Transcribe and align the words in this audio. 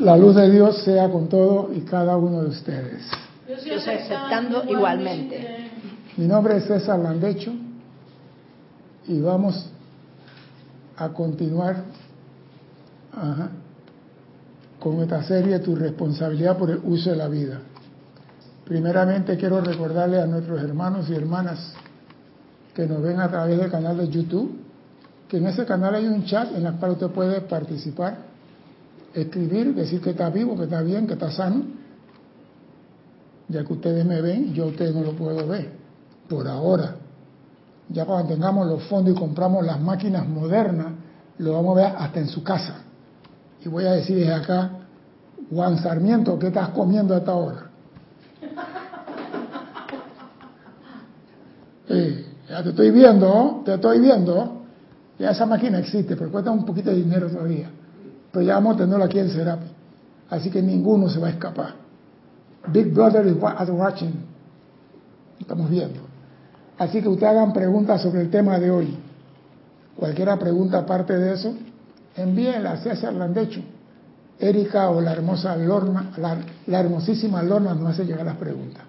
La 0.00 0.16
luz 0.16 0.34
de 0.34 0.50
Dios 0.50 0.82
sea 0.82 1.10
con 1.10 1.28
todo 1.28 1.70
y 1.74 1.80
cada 1.80 2.16
uno 2.16 2.40
de 2.40 2.48
ustedes. 2.48 3.02
Yo 3.46 3.54
estoy 3.54 3.72
aceptando 3.72 4.64
igualmente. 4.64 5.70
Mi 6.16 6.26
nombre 6.26 6.56
es 6.56 6.64
César 6.64 6.98
Landecho 6.98 7.52
y 9.06 9.20
vamos 9.20 9.70
a 10.96 11.10
continuar 11.10 11.84
con 14.78 15.00
esta 15.02 15.22
serie 15.22 15.58
Tu 15.58 15.76
responsabilidad 15.76 16.56
por 16.56 16.70
el 16.70 16.80
uso 16.82 17.10
de 17.10 17.16
la 17.16 17.28
vida. 17.28 17.60
Primeramente 18.64 19.36
quiero 19.36 19.60
recordarle 19.60 20.18
a 20.18 20.26
nuestros 20.26 20.62
hermanos 20.62 21.10
y 21.10 21.14
hermanas 21.14 21.74
que 22.74 22.86
nos 22.86 23.02
ven 23.02 23.20
a 23.20 23.28
través 23.28 23.58
del 23.58 23.70
canal 23.70 23.98
de 23.98 24.08
YouTube, 24.08 24.60
que 25.28 25.36
en 25.36 25.46
ese 25.46 25.66
canal 25.66 25.94
hay 25.94 26.06
un 26.06 26.24
chat 26.24 26.56
en 26.56 26.64
el 26.64 26.72
cual 26.76 26.92
usted 26.92 27.08
puede 27.08 27.42
participar, 27.42 28.29
escribir, 29.14 29.74
decir 29.74 30.00
que 30.00 30.10
está 30.10 30.30
vivo, 30.30 30.56
que 30.56 30.64
está 30.64 30.82
bien, 30.82 31.06
que 31.06 31.14
está 31.14 31.30
sano, 31.30 31.64
ya 33.48 33.64
que 33.64 33.72
ustedes 33.72 34.04
me 34.04 34.20
ven, 34.20 34.54
yo 34.54 34.66
ustedes 34.66 34.94
no 34.94 35.02
lo 35.02 35.12
puedo 35.12 35.46
ver, 35.46 35.72
por 36.28 36.46
ahora. 36.46 36.96
Ya 37.88 38.04
cuando 38.04 38.32
tengamos 38.32 38.66
los 38.68 38.84
fondos 38.84 39.14
y 39.14 39.18
compramos 39.18 39.64
las 39.64 39.80
máquinas 39.80 40.26
modernas, 40.28 40.92
lo 41.38 41.54
vamos 41.54 41.76
a 41.78 41.82
ver 41.82 41.92
hasta 41.98 42.20
en 42.20 42.28
su 42.28 42.44
casa. 42.44 42.82
Y 43.64 43.68
voy 43.68 43.84
a 43.84 43.92
decir 43.92 44.16
desde 44.16 44.32
acá, 44.32 44.70
Juan 45.50 45.78
Sarmiento, 45.78 46.38
¿qué 46.38 46.48
estás 46.48 46.68
comiendo 46.68 47.14
a 47.14 47.18
esta 47.18 47.34
hora? 47.34 47.66
ya 52.48 52.62
te 52.62 52.68
estoy 52.68 52.90
viendo, 52.92 53.62
te 53.64 53.74
estoy 53.74 53.98
viendo. 53.98 54.62
Ya 55.18 55.30
esa 55.30 55.44
máquina 55.44 55.80
existe, 55.80 56.14
pero 56.16 56.30
cuesta 56.30 56.52
un 56.52 56.64
poquito 56.64 56.90
de 56.90 56.96
dinero 56.96 57.28
todavía. 57.28 57.68
Pero 58.32 58.44
ya 58.44 58.54
vamos 58.54 58.76
a 58.76 58.78
tenerlo 58.78 59.04
aquí 59.04 59.18
en 59.18 59.30
Serapi. 59.30 59.66
Así 60.30 60.50
que 60.50 60.62
ninguno 60.62 61.08
se 61.08 61.18
va 61.18 61.28
a 61.28 61.30
escapar. 61.30 61.74
Big 62.68 62.92
Brother 62.92 63.26
is 63.26 63.36
watching. 63.70 64.12
Estamos 65.40 65.70
viendo. 65.70 66.00
Así 66.78 67.02
que 67.02 67.08
ustedes 67.08 67.30
hagan 67.32 67.52
preguntas 67.52 68.00
sobre 68.02 68.22
el 68.22 68.30
tema 68.30 68.58
de 68.58 68.70
hoy. 68.70 68.96
Cualquiera 69.96 70.38
pregunta 70.38 70.78
aparte 70.78 71.16
de 71.16 71.34
eso, 71.34 71.54
envíenla 72.16 72.72
a 72.72 72.76
César 72.78 73.12
Landecho. 73.12 73.60
Erika 74.38 74.88
o 74.88 75.00
la 75.02 75.12
hermosa 75.12 75.54
Lorna, 75.56 76.12
la, 76.16 76.80
hermosísima 76.80 77.42
Lorna 77.42 77.74
nos 77.74 77.90
hace 77.90 78.06
llegar 78.06 78.24
las 78.24 78.36
preguntas. 78.36 78.82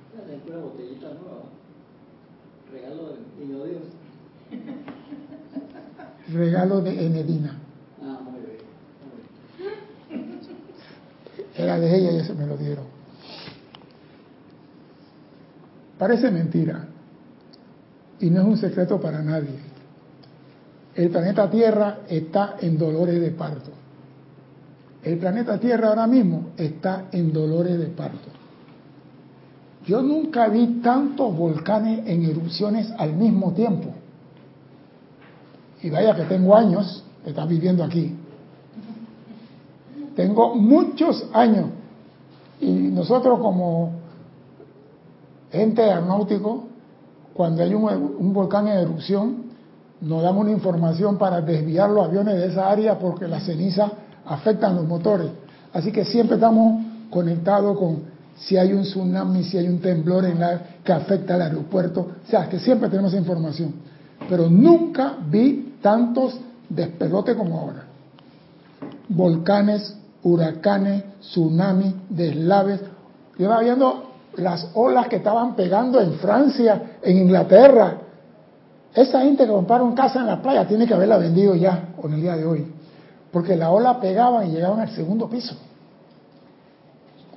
Regalo 6.33 6.79
de 6.79 7.05
Enedina. 7.05 7.57
Ah, 8.01 8.19
Era 11.55 11.79
de 11.79 11.97
ella 11.97 12.11
y 12.11 12.17
eso 12.17 12.33
me 12.35 12.45
lo 12.45 12.57
dieron. 12.57 12.85
Parece 15.97 16.31
mentira. 16.31 16.87
Y 18.19 18.29
no 18.29 18.41
es 18.41 18.47
un 18.47 18.57
secreto 18.57 18.99
para 18.99 19.21
nadie. 19.21 19.71
El 20.95 21.09
planeta 21.09 21.49
Tierra 21.49 21.99
está 22.09 22.55
en 22.59 22.77
dolores 22.77 23.19
de 23.19 23.31
parto. 23.31 23.71
El 25.03 25.17
planeta 25.17 25.59
Tierra 25.59 25.89
ahora 25.89 26.07
mismo 26.07 26.49
está 26.57 27.05
en 27.11 27.33
dolores 27.33 27.79
de 27.79 27.87
parto. 27.87 28.29
Yo 29.85 30.01
nunca 30.01 30.47
vi 30.47 30.81
tantos 30.81 31.35
volcanes 31.35 32.07
en 32.07 32.25
erupciones 32.25 32.91
al 32.97 33.13
mismo 33.13 33.53
tiempo. 33.53 33.93
Y 35.81 35.89
vaya 35.89 36.15
que 36.15 36.23
tengo 36.25 36.55
años 36.55 37.03
de 37.23 37.31
estar 37.31 37.47
viviendo 37.47 37.83
aquí. 37.83 38.15
Tengo 40.21 40.53
muchos 40.53 41.25
años. 41.33 41.65
Y 42.59 42.69
nosotros 42.69 43.39
como 43.39 43.93
gente 45.51 45.81
aeronáutico, 45.81 46.65
cuando 47.33 47.63
hay 47.63 47.73
un, 47.73 48.31
volcán 48.31 48.67
en 48.67 48.77
erupción, 48.77 49.45
nos 49.99 50.21
damos 50.21 50.43
una 50.43 50.51
información 50.51 51.17
para 51.17 51.41
desviar 51.41 51.89
los 51.89 52.05
aviones 52.05 52.35
de 52.35 52.47
esa 52.49 52.69
área 52.69 52.99
porque 52.99 53.27
las 53.27 53.45
cenizas 53.45 53.91
afectan 54.27 54.75
los 54.75 54.85
motores. 54.85 55.31
Así 55.73 55.91
que 55.91 56.05
siempre 56.05 56.35
estamos 56.35 56.83
conectados 57.09 57.79
con 57.79 58.11
si 58.35 58.57
hay 58.57 58.73
un 58.73 58.83
tsunami, 58.83 59.43
si 59.43 59.57
hay 59.57 59.67
un 59.67 59.79
temblor 59.79 60.25
en 60.25 60.39
la, 60.39 60.61
que 60.83 60.93
afecta 60.93 61.33
al 61.33 61.41
aeropuerto. 61.41 62.01
O 62.27 62.29
sea, 62.29 62.47
que 62.47 62.59
siempre 62.59 62.89
tenemos 62.89 63.15
información. 63.15 63.73
Pero 64.29 64.51
nunca 64.51 65.15
vi 65.31 65.77
tantos 65.81 66.39
despelotes 66.69 67.35
como 67.35 67.59
ahora. 67.59 67.85
Volcanes, 69.09 69.97
huracanes, 70.23 71.03
tsunamis, 71.21 71.93
deslaves. 72.09 72.81
Yo 73.37 73.45
estaba 73.45 73.61
viendo 73.61 74.11
las 74.35 74.69
olas 74.73 75.07
que 75.07 75.17
estaban 75.17 75.55
pegando 75.55 75.99
en 75.99 76.13
Francia, 76.13 76.97
en 77.01 77.17
Inglaterra. 77.17 77.97
Esa 78.93 79.21
gente 79.21 79.45
que 79.45 79.51
compraron 79.51 79.93
casa 79.93 80.19
en 80.19 80.27
la 80.27 80.41
playa 80.41 80.67
tiene 80.67 80.85
que 80.85 80.93
haberla 80.93 81.17
vendido 81.17 81.55
ya 81.55 81.89
con 81.99 82.13
el 82.13 82.21
día 82.21 82.35
de 82.35 82.45
hoy. 82.45 82.65
Porque 83.31 83.55
la 83.55 83.71
ola 83.71 83.99
pegaba 83.99 84.45
y 84.45 84.51
llegaban 84.51 84.81
al 84.81 84.89
segundo 84.89 85.29
piso. 85.29 85.55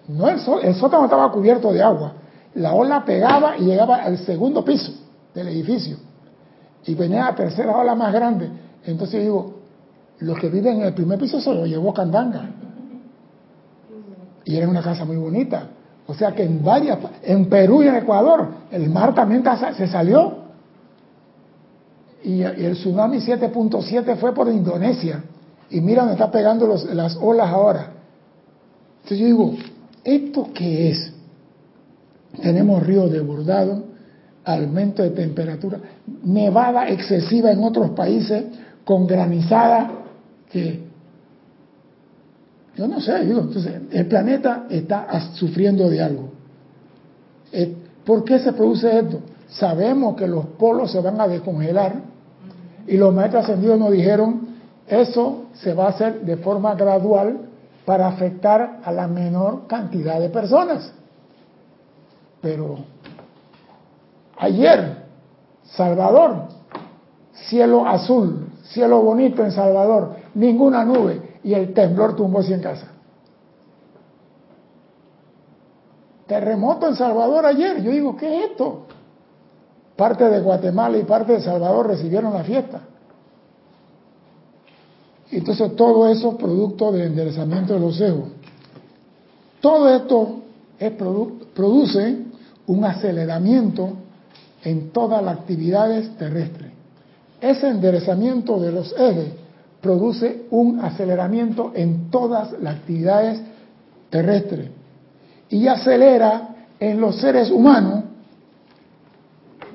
No 0.09 0.29
el, 0.29 0.41
sol, 0.41 0.61
el 0.63 0.75
sótano 0.75 1.05
estaba 1.05 1.31
cubierto 1.31 1.73
de 1.73 1.83
agua. 1.83 2.13
La 2.55 2.75
ola 2.75 3.05
pegaba 3.05 3.57
y 3.57 3.65
llegaba 3.65 3.97
al 3.97 4.19
segundo 4.19 4.65
piso 4.65 4.93
del 5.35 5.49
edificio. 5.49 5.97
Y 6.87 6.95
venía 6.95 7.25
la 7.25 7.35
tercera 7.35 7.77
ola 7.77 7.95
más 7.95 8.13
grande. 8.13 8.49
Entonces 8.85 9.15
yo 9.15 9.21
digo, 9.21 9.55
los 10.19 10.39
que 10.39 10.49
viven 10.49 10.81
en 10.81 10.87
el 10.89 10.95
primer 10.95 11.19
piso 11.19 11.41
se 11.41 11.55
lo 11.55 11.67
llevó 11.67 11.95
Candanga. 11.95 12.51
Y 14.45 14.57
era 14.57 14.69
una 14.69 14.83
casa 14.83 15.05
muy 15.05 15.17
bonita. 15.17 15.69
O 16.07 16.15
sea 16.15 16.33
que 16.33 16.45
en 16.45 16.63
varias, 16.63 16.99
en 17.23 17.47
Perú 17.47 17.83
y 17.83 17.89
en 17.89 17.97
Ecuador, 17.97 18.49
el 18.71 18.91
mar 18.91 19.15
también 19.15 19.43
se 19.77 19.89
salió. 19.89 20.45
Y 22.23 22.43
el 22.43 22.75
tsunami 22.75 23.19
7.7 23.19 24.17
fue 24.17 24.35
por 24.35 24.49
Indonesia. 24.49 25.23
Y 25.71 25.81
mira 25.81 26.03
dónde 26.03 26.15
está 26.15 26.31
pegando 26.31 26.67
las 26.67 27.17
olas 27.17 27.49
ahora. 27.49 27.93
Entonces 29.03 29.19
yo 29.19 29.27
digo, 29.27 29.55
¿esto 30.03 30.49
qué 30.55 30.91
es? 30.91 31.13
Tenemos 32.43 32.83
ríos 32.83 33.11
desbordados, 33.11 33.81
aumento 34.45 35.03
de 35.03 35.11
temperatura, 35.11 35.79
nevada 36.23 36.89
excesiva 36.89 37.51
en 37.51 37.63
otros 37.63 37.91
países, 37.91 38.45
con 38.85 39.07
granizada 39.07 39.91
que 40.51 40.84
yo 42.77 42.89
no 42.89 43.01
sé, 43.01 43.25
digo, 43.25 43.41
entonces 43.41 43.81
el 43.91 44.07
planeta 44.07 44.67
está 44.69 45.07
sufriendo 45.35 45.89
de 45.89 46.03
algo. 46.03 46.31
Eh, 47.53 47.77
¿Por 48.05 48.25
qué 48.25 48.39
se 48.41 48.53
produce 48.53 48.99
esto? 48.99 49.21
Sabemos 49.49 50.17
que 50.17 50.27
los 50.27 50.47
polos 50.47 50.91
se 50.91 51.01
van 51.01 51.21
a 51.21 51.29
descongelar 51.29 51.95
y 52.87 52.97
los 52.97 53.15
maestros 53.15 53.45
ascendidos 53.45 53.79
nos 53.79 53.93
dijeron, 53.93 54.49
eso 54.87 55.45
se 55.55 55.73
va 55.73 55.87
a 55.87 55.89
hacer 55.91 56.23
de 56.23 56.37
forma 56.37 56.75
gradual 56.75 57.39
para 57.85 58.09
afectar 58.09 58.81
a 58.83 58.93
la 58.93 59.07
menor 59.07 59.67
cantidad 59.67 60.19
de 60.19 60.29
personas. 60.29 60.93
Pero 62.41 62.79
ayer, 64.37 65.05
Salvador, 65.65 66.49
cielo 67.49 67.87
azul, 67.87 68.49
cielo 68.65 69.01
bonito 69.01 69.45
en 69.45 69.53
Salvador, 69.53 70.17
ninguna 70.35 70.85
nube, 70.85 71.23
y 71.45 71.53
el 71.53 71.75
temblor 71.75 72.17
tumbó 72.17 72.43
100 72.43 72.61
casas. 72.61 72.89
Terremoto 76.27 76.89
en 76.89 76.97
Salvador 76.97 77.45
ayer. 77.45 77.83
Yo 77.83 77.91
digo, 77.91 78.17
¿qué 78.17 78.39
es 78.39 78.51
esto? 78.51 78.87
Parte 79.95 80.25
de 80.25 80.41
Guatemala 80.41 80.97
y 80.97 81.05
parte 81.05 81.35
de 81.35 81.43
Salvador 81.43 81.87
recibieron 81.87 82.33
la 82.33 82.43
fiesta. 82.43 82.81
Entonces 85.31 85.77
todo 85.77 86.09
eso 86.09 86.37
producto 86.39 86.91
del 86.91 87.09
enderezamiento 87.09 87.75
de 87.75 87.81
los 87.81 88.01
ojos. 88.01 88.29
Todo 89.61 89.89
esto 89.95 90.41
es 90.79 90.93
produce 90.93 92.19
un 92.67 92.85
aceleramiento 92.85 93.91
en 94.63 94.91
todas 94.91 95.23
las 95.23 95.39
actividades 95.39 96.17
terrestres. 96.17 96.73
Ese 97.41 97.69
enderezamiento 97.69 98.59
de 98.59 98.73
los 98.73 98.95
ejes 98.99 99.44
produce 99.85 100.47
un 100.51 100.81
aceleramiento 100.81 101.73
en 101.75 102.11
todas 102.11 102.53
las 102.63 102.77
actividades 102.77 103.39
terrestres 104.09 104.71
y 105.51 105.69
acelera 105.69 106.55
en 106.81 106.99
los 106.99 107.17
seres 107.17 107.51
humanos 107.51 108.05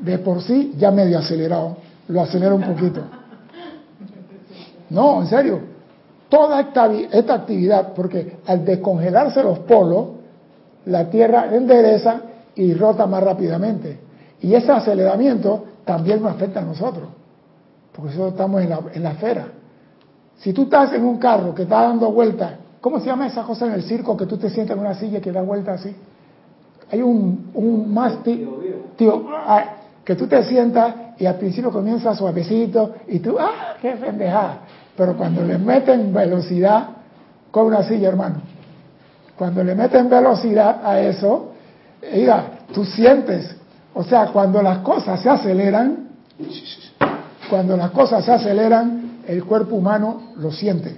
de 0.02 0.18
por 0.18 0.42
sí 0.42 0.74
ya 0.80 0.90
medio 0.90 1.20
acelerado, 1.20 1.78
lo 2.08 2.22
acelera 2.22 2.56
un 2.56 2.64
poquito. 2.64 3.02
No, 4.90 5.22
en 5.22 5.28
serio, 5.28 5.60
toda 6.28 6.62
esta, 6.62 6.92
esta 6.92 7.36
actividad, 7.36 7.94
porque 7.94 8.38
al 8.48 8.66
descongelarse 8.66 9.44
los 9.44 9.60
polos, 9.60 10.08
la 10.86 11.08
Tierra 11.12 11.56
endereza 11.56 12.22
y 12.56 12.74
rota 12.74 13.06
más 13.06 13.22
rápidamente. 13.22 14.00
Y 14.42 14.56
ese 14.56 14.72
aceleramiento 14.72 15.66
también 15.86 16.24
nos 16.24 16.32
afecta 16.32 16.62
a 16.62 16.64
nosotros, 16.64 17.10
porque 17.92 18.10
nosotros 18.10 18.32
estamos 18.32 18.64
en 18.64 18.70
la, 18.70 18.80
en 18.92 19.04
la 19.04 19.12
esfera. 19.12 19.59
Si 20.40 20.54
tú 20.54 20.64
estás 20.64 20.94
en 20.94 21.04
un 21.04 21.18
carro 21.18 21.54
que 21.54 21.64
está 21.64 21.84
dando 21.84 22.12
vueltas 22.12 22.54
¿cómo 22.82 23.00
se 23.00 23.08
llama 23.08 23.28
esa 23.28 23.44
cosa 23.44 23.66
en 23.66 23.74
el 23.74 23.84
circo 23.84 24.16
que 24.16 24.26
tú 24.26 24.38
te 24.38 24.50
sientas 24.50 24.76
en 24.76 24.82
una 24.82 24.94
silla 24.94 25.20
que 25.20 25.32
da 25.32 25.42
vuelta 25.42 25.74
así? 25.74 25.96
Hay 26.92 27.02
un, 27.02 27.52
un 27.54 27.94
mástil, 27.94 28.50
tío, 28.96 29.26
ah, 29.32 29.64
que 30.04 30.16
tú 30.16 30.28
te 30.28 30.44
sientas 30.44 30.96
y 31.20 31.26
al 31.26 31.36
principio 31.36 31.72
comienza 31.72 32.16
suavecito 32.16 32.96
y 33.08 33.20
tú, 33.20 33.38
¡ah, 33.40 33.76
qué 33.82 33.92
pendejada! 33.92 34.62
Pero 34.98 35.16
cuando 35.16 35.44
le 35.44 35.58
meten 35.58 36.14
velocidad 36.14 36.90
con 37.52 37.68
una 37.68 37.84
silla, 37.84 38.10
hermano, 38.10 38.42
cuando 39.38 39.64
le 39.64 39.76
meten 39.76 40.10
velocidad 40.10 40.82
a 40.84 41.00
eso, 41.00 41.52
mira, 42.12 42.46
tú 42.74 42.84
sientes, 42.84 43.56
o 43.94 44.04
sea, 44.04 44.28
cuando 44.28 44.62
las 44.62 44.80
cosas 44.80 45.22
se 45.22 45.30
aceleran, 45.30 46.10
cuando 47.50 47.78
las 47.78 47.92
cosas 47.92 48.26
se 48.26 48.32
aceleran, 48.32 49.09
el 49.30 49.46
cuerpo 49.46 49.76
humano 49.76 50.34
lo 50.38 50.52
siente. 50.52 50.98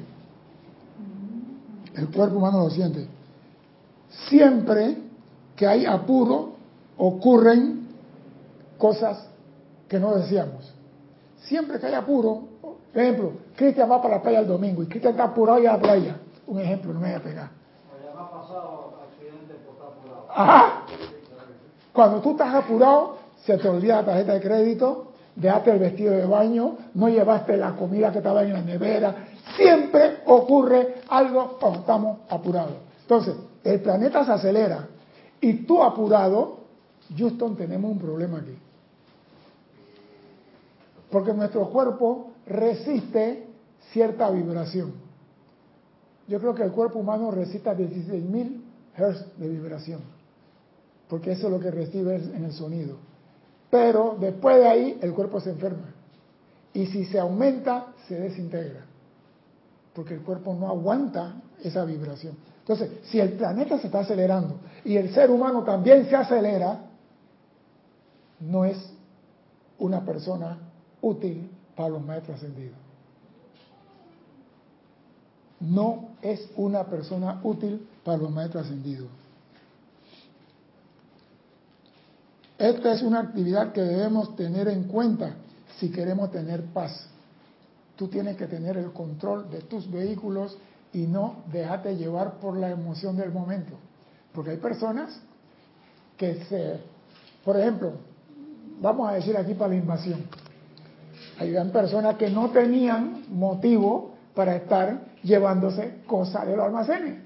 El 1.93 2.07
cuerpo 2.07 2.37
humano 2.37 2.59
lo 2.59 2.69
siente. 2.69 3.05
Siempre 4.29 4.97
que 5.53 5.67
hay 5.67 5.85
apuro, 5.85 6.53
ocurren 6.97 7.89
cosas 8.77 9.27
que 9.89 9.99
no 9.99 10.15
decíamos. 10.15 10.73
Siempre 11.41 11.77
que 11.77 11.87
hay 11.87 11.93
apuro, 11.93 12.43
por 12.61 13.01
ejemplo, 13.01 13.33
Cristian 13.57 13.91
va 13.91 14.01
para 14.01 14.15
la 14.15 14.21
playa 14.21 14.39
el 14.39 14.47
domingo 14.47 14.81
y 14.83 14.85
Cristian 14.85 15.11
está 15.11 15.25
apurado 15.25 15.61
y 15.61 15.65
a 15.65 15.73
la 15.73 15.79
playa. 15.79 16.17
Un 16.47 16.61
ejemplo, 16.61 16.93
no 16.93 17.01
me 17.01 17.07
voy 17.07 17.15
a 17.17 17.23
pegar. 17.23 17.49
Ajá. 20.29 20.85
Cuando 21.91 22.21
tú 22.21 22.31
estás 22.31 22.55
apurado, 22.55 23.17
se 23.43 23.57
te 23.57 23.67
olvida 23.67 23.97
la 23.97 24.05
tarjeta 24.05 24.33
de 24.35 24.39
crédito, 24.39 25.10
dejaste 25.35 25.71
el 25.71 25.79
vestido 25.79 26.13
de 26.13 26.25
baño, 26.25 26.77
no 26.93 27.09
llevaste 27.09 27.57
la 27.57 27.75
comida 27.75 28.11
que 28.11 28.19
estaba 28.19 28.43
en 28.43 28.53
la 28.53 28.61
nevera. 28.61 29.27
Siempre 29.55 30.19
ocurre 30.25 31.01
algo 31.09 31.57
cuando 31.59 31.79
estamos 31.79 32.19
apurados. 32.29 32.75
Entonces, 33.01 33.35
el 33.63 33.81
planeta 33.81 34.25
se 34.25 34.31
acelera 34.31 34.87
y 35.39 35.65
tú 35.65 35.81
apurado, 35.83 36.59
Houston, 37.17 37.55
tenemos 37.55 37.91
un 37.91 37.99
problema 37.99 38.39
aquí. 38.39 38.57
Porque 41.09 41.33
nuestro 41.33 41.69
cuerpo 41.69 42.31
resiste 42.47 43.47
cierta 43.91 44.29
vibración. 44.29 44.93
Yo 46.27 46.39
creo 46.39 46.55
que 46.55 46.63
el 46.63 46.71
cuerpo 46.71 46.99
humano 46.99 47.31
resiste 47.31 47.69
a 47.69 47.75
16.000 47.75 48.61
Hz 48.97 49.37
de 49.37 49.49
vibración. 49.49 49.99
Porque 51.09 51.33
eso 51.33 51.47
es 51.47 51.53
lo 51.53 51.59
que 51.59 51.71
recibe 51.71 52.15
en 52.15 52.45
el 52.45 52.53
sonido. 52.53 52.95
Pero 53.71 54.17
después 54.19 54.57
de 54.57 54.67
ahí 54.67 54.99
el 55.01 55.13
cuerpo 55.13 55.39
se 55.39 55.49
enferma. 55.49 55.95
Y 56.73 56.85
si 56.87 57.05
se 57.05 57.19
aumenta, 57.19 57.87
se 58.07 58.19
desintegra. 58.19 58.85
Porque 59.93 60.13
el 60.13 60.21
cuerpo 60.21 60.53
no 60.53 60.67
aguanta 60.67 61.41
esa 61.63 61.85
vibración. 61.85 62.35
Entonces, 62.59 62.91
si 63.05 63.19
el 63.19 63.33
planeta 63.33 63.79
se 63.79 63.87
está 63.87 63.99
acelerando 64.01 64.59
y 64.85 64.97
el 64.97 65.13
ser 65.13 65.31
humano 65.31 65.63
también 65.63 66.07
se 66.07 66.15
acelera, 66.15 66.81
no 68.39 68.65
es 68.65 68.77
una 69.79 70.05
persona 70.05 70.57
útil 71.01 71.49
para 71.75 71.89
los 71.89 72.05
maestros 72.05 72.37
ascendidos. 72.37 72.77
No 75.59 76.09
es 76.21 76.49
una 76.55 76.85
persona 76.85 77.39
útil 77.43 77.87
para 78.03 78.17
los 78.17 78.31
maestros 78.31 78.65
ascendidos. 78.65 79.07
Esta 82.61 82.93
es 82.93 83.01
una 83.01 83.21
actividad 83.21 83.71
que 83.71 83.81
debemos 83.81 84.35
tener 84.35 84.67
en 84.67 84.83
cuenta 84.83 85.31
si 85.79 85.89
queremos 85.89 86.29
tener 86.29 86.63
paz. 86.65 87.07
Tú 87.95 88.07
tienes 88.07 88.37
que 88.37 88.45
tener 88.45 88.77
el 88.77 88.91
control 88.91 89.49
de 89.49 89.61
tus 89.61 89.89
vehículos 89.89 90.59
y 90.93 91.07
no 91.07 91.37
dejarte 91.51 91.95
llevar 91.95 92.33
por 92.33 92.55
la 92.55 92.69
emoción 92.69 93.17
del 93.17 93.31
momento. 93.31 93.73
Porque 94.31 94.51
hay 94.51 94.57
personas 94.57 95.19
que 96.17 96.45
se, 96.45 96.79
por 97.43 97.57
ejemplo, 97.57 97.93
vamos 98.79 99.09
a 99.09 99.13
decir 99.13 99.35
aquí 99.35 99.55
para 99.55 99.69
la 99.69 99.77
invasión, 99.77 100.21
hay 101.39 101.55
personas 101.71 102.15
que 102.17 102.29
no 102.29 102.51
tenían 102.51 103.23
motivo 103.29 104.11
para 104.35 104.55
estar 104.55 105.01
llevándose 105.23 106.01
cosas 106.05 106.45
de 106.45 106.55
los 106.55 106.67
almacenes. 106.67 107.23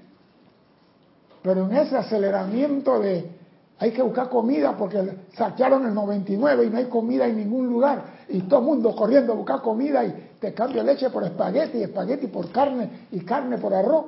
Pero 1.42 1.66
en 1.66 1.76
ese 1.76 1.94
aceleramiento 1.94 2.98
de 3.00 3.36
hay 3.78 3.92
que 3.92 4.02
buscar 4.02 4.30
comida 4.30 4.74
porque 4.76 5.26
saquearon 5.34 5.86
el 5.86 5.94
99 5.94 6.64
y 6.64 6.70
no 6.70 6.78
hay 6.78 6.86
comida 6.86 7.26
en 7.26 7.36
ningún 7.36 7.66
lugar. 7.66 8.24
Y 8.28 8.40
todo 8.42 8.60
el 8.60 8.66
mundo 8.66 8.96
corriendo 8.96 9.34
a 9.34 9.36
buscar 9.36 9.60
comida 9.60 10.02
y 10.04 10.30
te 10.40 10.54
cambia 10.54 10.82
leche 10.82 11.10
por 11.10 11.24
espagueti, 11.24 11.82
espagueti 11.82 12.26
por 12.28 12.50
carne 12.50 13.06
y 13.10 13.20
carne 13.20 13.58
por 13.58 13.74
arroz. 13.74 14.06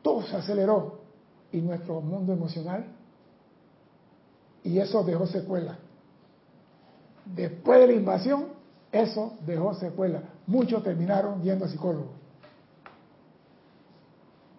Todo 0.00 0.22
se 0.22 0.36
aceleró. 0.36 1.00
Y 1.52 1.60
nuestro 1.60 2.00
mundo 2.00 2.32
emocional. 2.32 2.86
Y 4.64 4.78
eso 4.78 5.04
dejó 5.04 5.26
secuela. 5.26 5.76
Después 7.26 7.80
de 7.80 7.86
la 7.88 7.92
invasión, 7.92 8.46
eso 8.90 9.34
dejó 9.44 9.74
secuela. 9.74 10.22
Muchos 10.46 10.82
terminaron 10.82 11.42
yendo 11.42 11.66
a 11.66 11.68
psicólogos. 11.68 12.16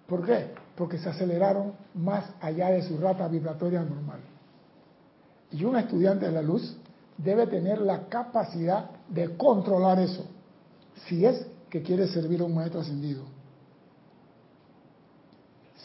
¿Por 0.08 0.26
qué? 0.26 0.67
Porque 0.78 1.00
se 1.00 1.10
aceleraron 1.10 1.74
más 1.96 2.24
allá 2.40 2.70
de 2.70 2.84
su 2.84 2.98
rata 2.98 3.28
vibratoria 3.28 3.82
normal. 3.82 4.20
Y 5.52 5.64
un 5.64 5.76
estudiante 5.76 6.28
de 6.28 6.32
la 6.32 6.44
luz 6.44 6.78
debe 7.18 7.48
tener 7.48 7.82
la 7.82 8.08
capacidad 8.08 8.92
de 9.10 9.36
controlar 9.36 10.00
eso, 10.00 10.26
si 11.08 11.26
es 11.26 11.48
que 11.72 11.82
quiere 11.82 12.08
servir 12.08 12.42
a 12.42 12.44
un 12.44 12.54
maestro 12.54 12.82
ascendido. 12.82 13.24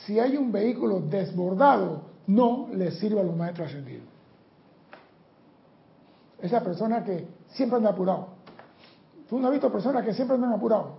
Si 0.04 0.20
hay 0.20 0.36
un 0.36 0.52
vehículo 0.52 1.00
desbordado, 1.00 2.02
no 2.26 2.68
le 2.72 2.90
sirve 2.90 3.20
a 3.20 3.24
los 3.24 3.34
maestros 3.34 3.68
ascendidos. 3.68 4.04
Esa 6.40 6.62
persona 6.62 7.02
que 7.02 7.28
siempre 7.52 7.78
anda 7.78 7.90
apurado. 7.90 8.28
¿Tú 9.30 9.38
no 9.38 9.46
has 9.46 9.52
visto 9.52 9.72
personas 9.72 10.04
que 10.04 10.12
siempre 10.12 10.34
andan 10.34 10.52
apurado? 10.52 10.96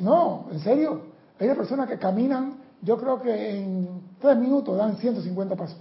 No, 0.00 0.48
en 0.50 0.60
serio. 0.60 1.17
Hay 1.40 1.48
personas 1.54 1.88
que 1.88 1.98
caminan, 1.98 2.58
yo 2.82 2.96
creo 2.96 3.20
que 3.20 3.58
en 3.58 4.02
tres 4.20 4.36
minutos 4.36 4.76
dan 4.76 4.96
150 4.96 5.56
pasos. 5.56 5.78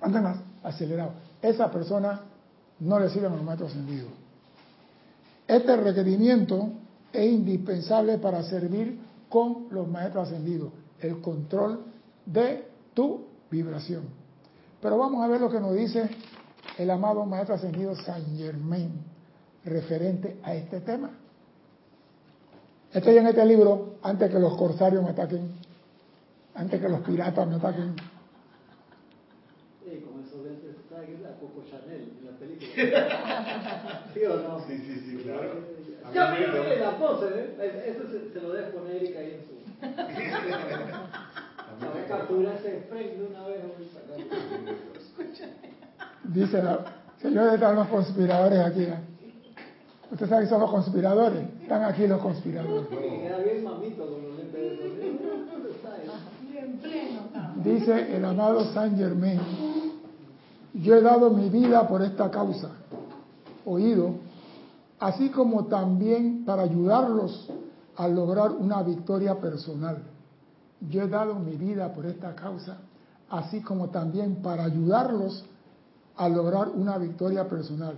Andan 0.00 0.42
acelerados. 0.62 1.14
Esa 1.40 1.70
persona 1.70 2.20
no 2.80 2.98
le 2.98 3.08
sirve 3.10 3.26
a 3.26 3.30
los 3.30 3.42
maestros 3.42 3.70
ascendidos. 3.70 4.10
Este 5.46 5.76
requerimiento 5.76 6.70
es 7.12 7.30
indispensable 7.30 8.18
para 8.18 8.42
servir 8.42 8.98
con 9.28 9.66
los 9.70 9.88
maestros 9.88 10.28
ascendidos, 10.28 10.72
el 11.00 11.20
control 11.20 11.84
de 12.26 12.68
tu 12.94 13.26
vibración. 13.50 14.04
Pero 14.80 14.98
vamos 14.98 15.22
a 15.22 15.28
ver 15.28 15.40
lo 15.40 15.50
que 15.50 15.60
nos 15.60 15.74
dice 15.74 16.08
el 16.78 16.90
amado 16.90 17.24
maestro 17.26 17.54
ascendido 17.54 17.94
Saint 17.94 18.36
Germain 18.36 18.92
referente 19.64 20.38
a 20.42 20.54
este 20.54 20.80
tema. 20.80 21.10
Estoy 22.92 23.18
en 23.18 23.26
este 23.28 23.46
libro 23.46 23.94
antes 24.02 24.28
que 24.30 24.38
los 24.40 24.56
corsarios 24.56 25.04
me 25.04 25.10
ataquen, 25.10 25.48
antes 26.56 26.80
que 26.80 26.88
los 26.88 27.00
piratas 27.02 27.46
me 27.46 27.54
ataquen. 27.54 27.94
Sí, 29.84 30.00
como 30.04 30.18
eso 30.24 30.42
de 30.42 30.50
la 31.22 31.36
Coco 31.38 31.62
Chanel 31.70 32.14
en 32.18 32.26
la 32.26 32.32
película. 32.36 32.66
¿Sí 34.14 34.24
o 34.24 34.34
no? 34.36 34.58
Sí, 34.66 34.76
sí, 34.78 35.04
sí, 35.06 35.18
claro. 35.22 35.60
Ya 36.12 36.32
me 36.32 36.76
la 36.78 36.98
pose, 36.98 37.26
¿eh? 37.28 37.94
Eso 37.94 38.08
se, 38.10 38.30
se 38.32 38.40
lo 38.40 38.52
dejo 38.52 38.78
con 38.78 38.90
Erika 38.90 39.20
ahí 39.20 39.38
en 39.38 39.44
su. 39.46 39.54
Para 41.80 42.04
capturar 42.08 42.56
ese 42.56 42.80
frame 42.88 43.14
de 43.14 43.24
una 43.24 43.46
vez. 43.46 43.62
Dice, 46.24 46.60
señores, 47.22 47.54
están 47.54 47.76
los 47.76 47.86
conspiradores 47.86 48.58
aquí. 48.58 48.82
¿eh? 48.82 49.09
Usted 50.10 50.28
sabe 50.28 50.42
que 50.44 50.48
son 50.50 50.60
los 50.60 50.70
conspiradores. 50.70 51.44
Están 51.62 51.84
aquí 51.84 52.06
los 52.06 52.20
conspiradores. 52.20 52.88
Dice 57.62 58.16
el 58.16 58.24
amado 58.24 58.64
Saint 58.72 58.96
Germain, 58.96 59.40
yo 60.74 60.94
he 60.94 61.00
dado 61.00 61.30
mi 61.30 61.48
vida 61.48 61.86
por 61.86 62.02
esta 62.02 62.30
causa, 62.30 62.70
oído, 63.64 64.14
así 64.98 65.30
como 65.30 65.66
también 65.66 66.44
para 66.44 66.62
ayudarlos 66.62 67.48
a 67.96 68.08
lograr 68.08 68.52
una 68.52 68.82
victoria 68.82 69.40
personal. 69.40 69.98
Yo 70.88 71.02
he 71.02 71.08
dado 71.08 71.34
mi 71.34 71.56
vida 71.56 71.92
por 71.92 72.06
esta 72.06 72.34
causa, 72.34 72.78
así 73.28 73.60
como 73.60 73.90
también 73.90 74.36
para 74.36 74.64
ayudarlos 74.64 75.44
a 76.16 76.28
lograr 76.28 76.68
una 76.68 76.98
victoria 76.98 77.48
personal. 77.48 77.96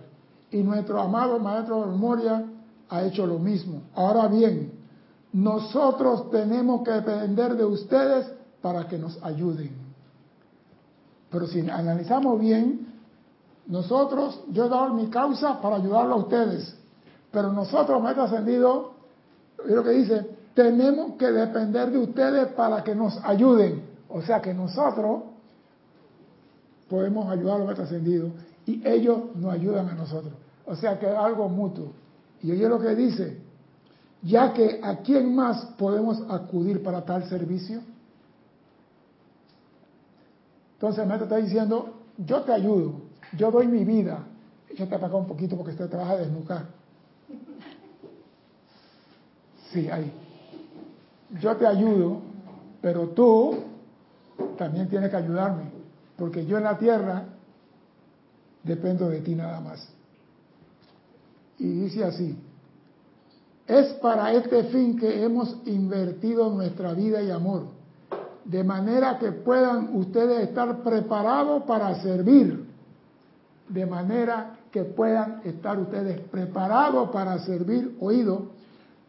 Y 0.53 0.63
nuestro 0.63 1.01
amado 1.01 1.39
Maestro 1.39 1.81
de 1.81 1.87
Memoria 1.87 2.45
ha 2.89 3.03
hecho 3.03 3.27
lo 3.27 3.39
mismo. 3.39 3.83
Ahora 3.95 4.29
bien, 4.29 4.73
nosotros 5.33 6.31
tenemos 6.31 6.83
que 6.83 6.93
depender 6.93 7.57
de 7.57 7.65
ustedes 7.65 8.31
para 8.61 8.87
que 8.87 8.99
nos 8.99 9.19
ayuden. 9.25 9.73
Pero 11.31 11.47
si 11.47 11.61
analizamos 11.69 12.39
bien, 12.39 12.87
nosotros, 13.67 14.41
yo 14.51 14.67
he 14.67 14.69
dado 14.69 14.93
mi 14.93 15.07
causa 15.09 15.61
para 15.61 15.77
ayudarlo 15.77 16.15
a 16.15 16.19
ustedes. 16.19 16.77
Pero 17.31 17.51
nosotros, 17.53 18.03
Maestro 18.03 18.25
Ascendido, 18.25 18.93
es 19.65 19.71
lo 19.71 19.83
que 19.83 19.91
dice, 19.91 20.27
tenemos 20.55 21.17
que 21.17 21.33
depender 21.33 21.91
de 21.91 21.99
ustedes 21.99 22.49
para 22.49 22.85
que 22.85 22.95
nos 22.95 23.17
ayuden. 23.25 23.83
O 24.11 24.21
sea 24.21 24.43
que 24.43 24.53
nosotros 24.53 25.23
podemos 26.91 27.31
ayudar 27.31 27.63
a 27.63 27.65
los 27.65 27.75
trascendidos 27.75 28.33
y 28.67 28.87
ellos 28.87 29.35
nos 29.35 29.55
ayudan 29.55 29.89
a 29.89 29.95
nosotros. 29.95 30.35
O 30.67 30.77
sea 30.77 30.99
que 30.99 31.07
es 31.07 31.17
algo 31.17 31.49
mutuo. 31.49 31.93
Y 32.43 32.53
oye 32.53 32.69
lo 32.69 32.79
que 32.79 32.95
dice, 32.95 33.39
ya 34.23 34.53
que 34.53 34.81
a 34.83 34.99
quién 34.99 35.35
más 35.35 35.65
podemos 35.79 36.23
acudir 36.29 36.83
para 36.83 37.05
tal 37.05 37.29
servicio. 37.29 37.81
Entonces 40.75 41.03
el 41.03 41.09
maestro 41.09 41.27
está 41.27 41.37
diciendo, 41.37 41.95
yo 42.19 42.43
te 42.43 42.53
ayudo, 42.53 42.95
yo 43.37 43.51
doy 43.51 43.67
mi 43.69 43.85
vida. 43.85 44.27
Yo 44.77 44.89
te 44.89 44.95
acá 44.95 45.15
un 45.15 45.27
poquito 45.27 45.57
porque 45.57 45.73
te 45.73 45.97
vas 45.97 46.11
a 46.11 46.17
desnucar. 46.17 46.67
Sí, 49.71 49.89
ahí. 49.91 50.13
Yo 51.41 51.57
te 51.57 51.67
ayudo, 51.67 52.21
pero 52.81 53.09
tú 53.09 53.59
también 54.57 54.89
tienes 54.89 55.11
que 55.11 55.17
ayudarme, 55.17 55.65
porque 56.17 56.45
yo 56.45 56.59
en 56.59 56.65
la 56.65 56.79
tierra 56.79 57.25
dependo 58.63 59.09
de 59.09 59.21
ti 59.21 59.35
nada 59.35 59.61
más. 59.61 59.89
Y 61.63 61.69
dice 61.69 62.03
así, 62.03 62.37
es 63.69 63.93
para 64.03 64.33
este 64.33 64.65
fin 64.65 64.99
que 64.99 65.23
hemos 65.23 65.59
invertido 65.65 66.51
nuestra 66.51 66.93
vida 66.93 67.23
y 67.23 67.31
amor, 67.31 67.67
de 68.45 68.65
manera 68.65 69.17
que 69.21 69.31
puedan 69.31 69.95
ustedes 69.95 70.49
estar 70.49 70.83
preparados 70.83 71.63
para 71.63 72.03
servir, 72.03 72.67
de 73.69 73.87
manera 73.87 74.57
que 74.73 74.83
puedan 74.83 75.41
estar 75.45 75.79
ustedes 75.79 76.19
preparados 76.33 77.11
para 77.11 77.39
servir, 77.39 77.97
oído, 78.01 78.49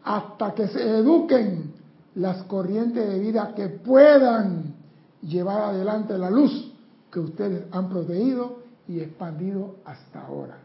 hasta 0.03 0.53
que 0.53 0.67
se 0.67 0.97
eduquen 0.99 1.73
las 2.13 2.43
corrientes 2.43 3.09
de 3.09 3.17
vida 3.17 3.55
que 3.55 3.67
puedan 3.67 4.75
llevar 5.23 5.71
adelante 5.71 6.15
la 6.19 6.29
luz 6.29 6.71
que 7.11 7.19
ustedes 7.19 7.63
han 7.71 7.89
protegido 7.89 8.59
y 8.87 8.99
expandido 8.99 9.77
hasta 9.85 10.21
ahora. 10.21 10.62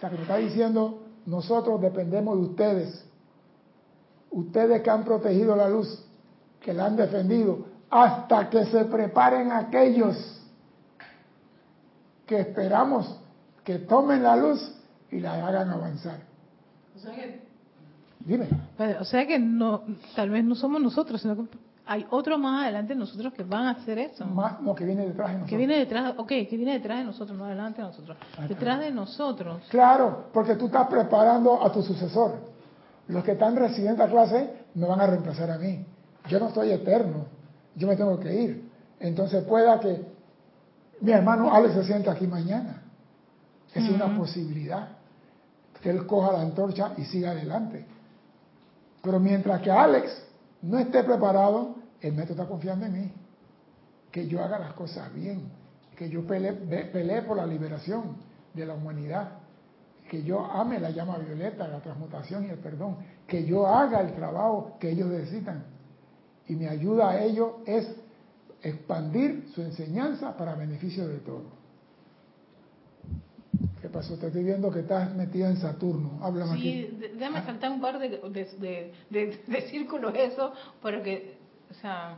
O 0.00 0.02
sea, 0.02 0.08
que 0.08 0.16
me 0.16 0.22
está 0.22 0.36
diciendo, 0.38 1.02
nosotros 1.26 1.78
dependemos 1.82 2.38
de 2.38 2.44
ustedes. 2.46 3.06
Ustedes 4.30 4.80
que 4.80 4.88
han 4.88 5.04
protegido 5.04 5.54
la 5.54 5.68
luz, 5.68 6.02
que 6.58 6.72
la 6.72 6.86
han 6.86 6.96
defendido, 6.96 7.66
hasta 7.90 8.48
que 8.48 8.64
se 8.64 8.86
preparen 8.86 9.52
aquellos 9.52 10.16
que 12.24 12.40
esperamos 12.40 13.14
que 13.62 13.80
tomen 13.80 14.22
la 14.22 14.36
luz 14.36 14.74
y 15.10 15.20
la 15.20 15.46
hagan 15.46 15.68
avanzar. 15.68 16.20
O 16.96 16.98
sea 16.98 17.14
que, 17.14 17.42
Dime. 18.20 18.48
o 19.00 19.04
sea 19.04 19.26
que 19.26 19.38
no, 19.38 19.82
tal 20.16 20.30
vez 20.30 20.42
no 20.44 20.54
somos 20.54 20.80
nosotros, 20.80 21.20
sino 21.20 21.36
que 21.36 21.58
hay 21.90 22.06
otro 22.10 22.38
más 22.38 22.62
adelante 22.62 22.94
de 22.94 23.00
nosotros 23.00 23.32
que 23.32 23.42
van 23.42 23.66
a 23.66 23.70
hacer 23.70 23.98
eso. 23.98 24.24
Más, 24.24 24.60
no, 24.60 24.76
que 24.76 24.84
viene 24.84 25.06
detrás 25.06 25.26
de 25.26 25.32
nosotros. 25.32 25.50
Que 25.50 25.56
viene 25.56 25.76
detrás, 25.76 26.14
ok, 26.16 26.28
que 26.28 26.56
viene 26.56 26.74
detrás 26.74 26.98
de 26.98 27.04
nosotros, 27.04 27.36
no 27.36 27.46
adelante 27.46 27.82
de 27.82 27.88
nosotros. 27.88 28.16
Detrás 28.48 28.78
de 28.78 28.92
nosotros. 28.92 29.64
Claro, 29.70 30.26
porque 30.32 30.54
tú 30.54 30.66
estás 30.66 30.86
preparando 30.86 31.60
a 31.60 31.72
tu 31.72 31.82
sucesor. 31.82 32.36
Los 33.08 33.24
que 33.24 33.32
están 33.32 33.56
recibiendo 33.56 34.04
la 34.04 34.08
clase 34.08 34.66
me 34.74 34.86
van 34.86 35.00
a 35.00 35.06
reemplazar 35.08 35.50
a 35.50 35.58
mí. 35.58 35.84
Yo 36.28 36.38
no 36.38 36.46
estoy 36.46 36.70
eterno, 36.70 37.26
yo 37.74 37.88
me 37.88 37.96
tengo 37.96 38.20
que 38.20 38.40
ir. 38.40 38.70
Entonces 39.00 39.42
pueda 39.42 39.80
que 39.80 40.00
mi 41.00 41.10
hermano 41.10 41.52
Alex 41.52 41.74
se 41.74 41.82
sienta 41.82 42.12
aquí 42.12 42.28
mañana. 42.28 42.84
Es 43.74 43.90
una 43.90 44.16
posibilidad. 44.16 44.90
Que 45.82 45.90
él 45.90 46.06
coja 46.06 46.34
la 46.34 46.42
antorcha 46.42 46.92
y 46.96 47.02
siga 47.06 47.32
adelante. 47.32 47.84
Pero 49.02 49.18
mientras 49.18 49.60
que 49.60 49.72
Alex 49.72 50.24
no 50.62 50.78
esté 50.78 51.02
preparado, 51.02 51.79
el 52.00 52.12
método 52.14 52.34
está 52.34 52.46
confiando 52.46 52.86
en 52.86 52.92
mí. 52.92 53.12
Que 54.10 54.26
yo 54.26 54.42
haga 54.42 54.58
las 54.58 54.72
cosas 54.74 55.12
bien. 55.14 55.42
Que 55.96 56.08
yo 56.08 56.26
pelee, 56.26 56.52
pelee 56.52 57.22
por 57.22 57.36
la 57.36 57.46
liberación 57.46 58.16
de 58.54 58.66
la 58.66 58.74
humanidad. 58.74 59.32
Que 60.08 60.22
yo 60.22 60.44
ame 60.44 60.80
la 60.80 60.90
llama 60.90 61.18
violeta, 61.18 61.68
la 61.68 61.80
transmutación 61.80 62.44
y 62.44 62.48
el 62.48 62.58
perdón. 62.58 62.96
Que 63.26 63.44
yo 63.46 63.66
haga 63.66 64.00
el 64.00 64.14
trabajo 64.14 64.76
que 64.80 64.90
ellos 64.90 65.06
necesitan. 65.08 65.64
Y 66.48 66.56
mi 66.56 66.66
ayuda 66.66 67.10
a 67.10 67.22
ellos 67.22 67.52
es 67.66 67.94
expandir 68.62 69.48
su 69.54 69.62
enseñanza 69.62 70.36
para 70.36 70.54
beneficio 70.54 71.06
de 71.06 71.18
todos. 71.18 71.44
¿Qué 73.80 73.88
pasó? 73.88 74.16
Te 74.18 74.26
estoy 74.26 74.44
viendo 74.44 74.70
que 74.70 74.80
estás 74.80 75.14
metida 75.14 75.48
en 75.48 75.56
Saturno. 75.56 76.18
Háblame 76.22 76.52
aquí. 76.52 76.62
Sí, 76.62 76.96
de- 76.98 77.08
déjame 77.14 77.42
saltar 77.44 77.70
un 77.72 77.80
par 77.80 77.98
de, 77.98 78.08
de, 78.08 78.18
de, 78.58 78.92
de- 79.10 79.40
de 79.46 79.60
círculos 79.70 80.12
eso, 80.14 80.52
para 80.82 81.02
que, 81.02 81.38
o 81.70 81.74
sea, 81.74 82.16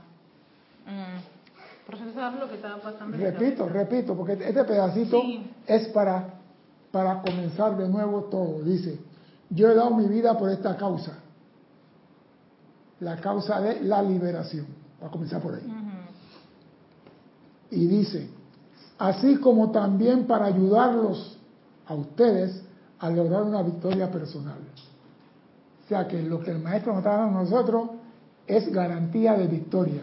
mm, 0.87 1.87
procesar 1.87 2.35
lo 2.35 2.49
que 2.49 2.54
estaba 2.56 2.80
pasando. 2.80 3.16
Repito, 3.16 3.68
repito, 3.68 4.16
porque 4.16 4.32
este 4.32 4.64
pedacito 4.64 5.21
Sí. 5.21 5.50
es 5.66 5.88
para, 5.88 6.35
para 6.90 7.21
comenzar 7.21 7.76
de 7.76 7.88
nuevo 7.88 8.25
todo. 8.25 8.62
Dice, 8.62 8.99
yo 9.50 9.71
he 9.71 9.75
dado 9.75 9.90
mi 9.94 10.06
vida 10.06 10.37
por 10.38 10.50
esta 10.50 10.76
causa. 10.76 11.18
La 13.00 13.16
causa 13.16 13.61
de 13.61 13.80
la 13.82 14.00
liberación. 14.02 14.66
Va 15.02 15.09
a 15.09 15.11
comenzar 15.11 15.42
por 15.42 15.54
ahí. 15.54 15.66
Y 17.71 17.87
dice, 17.87 18.28
así 18.99 19.37
como 19.38 19.71
también 19.71 20.26
para 20.26 20.47
ayudarlos 20.47 21.38
a 21.87 21.94
ustedes 21.94 22.62
a 23.00 23.11
lograr 23.11 23.42
una 23.42 23.62
victoria 23.62 24.11
personal. 24.11 24.59
O 25.85 25.88
sea 25.88 26.06
que 26.06 26.23
lo 26.23 26.40
que 26.40 26.52
el 26.52 26.61
maestro 26.61 26.92
nos 26.92 27.00
está 27.00 27.16
dando 27.16 27.38
a 27.40 27.42
nosotros 27.42 27.90
es 28.56 28.73
garantía 28.73 29.35
de 29.35 29.47
victoria, 29.47 30.02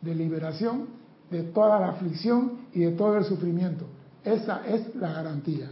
de 0.00 0.14
liberación 0.14 0.98
de 1.30 1.42
toda 1.42 1.78
la 1.78 1.88
aflicción 1.88 2.52
y 2.72 2.80
de 2.80 2.92
todo 2.92 3.16
el 3.18 3.24
sufrimiento. 3.24 3.84
Esa 4.24 4.66
es 4.66 4.94
la 4.96 5.12
garantía. 5.12 5.70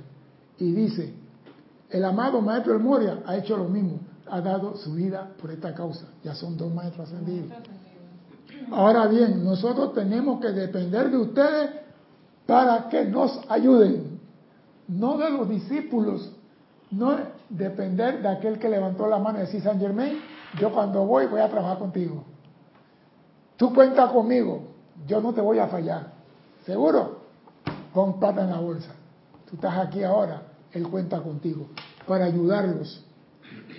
Y 0.59 0.73
dice, 0.73 1.13
el 1.91 2.05
amado 2.05 2.41
maestro 2.41 2.75
El 2.75 2.83
Moria 2.83 3.23
ha 3.27 3.37
hecho 3.37 3.57
lo 3.57 3.69
mismo, 3.69 4.01
ha 4.31 4.41
dado 4.41 4.77
su 4.77 4.95
vida 4.95 5.31
por 5.41 5.51
esta 5.51 5.75
causa. 5.75 6.07
Ya 6.23 6.35
son 6.35 6.57
dos 6.57 6.73
maestros 6.73 7.09
ascendidos. 7.09 7.51
Ahora 8.71 9.07
bien, 9.07 9.45
nosotros 9.45 9.95
tenemos 9.95 10.41
que 10.41 10.49
depender 10.49 11.11
de 11.11 11.17
ustedes 11.17 11.71
para 12.47 12.89
que 12.89 13.05
nos 13.05 13.41
ayuden, 13.49 14.21
no 14.89 15.19
de 15.19 15.31
los 15.31 15.49
discípulos, 15.49 16.33
no 16.91 17.17
depender 17.49 18.23
de 18.23 18.29
aquel 18.29 18.59
que 18.59 18.69
levantó 18.69 19.07
la 19.09 19.19
mano 19.19 19.39
y 19.39 19.43
decir 19.43 19.63
San 19.63 19.79
Germain, 19.81 20.19
yo 20.59 20.73
cuando 20.73 21.05
voy 21.05 21.27
voy 21.27 21.41
a 21.41 21.49
trabajar 21.49 21.79
contigo. 21.79 22.25
Tú 23.57 23.75
cuentas 23.75 24.11
conmigo, 24.11 24.69
yo 25.07 25.21
no 25.21 25.33
te 25.33 25.41
voy 25.41 25.59
a 25.59 25.67
fallar. 25.69 26.13
¿Seguro? 26.65 27.21
Pon 27.95 28.19
plata 28.19 28.43
en 28.43 28.51
la 28.51 28.61
bolsa. 28.61 28.91
Tú 29.49 29.57
estás 29.57 29.79
aquí 29.79 30.03
ahora, 30.03 30.43
Él 30.73 30.89
cuenta 30.89 31.21
contigo 31.21 31.69
para 32.07 32.27
ayudarlos. 32.27 33.05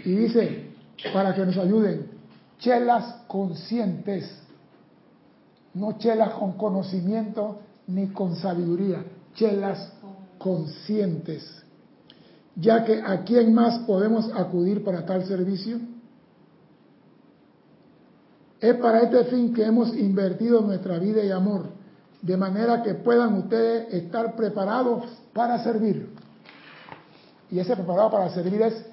Y 0.05 0.12
dice, 0.15 0.72
para 1.13 1.36
que 1.36 1.46
nos 1.46 1.57
ayuden, 1.57 2.10
chelas 2.60 3.22
conscientes 3.27 4.48
no 5.77 5.98
chelas 5.98 6.31
con 6.31 6.53
conocimiento 6.53 7.60
ni 7.88 8.07
con 8.07 8.36
sabiduría, 8.36 9.03
chelas 9.36 9.93
conscientes. 10.39 11.63
Ya 12.55 12.84
que 12.84 13.01
a 13.01 13.24
quién 13.24 13.53
más 13.53 13.79
podemos 13.79 14.31
acudir 14.34 14.84
para 14.84 15.05
tal 15.05 15.25
servicio? 15.25 15.79
Es 18.59 18.75
para 18.77 19.01
este 19.01 19.25
fin 19.25 19.53
que 19.53 19.63
hemos 19.63 19.95
invertido 19.95 20.61
nuestra 20.61 20.97
vida 20.97 21.23
y 21.23 21.31
amor, 21.31 21.65
de 22.21 22.37
manera 22.37 22.81
que 22.81 22.95
puedan 22.95 23.35
ustedes 23.35 23.93
estar 23.93 24.35
preparados 24.35 25.03
para 25.33 25.63
servir. 25.63 26.09
Y 27.51 27.59
ese 27.59 27.75
preparado 27.75 28.11
para 28.11 28.29
servir 28.29 28.61
es, 28.61 28.85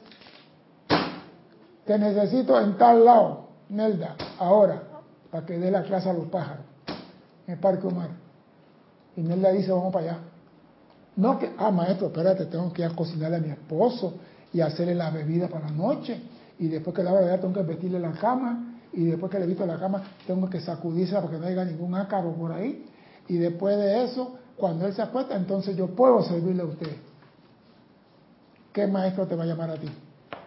te 1.86 1.98
necesito 1.98 2.60
en 2.60 2.76
tal 2.76 3.04
lado, 3.04 3.48
Nelda, 3.68 4.16
ahora, 4.38 4.82
para 5.30 5.46
que 5.46 5.58
dé 5.58 5.70
la 5.70 5.82
clase 5.82 6.10
a 6.10 6.12
los 6.12 6.26
pájaros 6.26 6.64
en 7.46 7.54
el 7.54 7.60
Parque 7.60 7.86
Omar. 7.86 8.10
Y 9.16 9.22
Nelda 9.22 9.50
dice, 9.50 9.72
vamos 9.72 9.92
para 9.92 10.10
allá. 10.10 10.18
No 11.16 11.38
que, 11.38 11.52
ah, 11.58 11.70
maestro, 11.70 12.08
espérate, 12.08 12.46
tengo 12.46 12.72
que 12.72 12.82
ir 12.82 12.88
a 12.88 12.94
cocinarle 12.94 13.36
a 13.36 13.40
mi 13.40 13.50
esposo 13.50 14.14
y 14.52 14.60
hacerle 14.60 14.94
la 14.94 15.10
bebida 15.10 15.48
para 15.48 15.66
la 15.66 15.72
noche. 15.72 16.20
Y 16.58 16.68
después 16.68 16.94
que 16.94 17.02
la 17.02 17.12
bebida 17.12 17.40
tengo 17.40 17.54
que 17.54 17.62
vestirle 17.62 18.00
la 18.00 18.12
cama. 18.12 18.73
Y 18.94 19.06
después 19.06 19.30
que 19.30 19.40
le 19.40 19.46
visto 19.46 19.66
la 19.66 19.78
cama, 19.78 20.02
tengo 20.26 20.48
que 20.48 20.60
sacudirse 20.60 21.14
para 21.14 21.28
que 21.28 21.38
no 21.38 21.46
haya 21.46 21.64
ningún 21.64 21.94
ácaro 21.94 22.32
por 22.32 22.52
ahí. 22.52 22.86
Y 23.26 23.36
después 23.38 23.76
de 23.76 24.04
eso, 24.04 24.38
cuando 24.56 24.86
él 24.86 24.94
se 24.94 25.02
acuesta, 25.02 25.36
entonces 25.36 25.76
yo 25.76 25.88
puedo 25.88 26.22
servirle 26.22 26.62
a 26.62 26.66
usted. 26.66 26.96
¿Qué 28.72 28.86
maestro 28.86 29.26
te 29.26 29.34
va 29.34 29.44
a 29.44 29.46
llamar 29.46 29.70
a 29.70 29.76
ti 29.76 29.88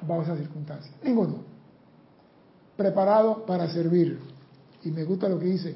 bajo 0.07 0.21
esas 0.21 0.37
circunstancias? 0.39 0.93
Ninguno. 1.03 1.39
Preparado 2.77 3.45
para 3.45 3.67
servir. 3.69 4.19
Y 4.83 4.91
me 4.91 5.03
gusta 5.03 5.27
lo 5.27 5.39
que 5.39 5.45
dice. 5.45 5.75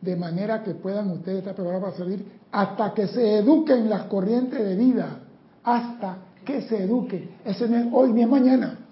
De 0.00 0.16
manera 0.16 0.62
que 0.62 0.74
puedan 0.74 1.10
ustedes 1.10 1.38
estar 1.38 1.54
preparados 1.54 1.84
para 1.84 1.96
servir 1.96 2.24
hasta 2.52 2.94
que 2.94 3.08
se 3.08 3.38
eduquen 3.38 3.90
las 3.90 4.04
corrientes 4.04 4.58
de 4.58 4.76
vida. 4.76 5.18
Hasta 5.64 6.18
que 6.44 6.62
se 6.62 6.84
eduque. 6.84 7.36
Ese 7.44 7.68
no 7.68 7.76
es 7.76 7.86
hoy 7.92 8.12
ni 8.12 8.22
es 8.22 8.28
mañana. 8.28 8.85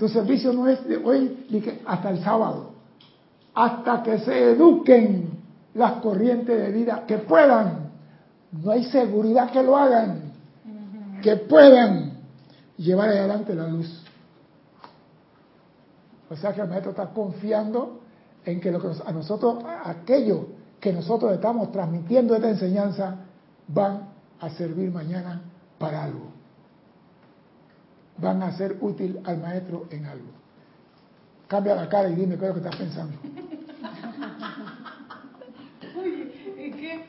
Tu 0.00 0.08
servicio 0.08 0.50
no 0.54 0.66
es 0.66 0.82
de 0.88 0.96
hoy 0.96 1.46
hasta 1.84 2.08
el 2.08 2.24
sábado. 2.24 2.70
Hasta 3.54 4.02
que 4.02 4.18
se 4.20 4.52
eduquen 4.52 5.28
las 5.74 6.00
corrientes 6.00 6.58
de 6.58 6.72
vida 6.72 7.04
que 7.06 7.18
puedan. 7.18 7.90
No 8.50 8.70
hay 8.70 8.84
seguridad 8.84 9.50
que 9.50 9.62
lo 9.62 9.76
hagan. 9.76 10.32
Que 11.20 11.36
puedan 11.36 12.14
llevar 12.78 13.10
adelante 13.10 13.54
la 13.54 13.68
luz. 13.68 14.02
O 16.30 16.36
sea 16.36 16.54
que 16.54 16.62
el 16.62 16.68
maestro 16.68 16.92
está 16.92 17.10
confiando 17.10 18.00
en 18.46 18.58
que, 18.58 18.70
lo 18.70 18.80
que 18.80 18.88
a 19.04 19.12
nosotros, 19.12 19.62
aquello 19.84 20.46
que 20.80 20.94
nosotros 20.94 21.30
estamos 21.34 21.70
transmitiendo 21.72 22.34
esta 22.34 22.48
enseñanza, 22.48 23.16
van 23.68 24.08
a 24.40 24.48
servir 24.48 24.90
mañana 24.90 25.42
para 25.78 26.04
algo. 26.04 26.29
Van 28.20 28.42
a 28.42 28.52
ser 28.52 28.76
útil 28.80 29.18
al 29.24 29.38
maestro 29.38 29.86
en 29.90 30.06
algo. 30.06 30.28
Cambia 31.48 31.74
la 31.74 31.88
cara 31.88 32.08
y 32.08 32.14
dime 32.14 32.36
qué 32.36 32.48
es 32.48 32.54
lo 32.54 32.54
que 32.54 32.60
estás 32.60 32.76
pensando. 32.76 33.16
¿Y 36.58 36.70
qué? 36.72 37.04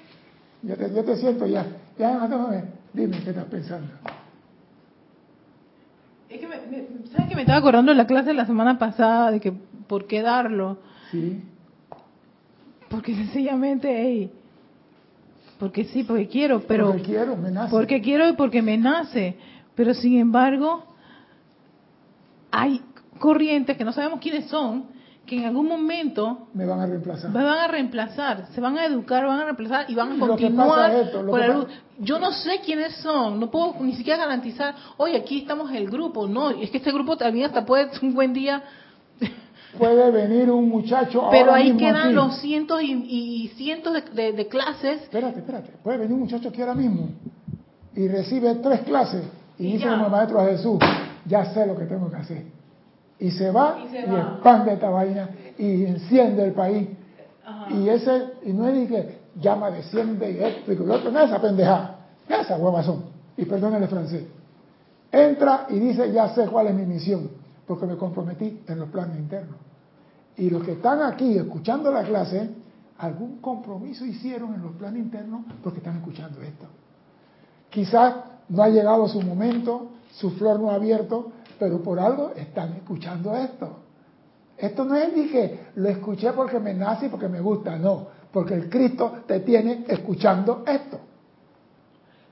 Yo 0.64 0.78
te, 0.78 0.94
yo 0.94 1.04
te 1.04 1.16
siento 1.18 1.46
ya. 1.46 1.66
Ya, 1.98 2.28
dime 2.94 3.20
qué 3.24 3.30
estás 3.30 3.46
pensando. 3.46 3.88
Es 6.30 6.40
que 6.40 6.48
me, 6.48 6.56
¿sabes 7.12 7.28
que 7.28 7.36
me 7.36 7.42
estaba 7.42 7.60
acordando 7.60 7.92
de 7.92 7.98
la 7.98 8.08
clase 8.08 8.30
de 8.30 8.36
la 8.36 8.46
semana 8.46 8.80
pasada 8.80 9.32
de 9.32 9.42
que 9.42 9.52
por 9.52 10.08
qué 10.08 10.22
darlo? 10.22 10.78
Sí. 11.12 11.44
Porque 12.90 13.14
sencillamente, 13.14 13.90
hey, 13.94 14.32
porque 15.60 15.84
sí, 15.86 16.04
porque 16.04 16.28
quiero, 16.28 16.62
pero 16.62 16.88
porque 16.88 17.04
quiero, 17.04 17.36
me 17.36 17.52
nace. 17.52 17.70
Porque 17.70 18.02
quiero 18.02 18.30
y 18.30 18.34
porque 18.34 18.62
me 18.62 18.78
nace, 18.78 19.36
pero 19.76 19.94
sin 19.94 20.18
embargo 20.18 20.91
hay 22.52 22.82
corrientes 23.20 23.78
que 23.78 23.84
no 23.84 23.94
sabemos 23.94 24.20
quiénes 24.20 24.48
son, 24.48 24.86
que 25.26 25.38
en 25.38 25.46
algún 25.46 25.68
momento 25.68 26.48
me 26.54 26.66
van 26.66 26.82
a 26.82 26.86
reemplazar. 26.86 27.32
Me 27.32 27.44
van 27.44 27.60
a 27.60 27.68
reemplazar, 27.68 28.48
se 28.54 28.60
van 28.60 28.78
a 28.78 28.86
educar, 28.86 29.26
van 29.26 29.40
a 29.40 29.46
reemplazar 29.46 29.86
y 29.90 29.96
van 29.96 30.14
a 30.14 30.20
continuar 30.20 31.12
con 31.12 31.40
la 31.40 31.48
luz. 31.48 31.68
Yo 32.00 32.20
no 32.20 32.32
sé 32.32 32.60
quiénes 32.66 32.96
son, 32.98 33.40
no 33.40 33.50
puedo 33.50 33.76
ni 33.80 33.94
siquiera 33.94 34.20
garantizar, 34.20 34.76
oye, 34.98 35.18
aquí 35.18 35.40
estamos 35.40 35.72
el 35.72 35.90
grupo, 35.90 36.28
no, 36.28 36.50
es 36.50 36.70
que 36.70 36.78
este 36.78 36.92
grupo 36.92 37.16
también 37.16 37.46
hasta 37.46 37.66
puede 37.66 37.90
un 38.02 38.14
buen 38.14 38.34
día 38.34 38.64
puede 39.78 40.12
venir 40.12 40.50
un 40.50 40.68
muchacho 40.68 41.28
Pero 41.30 41.54
ahí 41.54 41.78
quedan 41.78 42.14
los 42.16 42.42
cientos 42.42 42.82
y, 42.84 43.52
cientos 43.56 43.94
de, 43.94 44.48
clases. 44.50 45.04
Espérate, 45.04 45.40
espérate. 45.40 45.72
Puede 45.84 46.00
venir 46.00 46.14
un 46.14 46.22
muchacho 46.22 46.50
aquí 46.50 46.62
ahora 46.62 46.76
mismo 46.76 47.10
y 47.96 48.08
recibe 48.08 48.56
tres 48.56 48.82
clases 48.82 49.24
y, 49.58 49.74
dice 49.74 49.88
como 49.88 50.06
el 50.06 50.12
maestro 50.12 50.44
Jesús, 50.46 50.80
ya 51.26 51.54
sé 51.54 51.66
lo 51.66 51.78
que 51.78 51.86
tengo 51.86 52.10
que 52.10 52.18
hacer. 52.18 52.44
Y 53.20 53.32
se 53.32 53.52
va 53.52 53.78
y, 53.80 53.96
expande 53.96 54.74
esta 54.74 54.90
vaina 54.90 55.30
y 55.58 55.86
enciende 55.86 56.46
el 56.46 56.54
país. 56.54 56.88
Y 57.70 57.90
ese, 57.90 58.24
y 58.44 58.54
no 58.54 58.68
es 58.68 58.76
de 58.76 58.88
que 58.88 59.20
llama, 59.40 59.70
desciende 59.72 60.32
y 60.32 60.44
esto 60.44 60.74
y 60.74 60.76
otro, 60.78 61.12
no 61.12 61.20
es 61.20 61.30
esa 61.30 61.42
pendejada, 61.42 62.00
esa 62.28 62.58
huevazón. 62.58 63.04
Y 63.38 63.46
perdónenle 63.46 63.88
francés. 63.88 64.24
Entra 65.12 65.68
y 65.70 65.80
dice, 65.80 66.12
ya 66.12 66.30
sé 66.30 66.48
cuál 66.48 66.68
es 66.68 66.74
mi 66.74 66.86
misión 66.86 67.42
porque 67.72 67.86
me 67.86 67.96
comprometí 67.96 68.62
en 68.68 68.80
los 68.80 68.90
planes 68.90 69.18
internos. 69.18 69.56
Y 70.36 70.50
los 70.50 70.64
que 70.64 70.74
están 70.74 71.02
aquí 71.02 71.38
escuchando 71.38 71.90
la 71.90 72.04
clase, 72.04 72.50
algún 72.98 73.38
compromiso 73.38 74.06
hicieron 74.06 74.54
en 74.56 74.62
los 74.62 74.74
planes 74.74 75.02
internos 75.02 75.44
porque 75.64 75.80
están 75.80 75.98
escuchando 75.98 76.42
esto. 76.42 76.66
Quizás 77.70 78.16
no 78.50 78.64
ha 78.64 78.68
llegado 78.68 79.08
su 79.08 79.22
momento, 79.22 79.92
su 80.12 80.32
flor 80.32 80.60
no 80.60 80.72
ha 80.72 80.76
abierto, 80.76 81.32
pero 81.60 81.82
por 81.82 82.00
algo 82.00 82.32
están 82.36 82.74
escuchando 82.74 83.36
esto. 83.36 83.78
Esto 84.58 84.86
no 84.86 84.96
es 84.96 85.12
que 85.32 85.60
lo 85.76 85.90
escuché 85.90 86.32
porque 86.34 86.60
me 86.60 86.74
nace 86.74 87.08
y 87.08 87.10
porque 87.10 87.28
me 87.28 87.42
gusta, 87.42 87.78
no, 87.78 88.08
porque 88.32 88.54
el 88.54 88.70
Cristo 88.70 89.24
te 89.26 89.40
tiene 89.40 89.86
escuchando 89.88 90.64
esto. 90.68 91.00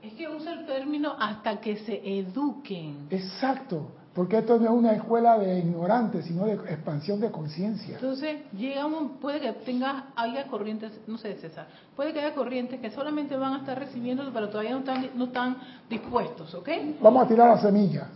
Es 0.02 0.14
que 0.14 0.28
usa 0.28 0.52
el 0.52 0.66
término 0.66 1.14
hasta 1.18 1.60
que 1.60 1.76
se 1.78 2.00
eduquen. 2.18 3.06
Exacto. 3.10 3.99
Porque 4.14 4.38
esto 4.38 4.58
no 4.58 4.64
es 4.64 4.70
una 4.70 4.92
escuela 4.92 5.38
de 5.38 5.60
ignorantes, 5.60 6.24
sino 6.24 6.44
de 6.44 6.54
expansión 6.54 7.20
de 7.20 7.30
conciencia. 7.30 7.94
Entonces, 7.94 8.40
llegamos, 8.52 9.12
puede 9.20 9.40
que 9.40 9.52
tenga, 9.52 10.06
haya 10.16 10.48
corrientes, 10.48 10.92
no 11.06 11.16
sé, 11.16 11.36
César, 11.36 11.68
puede 11.94 12.12
que 12.12 12.18
haya 12.18 12.34
corrientes 12.34 12.80
que 12.80 12.90
solamente 12.90 13.36
van 13.36 13.54
a 13.54 13.58
estar 13.58 13.78
recibiendo, 13.78 14.28
pero 14.32 14.48
todavía 14.48 14.72
no 14.72 14.80
están, 14.80 15.10
no 15.14 15.24
están 15.26 15.58
dispuestos, 15.88 16.52
¿ok? 16.54 16.68
Vamos 17.00 17.24
a 17.24 17.28
tirar 17.28 17.50
las 17.50 17.62
semillas. 17.62 18.08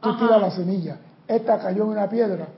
Tú 0.00 0.16
tiras 0.18 0.40
la 0.40 0.50
semilla. 0.50 0.98
Esta 1.26 1.58
cayó 1.58 1.84
en 1.84 1.90
una 1.90 2.08
piedra. 2.08 2.48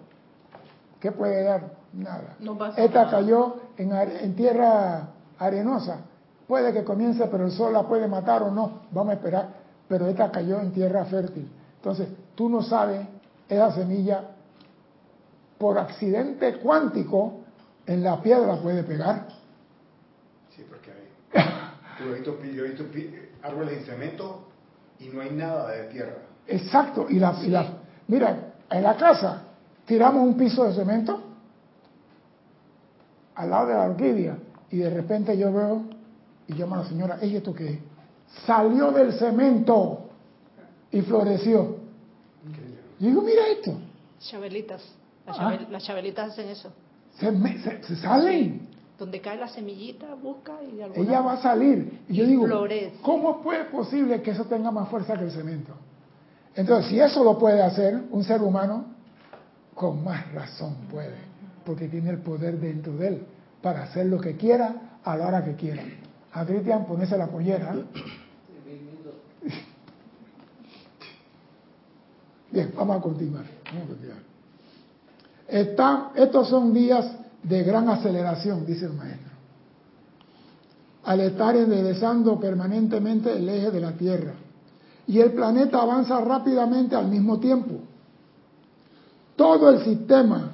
¿Qué 0.98 1.12
puede 1.12 1.44
dar? 1.44 1.78
Nada. 1.92 2.36
Esta 2.76 3.10
cayó 3.10 3.56
en, 3.76 3.92
en 3.92 4.34
tierra 4.34 5.08
arenosa. 5.38 6.00
Puede 6.46 6.72
que 6.72 6.84
comience, 6.84 7.26
pero 7.30 7.44
el 7.44 7.52
sol 7.52 7.72
la 7.72 7.82
puede 7.84 8.08
matar 8.08 8.42
o 8.42 8.50
no. 8.50 8.80
Vamos 8.90 9.10
a 9.10 9.14
esperar. 9.14 9.48
Pero 9.88 10.06
esta 10.06 10.30
cayó 10.30 10.60
en 10.60 10.72
tierra 10.72 11.04
fértil. 11.04 11.50
Entonces, 11.78 12.08
tú 12.34 12.48
no 12.48 12.62
sabes 12.62 13.06
esa 13.48 13.72
semilla 13.72 14.24
por 15.58 15.78
accidente 15.78 16.58
cuántico 16.58 17.40
en 17.86 18.02
la 18.02 18.20
piedra 18.20 18.56
puede 18.56 18.82
pegar. 18.82 19.28
Sí, 20.54 20.64
porque 20.68 20.90
hay. 20.90 22.54
yo 22.54 22.64
he 22.64 22.68
visto, 22.68 22.84
árboles 23.42 23.78
de 23.78 23.92
cemento 23.92 24.48
y 24.98 25.08
no 25.08 25.20
hay 25.20 25.30
nada 25.30 25.70
de 25.70 25.84
tierra. 25.84 26.18
Exacto, 26.46 27.06
y 27.08 27.18
la, 27.18 27.34
y 27.42 27.48
la, 27.48 27.66
mira, 28.08 28.54
en 28.70 28.82
la 28.82 28.96
casa 28.96 29.42
tiramos 29.86 30.22
un 30.22 30.36
piso 30.36 30.64
de 30.64 30.74
cemento 30.74 31.22
al 33.36 33.50
lado 33.50 33.66
de 33.68 33.74
la 33.74 33.82
orquídea 33.82 34.36
y 34.70 34.78
de 34.78 34.90
repente 34.90 35.36
yo 35.38 35.52
veo 35.52 35.82
y 36.48 36.54
llamo 36.54 36.74
a 36.74 36.78
la 36.78 36.84
señora, 36.84 37.18
¿ella 37.20 37.38
esto 37.38 37.54
qué? 37.54 37.78
Salió 38.46 38.90
del 38.90 39.12
cemento 39.12 40.07
y 40.90 41.00
floreció. 41.02 41.76
Y 42.98 43.06
digo, 43.06 43.22
mira 43.22 43.42
esto. 43.48 43.78
Chabelitas. 44.20 44.82
Ah. 45.26 45.58
Las, 45.70 45.84
chabelitas 45.84 46.32
hacen 46.32 46.48
eso. 46.48 46.72
Se, 47.18 47.96
salen. 47.96 48.68
Donde 48.98 49.20
cae 49.20 49.36
la 49.36 49.48
semillita, 49.48 50.14
busca 50.14 50.54
y 50.62 50.76
de 50.76 51.02
Ella 51.02 51.20
va 51.20 51.34
a 51.34 51.42
salir. 51.42 52.00
Y, 52.08 52.16
yo 52.16 52.26
digo, 52.26 52.46
¿cómo 53.02 53.52
es 53.52 53.66
posible 53.66 54.22
que 54.22 54.32
eso 54.32 54.44
tenga 54.44 54.70
más 54.70 54.88
fuerza 54.88 55.16
que 55.16 55.24
el 55.24 55.30
cemento? 55.30 55.72
Entonces, 56.54 56.90
si 56.90 56.98
eso 56.98 57.22
lo 57.22 57.38
puede 57.38 57.62
hacer 57.62 58.02
un 58.10 58.24
ser 58.24 58.42
humano, 58.42 58.86
con 59.74 60.02
más 60.02 60.32
razón 60.32 60.74
puede. 60.90 61.16
Porque 61.64 61.86
tiene 61.86 62.10
el 62.10 62.18
poder 62.18 62.58
dentro 62.58 62.96
de 62.96 63.08
él 63.08 63.26
para 63.62 63.84
hacer 63.84 64.06
lo 64.06 64.20
que 64.20 64.36
quiera 64.36 64.98
a 65.04 65.16
la 65.16 65.28
hora 65.28 65.44
que 65.44 65.54
quiera. 65.54 65.82
A 66.32 66.44
Cristian 66.44 66.86
ponerse 66.86 67.16
la 67.16 67.28
pollera. 67.28 67.76
Bien, 72.50 72.72
vamos 72.76 72.96
a 72.96 73.00
continuar. 73.00 73.44
estos 76.14 76.48
son 76.48 76.72
días 76.72 77.06
de 77.42 77.62
gran 77.62 77.88
aceleración, 77.88 78.64
dice 78.64 78.86
el 78.86 78.94
maestro. 78.94 79.28
Al 81.04 81.20
estar 81.20 81.56
enderezando 81.56 82.38
permanentemente 82.38 83.36
el 83.36 83.48
eje 83.48 83.70
de 83.70 83.80
la 83.80 83.92
Tierra. 83.92 84.34
Y 85.06 85.20
el 85.20 85.32
planeta 85.32 85.80
avanza 85.80 86.20
rápidamente 86.20 86.94
al 86.94 87.08
mismo 87.08 87.38
tiempo. 87.38 87.76
Todo 89.36 89.70
el 89.70 89.84
sistema 89.84 90.52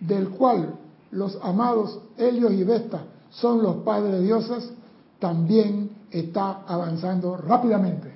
del 0.00 0.28
cual 0.30 0.74
los 1.10 1.38
amados 1.42 2.00
Helios 2.18 2.52
y 2.52 2.64
Vesta 2.64 3.04
son 3.30 3.62
los 3.62 3.76
padres 3.76 4.22
dioses, 4.22 4.72
también 5.18 5.90
está 6.10 6.62
avanzando 6.66 7.36
rápidamente. 7.36 8.12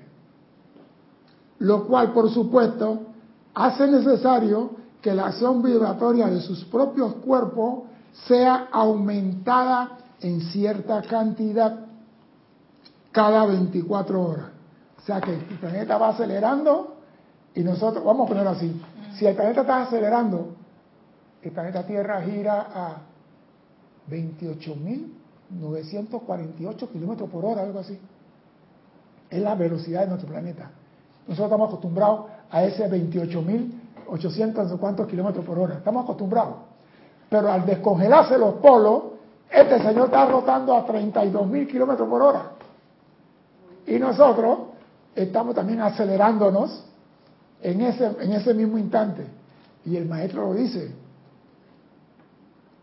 Lo 1.61 1.87
cual, 1.87 2.12
por 2.12 2.31
supuesto, 2.31 3.08
hace 3.59 3.87
necesario 3.88 4.71
que 5.03 5.12
la 5.12 5.27
acción 5.27 5.61
vibratoria 5.62 6.29
de 6.29 6.40
sus 6.40 6.64
propios 6.66 7.16
cuerpos 7.16 7.81
sea 8.27 8.68
aumentada 8.71 9.99
en 10.21 10.40
cierta 10.42 11.03
cantidad 11.03 11.87
cada 13.11 13.44
24 13.47 14.23
horas. 14.23 14.51
O 14.97 15.01
sea 15.03 15.21
que 15.21 15.35
el 15.35 15.40
planeta 15.59 15.99
va 15.99 16.11
acelerando 16.11 16.99
y 17.55 17.64
nosotros, 17.64 18.05
vamos 18.05 18.27
a 18.27 18.29
ponerlo 18.29 18.51
así, 18.51 18.81
si 19.16 19.27
el 19.27 19.35
planeta 19.35 19.62
está 19.62 19.83
acelerando, 19.83 20.55
el 21.42 21.51
planeta 21.51 21.85
Tierra 21.85 22.23
gira 22.23 22.68
a 22.73 22.99
28.948 24.09 26.88
kilómetros 26.90 27.29
por 27.29 27.44
hora, 27.44 27.62
algo 27.62 27.81
así. 27.81 27.99
Es 29.31 29.42
la 29.42 29.57
velocidad 29.57 30.03
de 30.03 30.09
nuestro 30.09 30.29
planeta. 30.29 30.71
Nosotros 31.27 31.47
estamos 31.47 31.68
acostumbrados 31.68 32.27
a 32.50 32.64
ese 32.64 32.88
28.800 32.88 34.68
no 34.68 34.78
cuántos 34.78 35.06
kilómetros 35.06 35.44
por 35.44 35.58
hora. 35.58 35.74
Estamos 35.74 36.04
acostumbrados. 36.04 36.56
Pero 37.28 37.50
al 37.50 37.66
descongelarse 37.66 38.38
los 38.38 38.54
polos, 38.54 39.02
este 39.50 39.78
señor 39.82 40.06
está 40.06 40.26
rotando 40.26 40.74
a 40.74 40.87
32.000 40.87 41.66
kilómetros 41.68 42.08
por 42.08 42.22
hora. 42.22 42.50
Y 43.87 43.98
nosotros 43.98 44.58
estamos 45.14 45.54
también 45.54 45.80
acelerándonos 45.80 46.84
en 47.62 47.80
ese, 47.80 48.06
en 48.20 48.32
ese 48.32 48.54
mismo 48.54 48.78
instante. 48.78 49.26
Y 49.84 49.96
el 49.96 50.06
maestro 50.06 50.46
lo 50.46 50.54
dice, 50.54 50.92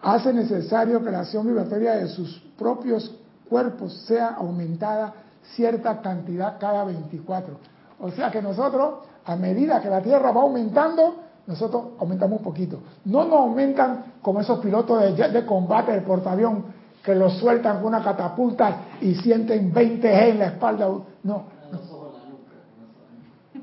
hace 0.02 0.34
necesario 0.34 1.04
que 1.04 1.12
la 1.12 1.20
acción 1.22 1.46
vibratoria 1.46 1.96
de 1.96 2.08
sus 2.08 2.40
propios 2.58 3.16
cuerpos 3.48 3.94
sea 4.08 4.30
aumentada 4.30 5.14
cierta 5.56 6.02
cantidad 6.02 6.58
cada 6.60 6.84
24. 6.86 7.58
O 8.00 8.12
sea 8.12 8.32
que 8.32 8.42
nosotros, 8.42 9.06
a 9.26 9.36
medida 9.36 9.82
que 9.82 9.90
la 9.90 10.02
Tierra 10.02 10.32
va 10.32 10.42
aumentando, 10.42 11.16
nosotros 11.48 11.94
aumentamos 12.00 12.40
un 12.40 12.44
poquito. 12.44 12.80
No 13.06 13.24
nos 13.26 13.40
aumentan 13.40 14.14
como 14.22 14.40
esos 14.42 14.60
pilotos 14.60 15.02
de 15.02 15.16
jet 15.16 15.32
de 15.32 15.46
combate 15.46 15.92
del 15.92 16.04
portaavión 16.04 16.66
que 17.04 17.16
los 17.16 17.38
sueltan 17.38 17.78
con 17.78 17.88
una 17.88 18.04
catapulta 18.04 18.82
y 19.02 19.16
sienten 19.16 19.74
20 19.74 20.08
G 20.08 20.30
en 20.30 20.40
la 20.40 20.46
espalda. 20.48 20.88
No. 21.24 21.44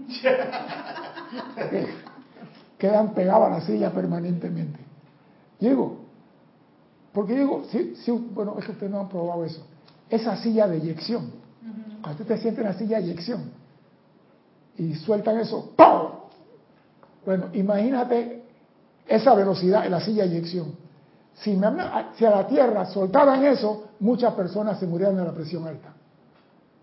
Quedan 2.79 3.15
pegados 3.15 3.47
a 3.47 3.51
la 3.51 3.61
silla 3.61 3.91
permanentemente. 3.93 4.81
Digo, 5.61 5.99
porque 7.13 7.35
digo, 7.37 7.65
sí, 7.71 7.95
sí, 7.97 8.11
bueno, 8.11 8.57
es 8.59 8.65
que 8.65 8.73
ustedes 8.73 8.91
no 8.91 9.01
han 9.01 9.09
probado 9.09 9.45
eso. 9.45 9.65
Esa 10.11 10.37
silla 10.37 10.67
de 10.67 10.79
eyección. 10.79 11.31
Cuando 12.03 12.23
usted 12.23 12.35
te 12.35 12.41
siente 12.43 12.63
en 12.63 12.67
la 12.67 12.75
silla 12.75 12.99
de 12.99 13.05
eyección 13.05 13.62
y 14.79 14.95
sueltan 14.95 15.39
eso, 15.39 15.73
¡pum! 15.77 16.11
Bueno, 17.25 17.47
imagínate 17.53 18.43
esa 19.07 19.35
velocidad 19.35 19.85
en 19.85 19.93
la 19.93 20.01
silla 20.01 20.25
de 20.25 20.31
eyección. 20.31 20.75
Si, 21.35 21.57
a 21.63 22.31
la 22.31 22.47
Tierra 22.47 22.87
soltaran 22.87 23.45
eso, 23.45 23.89
muchas 24.01 24.35
personas 24.35 24.79
se 24.79 24.87
murieran 24.87 25.17
de 25.17 25.25
la 25.25 25.33
presión 25.33 25.67
alta, 25.67 25.93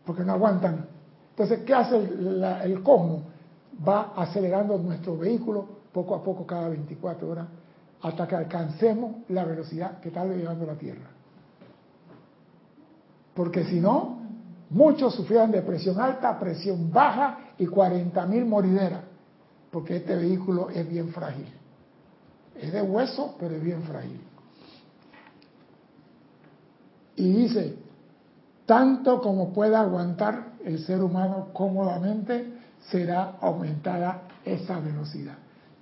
porque 0.05 0.23
no 0.23 0.33
aguantan. 0.33 0.85
Entonces, 1.31 1.59
¿qué 1.65 1.73
hace 1.73 1.97
el, 1.97 2.43
el 2.43 2.83
cosmos? 2.83 3.21
Va 3.87 4.13
acelerando 4.15 4.77
nuestro 4.77 5.17
vehículo 5.17 5.65
poco 5.93 6.15
a 6.15 6.23
poco 6.23 6.45
cada 6.45 6.69
24 6.69 7.29
horas 7.29 7.47
hasta 8.01 8.27
que 8.27 8.35
alcancemos 8.35 9.17
la 9.29 9.43
velocidad 9.43 9.99
que 9.99 10.09
está 10.09 10.25
llevando 10.25 10.65
la 10.65 10.75
Tierra. 10.75 11.09
Porque 13.33 13.65
si 13.65 13.79
no, 13.79 14.18
muchos 14.69 15.15
sufrieran 15.15 15.51
de 15.51 15.61
presión 15.61 15.99
alta, 15.99 16.39
presión 16.39 16.91
baja 16.91 17.39
y 17.57 17.65
40.000 17.65 18.45
morideras, 18.45 19.01
porque 19.71 19.97
este 19.97 20.15
vehículo 20.15 20.69
es 20.69 20.87
bien 20.87 21.09
frágil. 21.09 21.47
Es 22.55 22.73
de 22.73 22.81
hueso, 22.81 23.35
pero 23.39 23.55
es 23.55 23.63
bien 23.63 23.83
frágil. 23.83 24.21
Y 27.15 27.33
dice, 27.33 27.75
tanto 28.65 29.21
como 29.21 29.51
pueda 29.51 29.81
aguantar 29.81 30.53
el 30.63 30.79
ser 30.85 31.01
humano 31.01 31.49
cómodamente, 31.53 32.53
será 32.79 33.35
aumentada 33.41 34.21
esa 34.45 34.79
velocidad. 34.79 35.35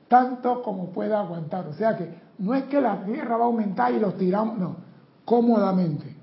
Tanto 0.08 0.64
como 0.64 0.90
pueda 0.90 1.20
aguantar. 1.20 1.68
O 1.68 1.74
sea 1.74 1.96
que 1.98 2.10
no 2.40 2.54
es 2.56 2.64
que 2.66 2.82
la 2.82 3.04
tierra 3.04 3.38
va 3.38 3.44
a 3.44 3.48
aumentar 3.48 3.94
y 3.94 4.00
los 4.00 4.18
tiramos, 4.18 4.58
no, 4.58 4.78
cómodamente. 5.26 6.17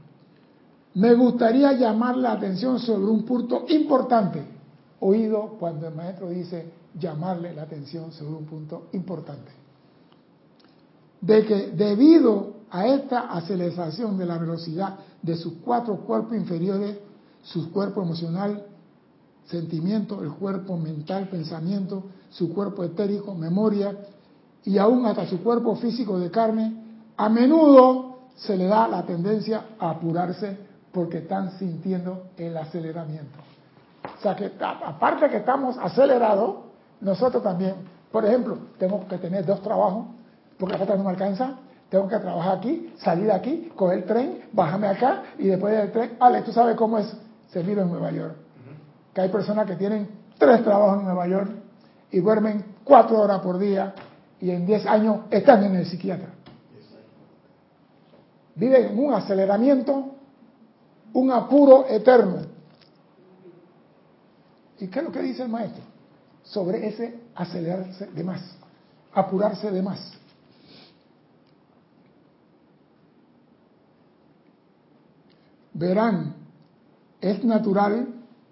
Me 0.94 1.12
gustaría 1.14 1.72
llamar 1.72 2.16
la 2.16 2.32
atención 2.32 2.78
sobre 2.78 3.04
un 3.04 3.24
punto 3.24 3.64
importante, 3.68 4.44
oído 5.00 5.56
cuando 5.58 5.88
el 5.88 5.94
maestro 5.94 6.28
dice 6.28 6.70
llamarle 6.98 7.52
la 7.52 7.62
atención 7.62 8.12
sobre 8.12 8.34
un 8.34 8.44
punto 8.44 8.86
importante. 8.92 9.50
De 11.20 11.44
que 11.44 11.72
debido 11.72 12.54
a 12.70 12.86
esta 12.86 13.32
aceleración 13.32 14.16
de 14.16 14.26
la 14.26 14.38
velocidad 14.38 14.98
de 15.20 15.36
sus 15.36 15.54
cuatro 15.64 15.96
cuerpos 15.96 16.36
inferiores, 16.36 16.98
su 17.42 17.72
cuerpo 17.72 18.02
emocional, 18.02 18.64
sentimiento, 19.46 20.22
el 20.22 20.30
cuerpo 20.30 20.76
mental, 20.76 21.28
pensamiento, 21.28 22.04
su 22.30 22.54
cuerpo 22.54 22.84
etérico, 22.84 23.34
memoria 23.34 23.96
y 24.64 24.78
aún 24.78 25.06
hasta 25.06 25.26
su 25.26 25.42
cuerpo 25.42 25.74
físico 25.76 26.18
de 26.18 26.30
carne, 26.30 26.72
a 27.16 27.28
menudo 27.28 28.18
se 28.36 28.56
le 28.56 28.66
da 28.66 28.86
la 28.86 29.04
tendencia 29.04 29.66
a 29.78 29.90
apurarse 29.90 30.73
porque 30.94 31.18
están 31.18 31.50
sintiendo 31.58 32.28
el 32.38 32.56
aceleramiento. 32.56 33.36
O 34.16 34.22
sea 34.22 34.36
que 34.36 34.52
aparte 34.60 35.28
que 35.28 35.38
estamos 35.38 35.76
acelerados, 35.76 36.56
nosotros 37.00 37.42
también, 37.42 37.74
por 38.12 38.24
ejemplo, 38.24 38.56
tengo 38.78 39.06
que 39.08 39.18
tener 39.18 39.44
dos 39.44 39.60
trabajos 39.60 40.06
porque 40.56 40.72
la 40.72 40.78
plata 40.78 40.96
no 40.96 41.04
me 41.04 41.10
alcanza, 41.10 41.56
tengo 41.90 42.08
que 42.08 42.18
trabajar 42.18 42.58
aquí, 42.58 42.92
salir 42.96 43.26
de 43.26 43.32
aquí, 43.32 43.72
coger 43.74 43.98
el 43.98 44.04
tren, 44.04 44.44
bajarme 44.52 44.86
acá 44.86 45.24
y 45.36 45.48
después 45.48 45.76
del 45.76 45.90
tren, 45.90 46.16
Ale, 46.20 46.42
tú 46.42 46.52
sabes 46.52 46.76
cómo 46.76 46.98
es 46.98 47.14
servir 47.48 47.78
en 47.78 47.88
Nueva 47.88 48.12
York. 48.12 48.36
Que 49.12 49.22
hay 49.22 49.28
personas 49.28 49.66
que 49.66 49.74
tienen 49.76 50.08
tres 50.38 50.62
trabajos 50.62 51.00
en 51.00 51.06
Nueva 51.06 51.26
York 51.26 51.50
y 52.12 52.20
duermen 52.20 52.64
cuatro 52.84 53.20
horas 53.20 53.40
por 53.40 53.58
día 53.58 53.94
y 54.40 54.50
en 54.50 54.64
diez 54.64 54.86
años 54.86 55.20
están 55.30 55.64
en 55.64 55.74
el 55.74 55.86
psiquiatra. 55.86 56.28
Viven 58.54 58.86
en 58.86 58.98
un 58.98 59.12
aceleramiento, 59.12 60.13
un 61.14 61.30
apuro 61.30 61.86
eterno. 61.88 62.42
¿Y 64.78 64.88
qué 64.88 64.98
es 64.98 65.04
lo 65.04 65.10
que 65.10 65.22
dice 65.22 65.42
el 65.42 65.48
maestro? 65.48 65.82
Sobre 66.42 66.86
ese 66.86 67.18
acelerarse 67.34 68.06
de 68.06 68.22
más, 68.22 68.42
apurarse 69.14 69.70
de 69.70 69.82
más. 69.82 70.14
verán, 75.74 76.34
es 77.20 77.44
natural 77.44 78.06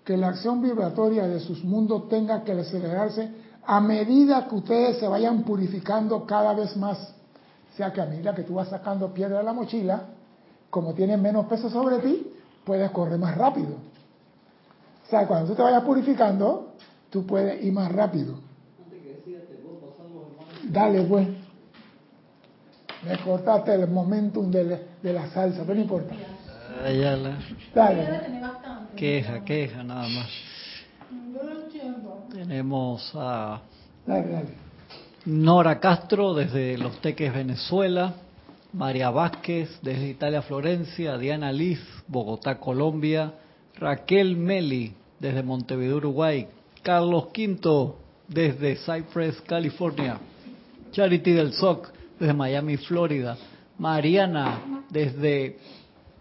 que 0.04 0.16
la 0.16 0.28
acción 0.28 0.60
vibratoria 0.60 1.26
de 1.26 1.40
sus 1.40 1.64
mundos 1.64 2.08
tenga 2.08 2.42
que 2.42 2.52
acelerarse 2.52 3.30
a 3.64 3.80
medida 3.80 4.48
que 4.48 4.56
ustedes 4.56 4.98
se 4.98 5.06
vayan 5.06 5.44
purificando 5.44 6.26
cada 6.26 6.52
vez 6.52 6.76
más. 6.76 7.14
O 7.72 7.76
sea 7.76 7.92
que 7.92 8.00
a 8.00 8.06
medida 8.06 8.34
que 8.34 8.42
tú 8.42 8.54
vas 8.54 8.68
sacando 8.68 9.14
piedra 9.14 9.38
de 9.38 9.44
la 9.44 9.52
mochila, 9.52 10.08
como 10.68 10.94
tienes 10.94 11.18
menos 11.18 11.46
peso 11.46 11.70
sobre 11.70 11.98
ti, 12.00 12.26
puedes 12.64 12.90
correr 12.90 13.18
más 13.18 13.36
rápido. 13.36 13.76
O 15.06 15.10
sea, 15.10 15.26
cuando 15.26 15.50
tú 15.50 15.54
te 15.54 15.62
vayas 15.62 15.82
purificando, 15.82 16.74
tú 17.10 17.26
puedes 17.26 17.62
ir 17.62 17.72
más 17.72 17.90
rápido. 17.92 18.38
Dale, 20.64 21.02
pues. 21.02 21.28
Me 23.04 23.18
cortaste 23.18 23.74
el 23.74 23.88
momentum 23.88 24.50
de, 24.50 24.86
de 25.02 25.12
la 25.12 25.28
salsa, 25.28 25.62
pero 25.62 25.74
no 25.74 25.80
importa. 25.82 26.14
Ayala. 26.84 27.36
Queja, 28.96 29.44
queja, 29.44 29.82
nada 29.82 30.08
más. 30.08 30.28
Tenemos 32.32 33.12
a 33.14 33.60
Nora 35.26 35.78
Castro 35.80 36.34
desde 36.34 36.78
Los 36.78 37.00
Teques, 37.00 37.32
Venezuela. 37.34 38.14
María 38.72 39.10
Vázquez 39.10 39.78
desde 39.82 40.08
Italia, 40.08 40.42
Florencia. 40.42 41.18
Diana 41.18 41.52
Liz, 41.52 41.80
Bogotá, 42.08 42.58
Colombia. 42.58 43.34
Raquel 43.76 44.36
Meli 44.36 44.94
desde 45.18 45.42
Montevideo, 45.42 45.96
Uruguay. 45.96 46.48
Carlos 46.82 47.28
Quinto 47.32 47.96
desde 48.28 48.76
Cypress, 48.76 49.40
California. 49.42 50.18
Charity 50.90 51.32
del 51.32 51.52
SOC 51.52 51.92
desde 52.18 52.34
Miami, 52.34 52.76
Florida. 52.78 53.36
Mariana 53.78 54.84
desde 54.90 55.58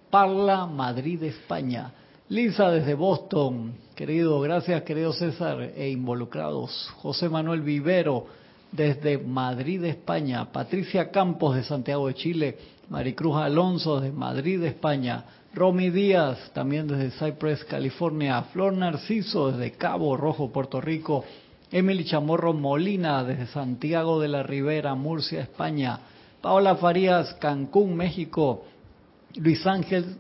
Parla, 0.10 0.66
Madrid, 0.66 1.24
España. 1.24 1.94
Lisa 2.28 2.70
desde 2.72 2.94
Boston, 2.94 3.74
querido, 3.94 4.40
gracias 4.40 4.84
querido 4.84 5.12
César 5.12 5.74
e 5.76 5.90
involucrados. 5.90 6.90
José 7.02 7.28
Manuel 7.28 7.62
Vivero 7.62 8.26
desde 8.72 9.18
Madrid, 9.18 9.84
España. 9.86 10.52
Patricia 10.52 11.12
Campos 11.12 11.56
de 11.56 11.64
Santiago 11.64 12.08
de 12.08 12.14
Chile. 12.14 12.58
Maricruz 12.90 13.38
Alonso 13.38 14.00
desde 14.00 14.16
Madrid, 14.16 14.64
España. 14.64 15.26
Romy 15.54 15.90
Díaz 15.90 16.52
también 16.54 16.88
desde 16.88 17.12
Cypress, 17.12 17.66
California. 17.66 18.42
Flor 18.54 18.74
Narciso 18.74 19.52
desde 19.52 19.72
Cabo 19.72 20.16
Rojo, 20.18 20.52
Puerto 20.52 20.80
Rico. 20.80 21.24
Emily 21.72 22.04
Chamorro 22.04 22.54
Molina 22.54 23.24
desde 23.24 23.48
Santiago 23.48 24.20
de 24.20 24.28
la 24.28 24.44
Ribera, 24.44 24.96
Murcia, 24.96 25.42
España. 25.42 26.00
Paola 26.42 26.76
Farías, 26.76 27.34
Cancún, 27.36 27.96
México. 27.96 28.66
Luis 29.36 29.66
Ángel 29.66 30.18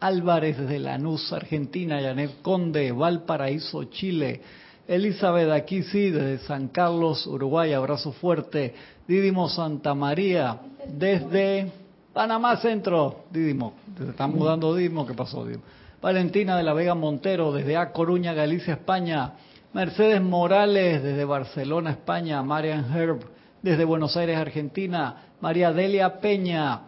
Álvarez 0.00 0.58
desde 0.58 0.78
Lanús, 0.78 1.32
Argentina, 1.32 2.00
Janet 2.00 2.40
Conde, 2.42 2.92
Valparaíso, 2.92 3.84
Chile, 3.84 4.40
Elizabeth 4.88 5.50
Aquisi 5.50 6.10
desde 6.10 6.38
San 6.46 6.68
Carlos, 6.68 7.26
Uruguay, 7.26 7.74
abrazo 7.74 8.10
fuerte, 8.12 8.74
Didimo 9.06 9.50
Santa 9.50 9.94
María 9.94 10.60
desde 10.88 11.70
Panamá 12.14 12.56
Centro, 12.56 13.24
Didimo, 13.30 13.74
se 13.98 14.08
están 14.08 14.34
mudando 14.34 14.74
Didimo, 14.74 15.06
¿qué 15.06 15.12
pasó 15.12 15.44
Didimo? 15.44 15.62
Valentina 16.00 16.56
de 16.56 16.62
la 16.62 16.72
Vega 16.72 16.94
Montero 16.94 17.52
desde 17.52 17.76
A 17.76 17.92
Coruña, 17.92 18.32
Galicia, 18.32 18.74
España, 18.74 19.34
Mercedes 19.74 20.22
Morales 20.22 21.02
desde 21.02 21.24
Barcelona, 21.26 21.90
España, 21.90 22.42
Marian 22.42 22.90
Herb 22.96 23.20
desde 23.60 23.84
Buenos 23.84 24.16
Aires, 24.16 24.38
Argentina, 24.38 25.16
María 25.42 25.70
Delia 25.70 26.18
Peña. 26.18 26.80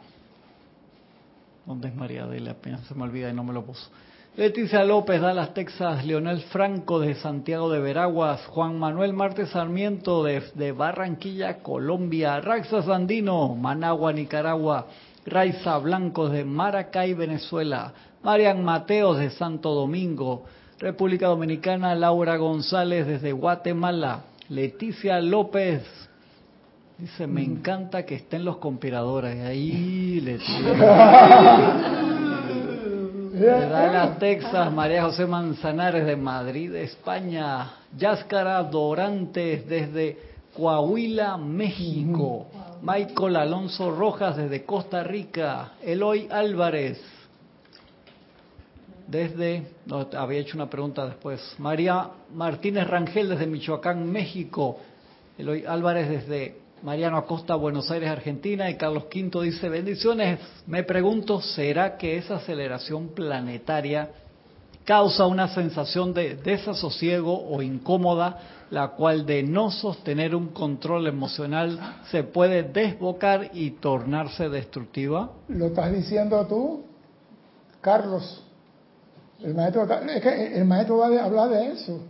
¿Dónde 1.66 1.88
es 1.88 1.94
María 1.94 2.26
Delia? 2.26 2.52
Apenas 2.52 2.80
se 2.86 2.94
me 2.94 3.02
olvida 3.02 3.28
y 3.28 3.34
no 3.34 3.44
me 3.44 3.52
lo 3.52 3.62
puso. 3.62 3.90
Leticia 4.36 4.84
López, 4.84 5.20
Dallas, 5.20 5.52
Texas, 5.54 6.06
Leonel 6.06 6.40
Franco 6.42 7.00
de 7.00 7.16
Santiago 7.16 7.68
de 7.68 7.80
Veraguas, 7.80 8.46
Juan 8.46 8.78
Manuel 8.78 9.12
Martes 9.12 9.50
Sarmiento 9.50 10.22
de, 10.22 10.72
Barranquilla, 10.72 11.58
Colombia, 11.58 12.40
Raxa 12.40 12.82
Sandino, 12.82 13.56
Managua, 13.56 14.12
Nicaragua, 14.12 14.86
Raiza 15.26 15.76
Blanco 15.78 16.28
de 16.28 16.44
Maracay, 16.44 17.12
Venezuela, 17.14 17.92
Marian 18.22 18.62
Mateos 18.64 19.18
de 19.18 19.30
Santo 19.30 19.74
Domingo, 19.74 20.44
República 20.78 21.26
Dominicana, 21.26 21.96
Laura 21.96 22.36
González 22.36 23.08
desde 23.08 23.32
Guatemala, 23.32 24.20
Leticia 24.48 25.20
López, 25.20 25.82
dice, 26.98 27.26
me 27.26 27.40
mm. 27.40 27.50
encanta 27.50 28.06
que 28.06 28.14
estén 28.14 28.44
los 28.44 28.58
conspiradores. 28.58 29.44
Ahí, 29.44 30.20
Leticia. 30.20 32.06
De 33.40 33.46
Dallas, 33.46 34.18
Texas, 34.18 34.70
María 34.70 35.04
José 35.04 35.24
Manzanares 35.24 36.04
de 36.04 36.14
Madrid, 36.14 36.74
España, 36.74 37.72
Yáscara 37.96 38.62
Dorantes 38.64 39.66
desde 39.66 40.18
Coahuila, 40.54 41.38
México, 41.38 42.48
Michael 42.82 43.36
Alonso 43.36 43.92
Rojas 43.92 44.36
desde 44.36 44.66
Costa 44.66 45.02
Rica, 45.02 45.72
Eloy 45.82 46.28
Álvarez 46.30 47.02
desde, 49.06 49.68
no, 49.86 50.06
había 50.18 50.40
hecho 50.40 50.58
una 50.58 50.68
pregunta 50.68 51.06
después, 51.06 51.40
María 51.56 52.10
Martínez 52.34 52.86
Rangel 52.88 53.30
desde 53.30 53.46
Michoacán, 53.46 54.06
México, 54.12 54.80
Eloy 55.38 55.64
Álvarez 55.64 56.10
desde 56.10 56.59
Mariano 56.82 57.18
Acosta, 57.18 57.54
Buenos 57.56 57.90
Aires, 57.90 58.08
Argentina, 58.08 58.70
y 58.70 58.76
Carlos 58.76 59.04
Quinto 59.06 59.42
dice, 59.42 59.68
bendiciones, 59.68 60.40
me 60.66 60.82
pregunto, 60.82 61.42
¿será 61.42 61.98
que 61.98 62.16
esa 62.16 62.36
aceleración 62.36 63.08
planetaria 63.08 64.10
causa 64.84 65.26
una 65.26 65.48
sensación 65.48 66.14
de 66.14 66.36
desasosiego 66.36 67.38
o 67.48 67.60
incómoda, 67.60 68.64
la 68.70 68.88
cual 68.92 69.26
de 69.26 69.42
no 69.42 69.70
sostener 69.70 70.34
un 70.34 70.48
control 70.48 71.06
emocional 71.06 71.98
se 72.10 72.24
puede 72.24 72.62
desbocar 72.62 73.50
y 73.52 73.72
tornarse 73.72 74.48
destructiva? 74.48 75.32
¿Lo 75.48 75.66
estás 75.66 75.92
diciendo 75.92 76.46
tú, 76.46 76.84
Carlos? 77.82 78.42
El 79.42 79.54
maestro, 79.54 79.86
el 79.86 80.64
maestro 80.64 80.96
va 80.98 81.08
a 81.08 81.24
hablar 81.26 81.50
de 81.50 81.72
eso, 81.72 82.00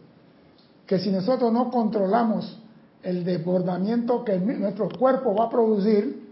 que 0.87 1.01
si 1.01 1.11
nosotros 1.11 1.53
no 1.53 1.71
controlamos 1.71 2.60
el 3.03 3.25
desbordamiento 3.25 4.25
que 4.25 4.39
nuestro 4.39 4.89
cuerpo 4.89 5.35
va 5.35 5.47
a 5.47 5.51
producir, 5.51 6.29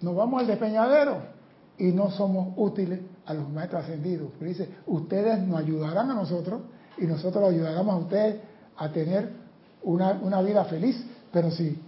nos 0.00 0.16
vamos 0.16 0.40
al 0.40 0.46
despeñadero 0.46 1.18
y 1.78 1.92
no 1.92 2.10
somos 2.10 2.54
útiles 2.56 3.00
a 3.26 3.34
los 3.34 3.48
maestros 3.48 3.84
ascendidos. 3.84 4.30
Pero 4.38 4.48
dice, 4.48 4.68
ustedes 4.86 5.38
nos 5.46 5.60
ayudarán 5.60 6.10
a 6.10 6.14
nosotros 6.14 6.62
y 6.98 7.06
nosotros 7.06 7.48
ayudaremos 7.48 7.94
a 7.94 7.98
ustedes 7.98 8.36
a 8.76 8.88
tener 8.88 9.30
una, 9.82 10.18
una 10.22 10.42
vida 10.42 10.64
feliz. 10.64 11.04
Pero 11.32 11.50
si 11.50 11.78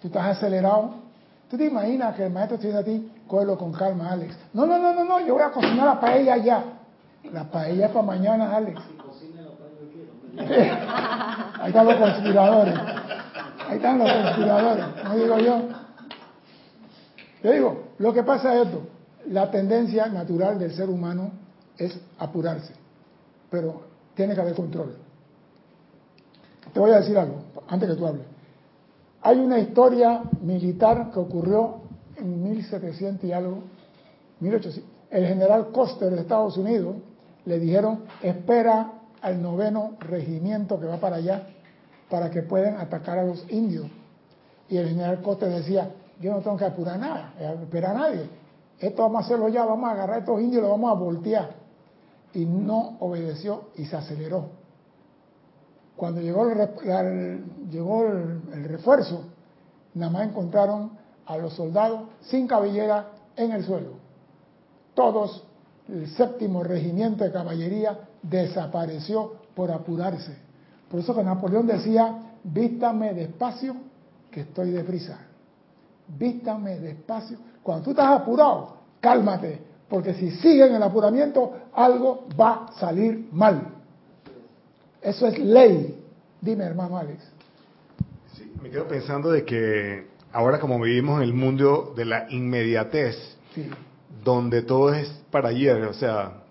tú 0.00 0.08
estás 0.08 0.36
acelerado, 0.36 0.94
tú 1.50 1.56
te 1.56 1.66
imaginas 1.66 2.14
que 2.14 2.24
el 2.24 2.32
maestro 2.32 2.58
te 2.58 2.68
dice 2.68 2.78
a 2.78 2.84
ti, 2.84 3.10
cógelo 3.26 3.58
con 3.58 3.72
calma, 3.72 4.12
Alex. 4.12 4.34
No, 4.52 4.66
no, 4.66 4.78
no, 4.78 4.94
no, 4.94 5.04
no, 5.04 5.20
yo 5.26 5.34
voy 5.34 5.42
a 5.42 5.50
cocinar 5.50 5.86
la 5.86 6.00
paella 6.00 6.36
ya. 6.36 6.64
La 7.32 7.44
paella 7.50 7.86
es 7.86 7.92
para 7.92 8.06
mañana, 8.06 8.56
Alex. 8.56 8.80
Ahí 10.38 11.68
están 11.68 11.86
los 11.86 11.96
conspiradores. 11.96 12.74
Ahí 13.72 13.78
están 13.78 13.98
los 13.98 14.12
conspiradores, 14.12 14.84
no 15.02 15.16
digo 15.16 15.38
yo. 15.38 15.68
Yo 17.42 17.52
digo, 17.52 17.84
lo 17.98 18.12
que 18.12 18.22
pasa 18.22 18.54
es 18.54 18.66
esto, 18.66 18.82
la 19.28 19.50
tendencia 19.50 20.06
natural 20.08 20.58
del 20.58 20.74
ser 20.74 20.90
humano 20.90 21.30
es 21.78 21.98
apurarse, 22.18 22.74
pero 23.50 23.80
tiene 24.14 24.34
que 24.34 24.42
haber 24.42 24.54
control. 24.54 24.94
Te 26.74 26.80
voy 26.80 26.90
a 26.90 27.00
decir 27.00 27.16
algo, 27.16 27.44
antes 27.66 27.88
que 27.88 27.96
tú 27.96 28.06
hables. 28.06 28.24
Hay 29.22 29.38
una 29.38 29.58
historia 29.58 30.20
militar 30.42 31.10
que 31.10 31.18
ocurrió 31.18 31.76
en 32.16 32.42
1700 32.42 33.24
y 33.24 33.32
algo, 33.32 33.62
1800. 34.40 34.90
El 35.10 35.26
general 35.26 35.70
Coster 35.72 36.10
de 36.10 36.20
Estados 36.20 36.58
Unidos 36.58 36.96
le 37.46 37.58
dijeron, 37.58 38.04
espera 38.22 38.92
al 39.22 39.40
noveno 39.40 39.96
regimiento 40.00 40.78
que 40.78 40.86
va 40.86 40.98
para 40.98 41.16
allá 41.16 41.46
para 42.12 42.28
que 42.28 42.42
puedan 42.42 42.76
atacar 42.76 43.18
a 43.18 43.24
los 43.24 43.50
indios. 43.50 43.86
Y 44.68 44.76
el 44.76 44.86
general 44.90 45.22
Cote 45.22 45.46
decía, 45.46 45.92
yo 46.20 46.32
no 46.34 46.40
tengo 46.40 46.58
que 46.58 46.66
apurar 46.66 46.98
nada, 46.98 47.32
eh, 47.38 47.56
esperar 47.62 47.96
a 47.96 48.00
nadie. 48.00 48.28
Esto 48.78 49.00
vamos 49.00 49.22
a 49.22 49.24
hacerlo 49.24 49.48
ya, 49.48 49.64
vamos 49.64 49.88
a 49.88 49.92
agarrar 49.92 50.16
a 50.16 50.18
estos 50.18 50.38
indios 50.38 50.58
y 50.58 50.60
los 50.60 50.70
vamos 50.72 50.90
a 50.90 51.00
voltear. 51.00 51.54
Y 52.34 52.44
no 52.44 52.98
obedeció 53.00 53.70
y 53.76 53.86
se 53.86 53.96
aceleró. 53.96 54.44
Cuando 55.96 56.20
llegó 56.20 56.50
el, 56.50 57.44
llegó 57.70 58.04
el, 58.04 58.64
refuerzo, 58.64 59.22
nada 59.94 60.12
más 60.12 60.28
encontraron 60.28 60.90
a 61.24 61.38
los 61.38 61.54
soldados 61.54 62.10
sin 62.20 62.46
cabellera 62.46 63.06
en 63.36 63.52
el 63.52 63.64
suelo. 63.64 63.92
Todos, 64.92 65.46
el 65.88 66.08
séptimo 66.08 66.62
regimiento 66.62 67.24
de 67.24 67.32
caballería 67.32 68.00
desapareció 68.22 69.32
por 69.54 69.70
apurarse. 69.70 70.51
Por 70.92 71.00
eso 71.00 71.14
que 71.14 71.24
Napoleón 71.24 71.66
decía, 71.66 72.18
vístame 72.44 73.14
despacio, 73.14 73.74
que 74.30 74.42
estoy 74.42 74.72
deprisa. 74.72 75.20
Vístame 76.06 76.78
despacio. 76.78 77.38
Cuando 77.62 77.84
tú 77.84 77.90
estás 77.92 78.20
apurado, 78.20 78.76
cálmate, 79.00 79.58
porque 79.88 80.12
si 80.12 80.30
sigue 80.32 80.66
en 80.66 80.74
el 80.74 80.82
apuramiento, 80.82 81.54
algo 81.72 82.26
va 82.38 82.66
a 82.66 82.72
salir 82.78 83.26
mal. 83.32 83.68
Eso 85.00 85.26
es 85.28 85.38
ley. 85.38 85.98
Dime, 86.42 86.64
hermano 86.64 86.98
Alex. 86.98 87.24
Sí, 88.34 88.52
me 88.60 88.68
quedo 88.68 88.86
pensando 88.86 89.30
de 89.30 89.46
que 89.46 90.08
ahora 90.30 90.60
como 90.60 90.78
vivimos 90.78 91.22
en 91.22 91.22
el 91.22 91.32
mundo 91.32 91.94
de 91.96 92.04
la 92.04 92.30
inmediatez, 92.30 93.16
donde 94.22 94.60
todo 94.60 94.92
es 94.92 95.08
para 95.30 95.48
ayer, 95.48 95.84
o 95.84 95.94
sea, 95.94 96.41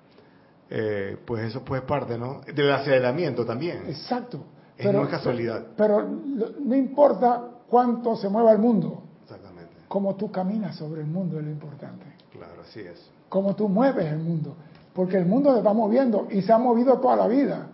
eh, 0.73 1.17
pues 1.25 1.43
eso 1.43 1.65
puede 1.65 1.81
parte, 1.81 2.17
¿no? 2.17 2.39
Del 2.41 2.71
aceleramiento 2.71 3.45
también. 3.45 3.83
Exacto. 3.87 4.39
pero, 4.77 4.99
no 4.99 5.03
es 5.03 5.09
casualidad. 5.09 5.67
Pero, 5.75 6.01
no 6.07 6.75
importa 6.75 7.43
cuánto 7.69 8.15
se 8.15 8.29
mueva 8.29 8.53
el 8.53 8.59
mundo. 8.59 9.03
Exactamente. 9.23 9.73
Cómo 9.89 10.15
tú 10.15 10.31
caminas 10.31 10.77
sobre 10.77 11.01
el 11.01 11.07
mundo 11.07 11.37
es 11.37 11.43
lo 11.43 11.51
importante. 11.51 12.05
Claro, 12.31 12.61
así 12.61 12.79
es. 12.79 13.11
Cómo 13.27 13.53
tú 13.53 13.67
mueves 13.67 14.05
el 14.05 14.19
mundo. 14.19 14.55
Porque 14.93 15.17
el 15.17 15.25
mundo 15.25 15.53
se 15.53 15.61
va 15.61 15.73
moviendo 15.73 16.27
y 16.31 16.41
se 16.41 16.53
ha 16.53 16.57
movido 16.57 16.97
toda 16.99 17.17
la 17.17 17.27
vida. 17.27 17.67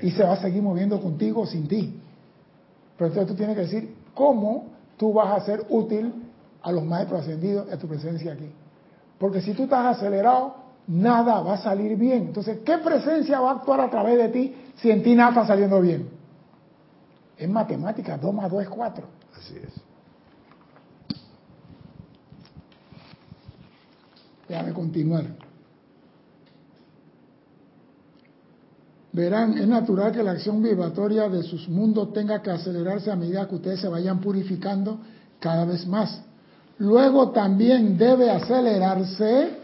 Y 0.00 0.12
se 0.12 0.22
va 0.22 0.34
a 0.34 0.36
seguir 0.40 0.62
moviendo 0.62 1.00
contigo 1.00 1.42
o 1.42 1.46
sin 1.46 1.66
ti. 1.66 2.00
Pero 2.96 3.08
entonces 3.08 3.28
tú 3.28 3.34
tienes 3.34 3.56
que 3.56 3.62
decir 3.62 3.96
cómo 4.14 4.66
tú 4.96 5.12
vas 5.12 5.42
a 5.42 5.44
ser 5.44 5.66
útil 5.68 6.12
a 6.62 6.70
los 6.70 6.84
maestros 6.84 7.22
ascendidos 7.22 7.72
a 7.72 7.76
tu 7.76 7.88
presencia 7.88 8.34
aquí. 8.34 8.52
Porque 9.18 9.40
si 9.40 9.52
tú 9.52 9.64
estás 9.64 9.96
acelerado, 9.96 10.59
nada 10.90 11.40
va 11.40 11.54
a 11.54 11.58
salir 11.58 11.96
bien. 11.96 12.26
Entonces, 12.26 12.58
¿qué 12.64 12.78
presencia 12.78 13.40
va 13.40 13.50
a 13.50 13.54
actuar 13.54 13.80
a 13.80 13.90
través 13.90 14.18
de 14.18 14.28
ti 14.28 14.54
si 14.76 14.90
en 14.90 15.02
ti 15.02 15.14
nada 15.14 15.30
está 15.30 15.46
saliendo 15.46 15.80
bien? 15.80 16.08
Es 17.36 17.48
matemática, 17.48 18.18
2 18.18 18.34
más 18.34 18.50
2 18.50 18.62
es 18.62 18.68
4. 18.68 19.06
Así 19.36 19.54
es. 19.56 19.72
Déjame 24.48 24.72
continuar. 24.72 25.26
Verán, 29.12 29.58
es 29.58 29.66
natural 29.66 30.12
que 30.12 30.22
la 30.22 30.32
acción 30.32 30.60
vibratoria 30.60 31.28
de 31.28 31.42
sus 31.44 31.68
mundos 31.68 32.12
tenga 32.12 32.42
que 32.42 32.50
acelerarse 32.50 33.10
a 33.10 33.16
medida 33.16 33.46
que 33.48 33.56
ustedes 33.56 33.80
se 33.80 33.88
vayan 33.88 34.20
purificando 34.20 34.98
cada 35.38 35.64
vez 35.64 35.86
más. 35.86 36.22
Luego 36.78 37.30
también 37.30 37.96
debe 37.96 38.30
acelerarse 38.30 39.59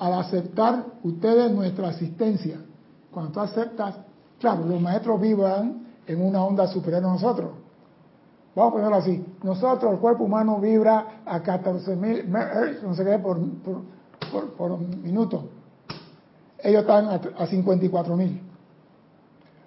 al 0.00 0.14
aceptar 0.14 0.86
ustedes 1.04 1.52
nuestra 1.52 1.88
asistencia. 1.88 2.58
Cuando 3.10 3.32
tú 3.32 3.40
aceptas, 3.40 3.96
claro, 4.40 4.64
los 4.64 4.80
maestros 4.80 5.20
vivan 5.20 5.88
en 6.06 6.22
una 6.22 6.42
onda 6.42 6.66
superior 6.66 7.04
a 7.04 7.08
nosotros. 7.08 7.50
Vamos 8.54 8.72
a 8.72 8.76
ponerlo 8.76 8.96
así. 8.96 9.24
Nosotros, 9.42 9.92
el 9.92 9.98
cuerpo 9.98 10.24
humano 10.24 10.58
vibra 10.58 11.22
a 11.26 11.42
14.000 11.42 12.82
no 12.82 12.94
sé 12.94 13.04
qué, 13.04 13.18
por, 13.18 13.38
por, 14.56 14.78
minuto. 14.78 15.44
Ellos 16.62 16.80
están 16.80 17.08
a, 17.08 17.20
54.000. 17.20 18.40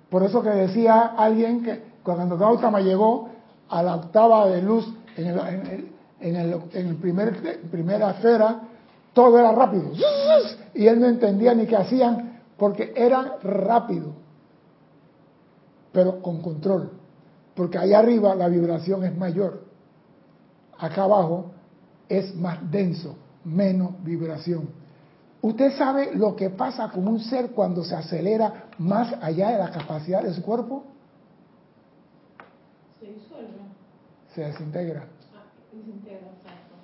Por 0.09 0.23
eso 0.23 0.41
que 0.41 0.49
decía 0.49 1.13
alguien 1.15 1.63
que 1.63 1.83
cuando 2.03 2.37
Gautama 2.37 2.81
llegó 2.81 3.29
a 3.69 3.83
la 3.83 3.95
octava 3.95 4.47
de 4.47 4.63
luz 4.63 4.91
en, 5.15 5.27
el, 5.27 5.39
en, 6.19 6.35
el, 6.35 6.61
en 6.73 6.87
el 6.87 6.95
primer, 6.95 7.61
primera 7.69 8.11
esfera, 8.11 8.61
todo 9.13 9.39
era 9.39 9.51
rápido. 9.51 9.91
Y 10.73 10.87
él 10.87 10.99
no 10.99 11.07
entendía 11.07 11.53
ni 11.53 11.65
qué 11.65 11.75
hacían 11.75 12.41
porque 12.57 12.93
era 12.95 13.37
rápido, 13.43 14.13
pero 15.91 16.21
con 16.21 16.41
control. 16.41 16.91
Porque 17.55 17.77
ahí 17.77 17.93
arriba 17.93 18.35
la 18.35 18.47
vibración 18.47 19.03
es 19.03 19.15
mayor. 19.15 19.65
Acá 20.77 21.03
abajo 21.03 21.51
es 22.09 22.35
más 22.35 22.59
denso, 22.71 23.15
menos 23.43 24.03
vibración. 24.03 24.69
¿Usted 25.41 25.77
sabe 25.77 26.15
lo 26.15 26.35
que 26.35 26.49
pasa 26.49 26.89
con 26.89 27.05
un 27.07 27.19
ser 27.19 27.51
cuando 27.51 27.83
se 27.83 27.95
acelera 27.95 28.69
más 28.77 29.13
allá 29.21 29.49
de 29.51 29.57
la 29.57 29.71
capacidad 29.71 30.23
de 30.23 30.33
su 30.33 30.41
cuerpo? 30.41 30.85
Se 32.97 33.07
disuelve. 33.07 33.59
Se 34.33 34.41
desintegra. 34.41 35.05
Ah, 35.35 35.43
desintegra, 35.69 36.29
exacto. 36.29 36.75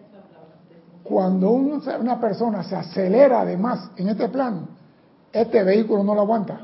Esa 0.00 0.20
palabra, 0.20 0.56
desintegra. 0.68 1.01
Cuando 1.12 1.50
uno- 1.50 1.82
una 2.00 2.18
persona 2.18 2.62
se 2.64 2.74
acelera 2.74 3.42
además 3.42 3.90
en 3.98 4.08
este 4.08 4.30
plano, 4.30 4.68
este 5.30 5.62
vehículo 5.62 6.02
no 6.02 6.14
lo 6.14 6.22
aguanta. 6.22 6.58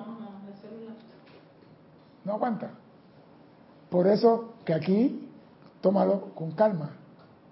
No 2.24 2.32
aguanta. 2.32 2.70
Por 3.90 4.06
eso 4.06 4.54
que 4.64 4.72
aquí, 4.72 5.28
tómalo 5.82 6.34
con 6.34 6.52
calma. 6.52 6.92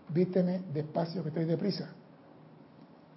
Vísteme 0.09 0.63
despacio 0.73 1.23
que 1.23 1.29
estoy 1.29 1.45
deprisa. 1.45 1.91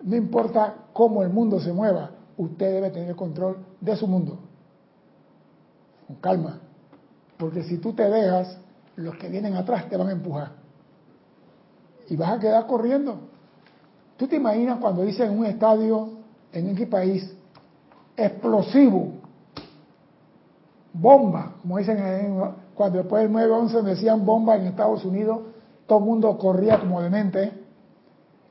No 0.04 0.18
importa 0.18 0.76
cómo 0.92 1.24
el 1.24 1.30
mundo 1.30 1.62
se 1.62 1.72
mueva, 1.72 2.12
usted 2.36 2.74
debe 2.74 2.90
tener 2.90 3.16
control 3.16 3.60
de 3.80 3.96
su 3.96 4.08
mundo. 4.08 4.40
Con 6.06 6.18
calma. 6.18 6.60
Porque 7.38 7.64
si 7.64 7.78
tú 7.78 7.94
te 7.94 8.10
dejas, 8.10 8.58
los 8.98 9.16
que 9.16 9.30
vienen 9.30 9.56
atrás 9.56 9.88
te 9.88 9.96
van 9.96 10.10
a 10.10 10.12
empujar. 10.12 10.52
Y 12.10 12.18
vas 12.18 12.32
a 12.32 12.40
quedar 12.40 12.68
corriendo. 12.68 13.29
¿Tú 14.20 14.28
te 14.28 14.36
imaginas 14.36 14.80
cuando 14.80 15.04
dicen 15.04 15.32
en 15.32 15.40
un 15.40 15.46
estadio, 15.46 16.10
en 16.52 16.76
qué 16.76 16.86
país, 16.86 17.34
explosivo, 18.18 19.14
bomba, 20.92 21.54
como 21.62 21.78
dicen 21.78 21.98
en- 22.00 22.38
cuando 22.76 22.98
después 22.98 23.24
del 23.24 23.32
9-11 23.32 23.82
decían 23.82 24.26
bomba 24.26 24.58
en 24.58 24.66
Estados 24.68 25.06
Unidos, 25.06 25.40
todo 25.88 26.00
el 26.00 26.04
mundo 26.06 26.38
corría 26.38 26.82
como 26.82 27.02
demente. 27.02 27.50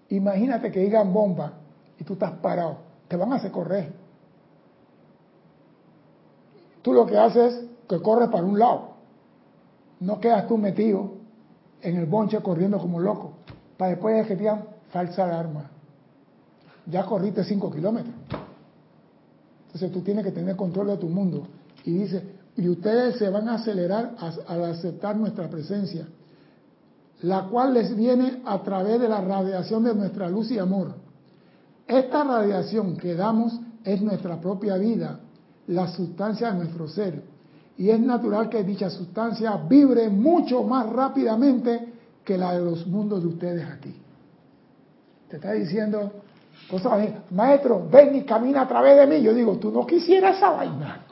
Imagínate 0.09 0.73
que 0.73 0.81
digan 0.81 1.13
bomba 1.13 1.53
y 1.99 2.05
tú 2.05 2.15
estás 2.15 2.31
parado, 2.41 2.79
te 3.07 3.17
van 3.17 3.31
a 3.35 3.37
hacer 3.37 3.51
correr. 3.51 3.93
Tú 6.81 6.95
lo 6.95 7.05
que 7.05 7.19
haces 7.19 7.53
es 7.53 7.65
que 7.87 8.01
corres 8.01 8.31
para 8.31 8.43
un 8.43 8.59
lado, 8.59 8.93
no 10.01 10.19
quedas 10.19 10.49
tú 10.49 10.57
metido 10.57 11.13
en 11.83 11.99
el 11.99 12.07
bonche 12.07 12.41
corriendo 12.41 12.79
como 12.79 13.01
loco, 13.01 13.33
para 13.77 13.91
después 13.91 14.17
de 14.17 14.23
que 14.23 14.29
te 14.35 14.41
digan 14.41 14.78
falsa 14.90 15.24
alarma. 15.24 15.70
Ya 16.87 17.05
corriste 17.05 17.44
5 17.44 17.70
kilómetros. 17.70 18.14
Entonces 19.66 19.92
tú 19.92 20.01
tienes 20.01 20.24
que 20.24 20.33
tener 20.33 20.57
control 20.57 20.88
de 20.88 20.96
tu 20.96 21.09
mundo. 21.09 21.46
Y 21.85 21.92
dice, 21.92 22.22
y 22.57 22.68
ustedes 22.68 23.16
se 23.16 23.29
van 23.29 23.48
a 23.48 23.55
acelerar 23.55 24.16
al 24.46 24.64
aceptar 24.64 25.16
nuestra 25.16 25.48
presencia, 25.48 26.09
la 27.20 27.44
cual 27.44 27.74
les 27.74 27.94
viene 27.94 28.42
a 28.44 28.62
través 28.62 29.01
de 29.01 29.09
la 29.09 29.20
radiación 29.20 29.85
de 29.85 29.94
nuestra 29.94 30.29
luz 30.29 30.51
y 30.51 30.59
amor. 30.59 30.94
Esta 31.87 32.24
radiación 32.24 32.96
que 32.96 33.14
damos 33.14 33.59
es 33.85 34.03
nuestra 34.03 34.40
propia 34.40 34.77
vida, 34.77 35.20
la 35.68 35.88
sustancia 35.88 36.51
de 36.51 36.59
nuestro 36.59 36.88
ser. 36.88 37.22
Y 37.77 37.90
es 37.90 38.01
natural 38.01 38.48
que 38.48 38.64
dicha 38.64 38.90
sustancia 38.90 39.57
vibre 39.68 40.09
mucho 40.09 40.64
más 40.64 40.88
rápidamente 40.88 41.92
que 42.24 42.37
la 42.37 42.55
de 42.55 42.64
los 42.64 42.87
mundos 42.87 43.22
de 43.22 43.29
ustedes 43.29 43.64
aquí. 43.64 43.94
Te 45.29 45.37
está 45.37 45.53
diciendo 45.53 46.11
cosas 46.71 46.93
así, 46.93 47.14
maestro, 47.31 47.87
ven 47.91 48.17
y 48.17 48.25
camina 48.25 48.62
a 48.62 48.69
través 48.69 48.97
de 48.97 49.07
mí. 49.07 49.23
Yo 49.23 49.35
digo, 49.35 49.57
tú 49.59 49.71
no 49.71 49.87
quisieras 49.87 50.37
esa 50.37 50.51
vaina. 50.51 51.05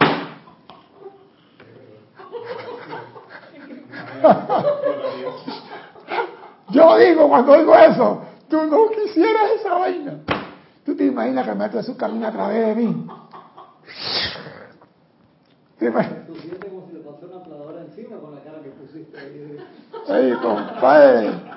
Yo 6.70 6.96
digo 6.98 7.28
cuando 7.28 7.52
oigo 7.52 7.74
eso, 7.76 8.22
tú 8.48 8.64
no 8.64 8.88
quisieras 8.90 9.50
esa 9.60 9.74
vaina. 9.74 10.18
Tú 10.84 10.96
te 10.96 11.04
imaginas 11.04 11.44
que 11.44 11.50
el 11.50 11.58
maestro 11.58 11.80
Jesús 11.80 11.96
camina 11.96 12.28
a 12.28 12.32
través 12.32 12.66
de 12.66 12.74
mí. 12.74 13.06
¿Te 15.78 15.86
imaginas? 15.86 16.26
Tú 16.26 16.34
sientes 16.36 16.70
como 16.70 16.86
si 16.86 16.94
le 16.94 17.00
pasó 17.00 17.26
una 17.26 17.82
encima 17.82 18.16
con 18.18 18.34
la 18.34 18.40
cara 18.42 18.62
que 18.62 18.70
pusiste 18.70 19.18
ahí. 19.18 19.58
Ey, 20.08 20.32
compadre. 20.34 21.55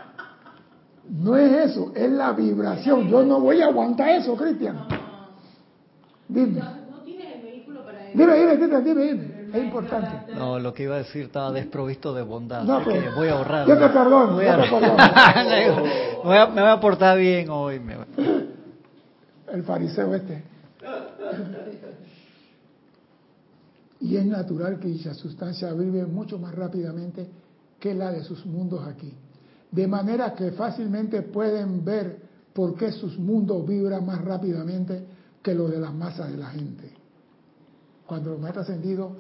No 1.10 1.36
es 1.36 1.72
eso, 1.72 1.92
es 1.96 2.12
la 2.12 2.32
vibración. 2.34 3.08
Yo 3.10 3.24
no 3.24 3.40
voy 3.40 3.62
a 3.62 3.66
aguantar 3.68 4.10
eso, 4.10 4.36
Cristian. 4.36 4.78
Dime. 6.28 6.60
No 6.60 7.00
tienes 7.04 7.36
el 7.36 7.42
vehículo 7.42 7.84
para 7.84 8.10
eso. 8.10 8.18
Dime, 8.18 8.36
dime, 8.38 8.58
dime, 8.58 8.82
dime, 8.82 9.04
dime. 9.06 9.40
Es 9.52 9.64
importante. 9.64 10.34
No, 10.36 10.60
lo 10.60 10.72
que 10.74 10.84
iba 10.84 10.94
a 10.96 11.00
decir 11.00 11.24
estaba 11.24 11.52
desprovisto 11.52 12.14
de 12.14 12.22
bondad. 12.22 12.64
No, 12.64 12.84
pues, 12.84 13.02
que 13.04 13.10
voy 13.10 13.28
a 13.30 13.34
ahorrar. 13.34 13.68
yo 13.68 13.76
te 13.80 13.88
perdono, 13.90 14.34
Voy 14.36 14.46
yo 14.46 14.52
a- 14.54 14.58
te 14.58 14.70
perdono. 14.70 14.96
me, 16.24 16.24
voy 16.24 16.38
a, 16.38 16.46
me 16.48 16.62
voy 16.62 16.70
a 16.70 16.80
portar 16.80 17.18
bien 17.18 17.50
hoy. 17.50 17.80
me- 17.80 17.96
El 19.52 19.64
fariseo 19.64 20.14
este. 20.14 20.44
Y 24.02 24.16
es 24.16 24.26
natural 24.26 24.80
que 24.80 24.88
dicha 24.88 25.14
sustancia 25.14 25.74
vive 25.74 26.06
mucho 26.06 26.38
más 26.38 26.54
rápidamente 26.56 27.28
que 27.80 27.94
la 27.94 28.12
de 28.12 28.24
sus 28.24 28.46
mundos 28.46 28.88
aquí. 28.88 29.12
De 29.72 29.88
manera 29.88 30.34
que 30.34 30.52
fácilmente 30.52 31.22
pueden 31.22 31.84
ver 31.86 32.18
por 32.54 32.76
qué 32.76 32.92
sus 32.92 33.18
mundos 33.20 33.66
vibran 33.68 34.06
más 34.06 34.24
rápidamente 34.24 35.04
que 35.44 35.54
los 35.54 35.70
de 35.72 35.80
las 35.80 35.94
masas 35.94 36.32
de 36.32 36.38
la 36.38 36.48
gente. 36.48 36.92
Cuando 38.08 38.32
los 38.32 38.40
maestros 38.40 38.68
ascendidos 38.68 39.12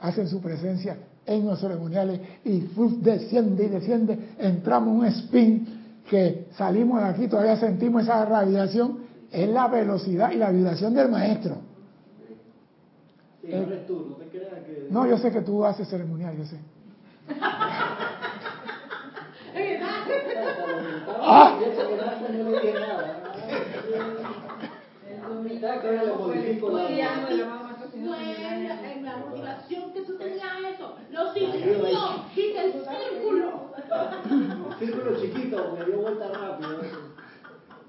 hacen 0.00 0.26
su 0.28 0.40
presencia 0.40 0.96
en 1.24 1.46
los 1.46 1.60
ceremoniales 1.60 2.20
y 2.44 2.68
uf, 2.76 2.94
desciende 2.94 3.64
y 3.64 3.68
desciende, 3.68 4.34
entramos 4.38 4.88
en 4.88 5.00
un 5.00 5.06
spin 5.06 5.68
que 6.10 6.48
salimos 6.56 7.00
de 7.00 7.08
aquí, 7.08 7.28
todavía 7.28 7.56
sentimos 7.56 8.02
esa 8.02 8.24
radiación, 8.24 8.98
es 9.30 9.48
la 9.48 9.68
velocidad 9.68 10.32
y 10.32 10.36
la 10.36 10.50
vibración 10.50 10.92
del 10.94 11.08
maestro. 11.08 11.58
Sí, 13.40 13.48
no 13.48 13.56
eres 13.58 13.86
tú, 13.86 14.06
no 14.10 14.16
te 14.16 14.26
creas 14.26 14.64
que... 14.66 14.88
No, 14.90 15.06
yo 15.06 15.16
sé 15.18 15.30
que 15.30 15.42
tú 15.42 15.64
haces 15.64 15.88
ceremonial, 15.88 16.36
yo 16.36 16.44
sé. 16.44 16.58
Ah. 17.44 17.98
Y 19.54 19.60
eso 19.60 20.26
que 20.26 20.34
nace 20.34 20.62
no 20.66 20.80
le 20.80 20.82
dije 20.82 21.06
nada. 21.06 21.11
Ya 21.11 21.11
que 21.11 21.11
ahora 21.11 21.11
le 21.11 21.11
modifico 21.11 21.11
la- 21.11 21.11
No 27.94 28.14
es 28.16 28.40
la, 28.40 28.92
en 28.92 29.04
la 29.04 29.16
motivación 29.18 29.92
que 29.92 30.00
tú 30.00 30.14
eso. 30.20 30.96
Lo 31.10 31.32
sintió, 31.32 31.88
quita 32.34 32.64
el 32.64 32.72
círculo. 32.72 33.70
Círculo 34.78 35.20
chiquito, 35.20 35.76
me 35.78 35.84
dio 35.84 36.00
vuelta 36.00 36.28
rápido. 36.28 36.80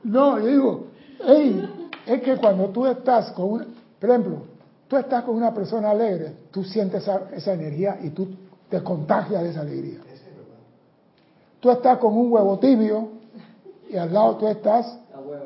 No, 0.04 0.40
yo 0.40 0.46
digo, 0.46 0.88
hey, 1.26 1.90
es 2.06 2.22
que 2.22 2.38
cuando 2.38 2.70
tú 2.70 2.86
estás 2.86 3.32
con 3.32 3.54
una, 3.54 3.66
por 4.00 4.10
ejemplo, 4.10 4.44
tú 4.88 4.98
estás 4.98 5.24
con 5.24 5.36
una 5.36 5.54
persona 5.54 5.90
alegre, 5.90 6.36
tú 6.52 6.64
sientes 6.64 7.08
esa 7.34 7.54
energía 7.54 7.98
y 8.04 8.10
tú 8.10 8.30
te 8.70 8.84
contagias 8.84 9.42
de 9.42 9.50
esa 9.50 9.62
alegría. 9.62 10.00
Tú 11.60 11.72
estás 11.72 11.98
con 11.98 12.16
un 12.18 12.32
huevo 12.32 12.60
tibio 12.60 13.13
y 13.94 13.98
al 13.98 14.12
lado 14.14 14.38
tú 14.38 14.48
estás, 14.48 15.00
La 15.14 15.20
hueva. 15.20 15.46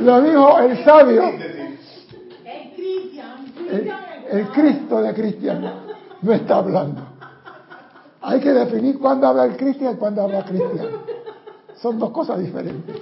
lo 0.00 0.22
dijo 0.22 0.58
el 0.58 0.84
sabio, 0.84 1.22
El 1.24 2.70
Cristian, 2.74 3.52
el, 4.30 4.48
Cristo 4.48 5.00
de 5.00 5.14
Cristian 5.14 5.64
no 6.22 6.32
está 6.32 6.56
hablando. 6.56 7.02
Hay 8.22 8.40
que 8.40 8.52
definir 8.52 8.98
cuándo 8.98 9.26
habla 9.28 9.44
el 9.44 9.56
Cristian 9.56 9.94
y 9.94 9.96
cuándo 9.96 10.22
habla 10.22 10.44
Cristian. 10.44 10.88
Son 11.76 11.98
dos 11.98 12.10
cosas 12.10 12.38
diferentes. 12.38 12.96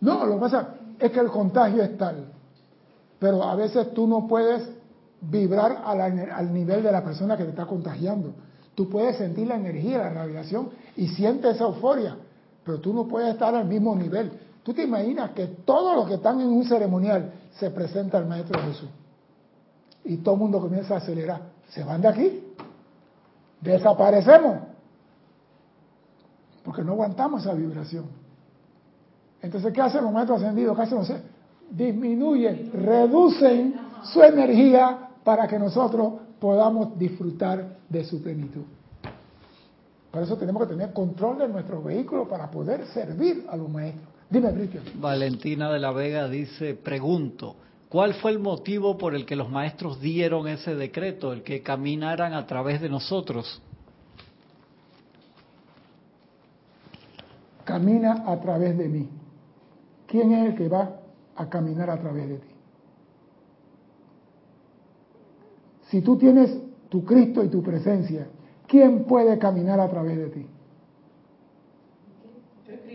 No, 0.00 0.24
lo 0.24 0.34
que 0.34 0.40
pasa 0.40 0.68
es 0.98 1.10
que 1.12 1.20
el 1.20 1.28
contagio 1.28 1.82
es 1.82 1.96
tal, 1.98 2.24
pero 3.18 3.42
a 3.44 3.54
veces 3.54 3.92
tú 3.92 4.06
no 4.06 4.26
puedes 4.26 4.68
vibrar 5.20 5.82
a 5.84 5.94
la- 5.94 6.06
al 6.34 6.52
nivel 6.54 6.82
de 6.82 6.90
la 6.90 7.04
persona 7.04 7.36
que 7.36 7.44
te 7.44 7.50
está 7.50 7.66
contagiando. 7.66 8.32
Tú 8.80 8.88
puedes 8.88 9.16
sentir 9.16 9.46
la 9.46 9.56
energía, 9.56 9.98
la 9.98 10.08
radiación 10.08 10.70
y 10.96 11.06
sientes 11.08 11.56
esa 11.56 11.64
euforia, 11.64 12.16
pero 12.64 12.80
tú 12.80 12.94
no 12.94 13.06
puedes 13.06 13.34
estar 13.34 13.54
al 13.54 13.66
mismo 13.66 13.94
nivel. 13.94 14.32
Tú 14.62 14.72
te 14.72 14.84
imaginas 14.84 15.32
que 15.32 15.48
todos 15.48 15.94
los 15.96 16.08
que 16.08 16.14
están 16.14 16.40
en 16.40 16.46
un 16.46 16.64
ceremonial 16.64 17.30
se 17.58 17.70
presenta 17.72 18.16
al 18.16 18.24
Maestro 18.24 18.58
Jesús 18.62 18.88
y 20.02 20.16
todo 20.16 20.36
el 20.36 20.40
mundo 20.40 20.62
comienza 20.62 20.94
a 20.94 20.96
acelerar. 20.96 21.42
Se 21.68 21.84
van 21.84 22.00
de 22.00 22.08
aquí, 22.08 22.42
desaparecemos, 23.60 24.60
porque 26.64 26.82
no 26.82 26.92
aguantamos 26.92 27.42
esa 27.42 27.52
vibración. 27.52 28.06
Entonces, 29.42 29.74
¿qué 29.74 29.82
hacen 29.82 30.04
los 30.04 30.12
maestros 30.14 30.40
ascendidos? 30.40 30.74
¿Qué 30.74 30.82
hacen? 30.84 31.22
Disminuyen, 31.70 32.70
reducen 32.72 33.74
su 34.04 34.22
energía 34.22 35.10
para 35.22 35.46
que 35.46 35.58
nosotros 35.58 36.14
podamos 36.40 36.98
disfrutar 36.98 37.76
de 37.88 38.04
su 38.04 38.22
plenitud. 38.22 38.62
Por 40.10 40.22
eso 40.22 40.36
tenemos 40.36 40.62
que 40.62 40.74
tener 40.74 40.92
control 40.92 41.38
de 41.38 41.48
nuestros 41.48 41.84
vehículos 41.84 42.26
para 42.26 42.50
poder 42.50 42.86
servir 42.86 43.44
a 43.48 43.56
los 43.56 43.68
maestros. 43.68 44.08
Dime, 44.28 44.52
Cristian. 44.52 44.84
Valentina 44.96 45.70
de 45.70 45.78
la 45.78 45.92
Vega 45.92 46.28
dice, 46.28 46.74
pregunto, 46.74 47.54
¿cuál 47.88 48.14
fue 48.14 48.32
el 48.32 48.38
motivo 48.40 48.98
por 48.98 49.14
el 49.14 49.26
que 49.26 49.36
los 49.36 49.50
maestros 49.50 50.00
dieron 50.00 50.48
ese 50.48 50.74
decreto, 50.74 51.32
el 51.32 51.42
que 51.42 51.62
caminaran 51.62 52.32
a 52.32 52.46
través 52.46 52.80
de 52.80 52.88
nosotros? 52.88 53.62
camina 57.70 58.24
a 58.26 58.40
través 58.40 58.76
de 58.76 58.88
mí. 58.88 59.08
¿Quién 60.08 60.32
es 60.32 60.48
el 60.48 60.54
que 60.56 60.68
va 60.68 60.90
a 61.36 61.48
caminar 61.48 61.88
a 61.88 62.00
través 62.00 62.28
de 62.28 62.38
ti? 62.38 62.49
Si 65.90 66.02
tú 66.02 66.16
tienes 66.16 66.56
tu 66.88 67.04
Cristo 67.04 67.42
y 67.42 67.48
tu 67.48 67.62
presencia, 67.62 68.28
¿quién 68.66 69.04
puede 69.04 69.38
caminar 69.38 69.80
a 69.80 69.88
través 69.88 70.16
de 70.16 70.28
ti? 70.28 70.46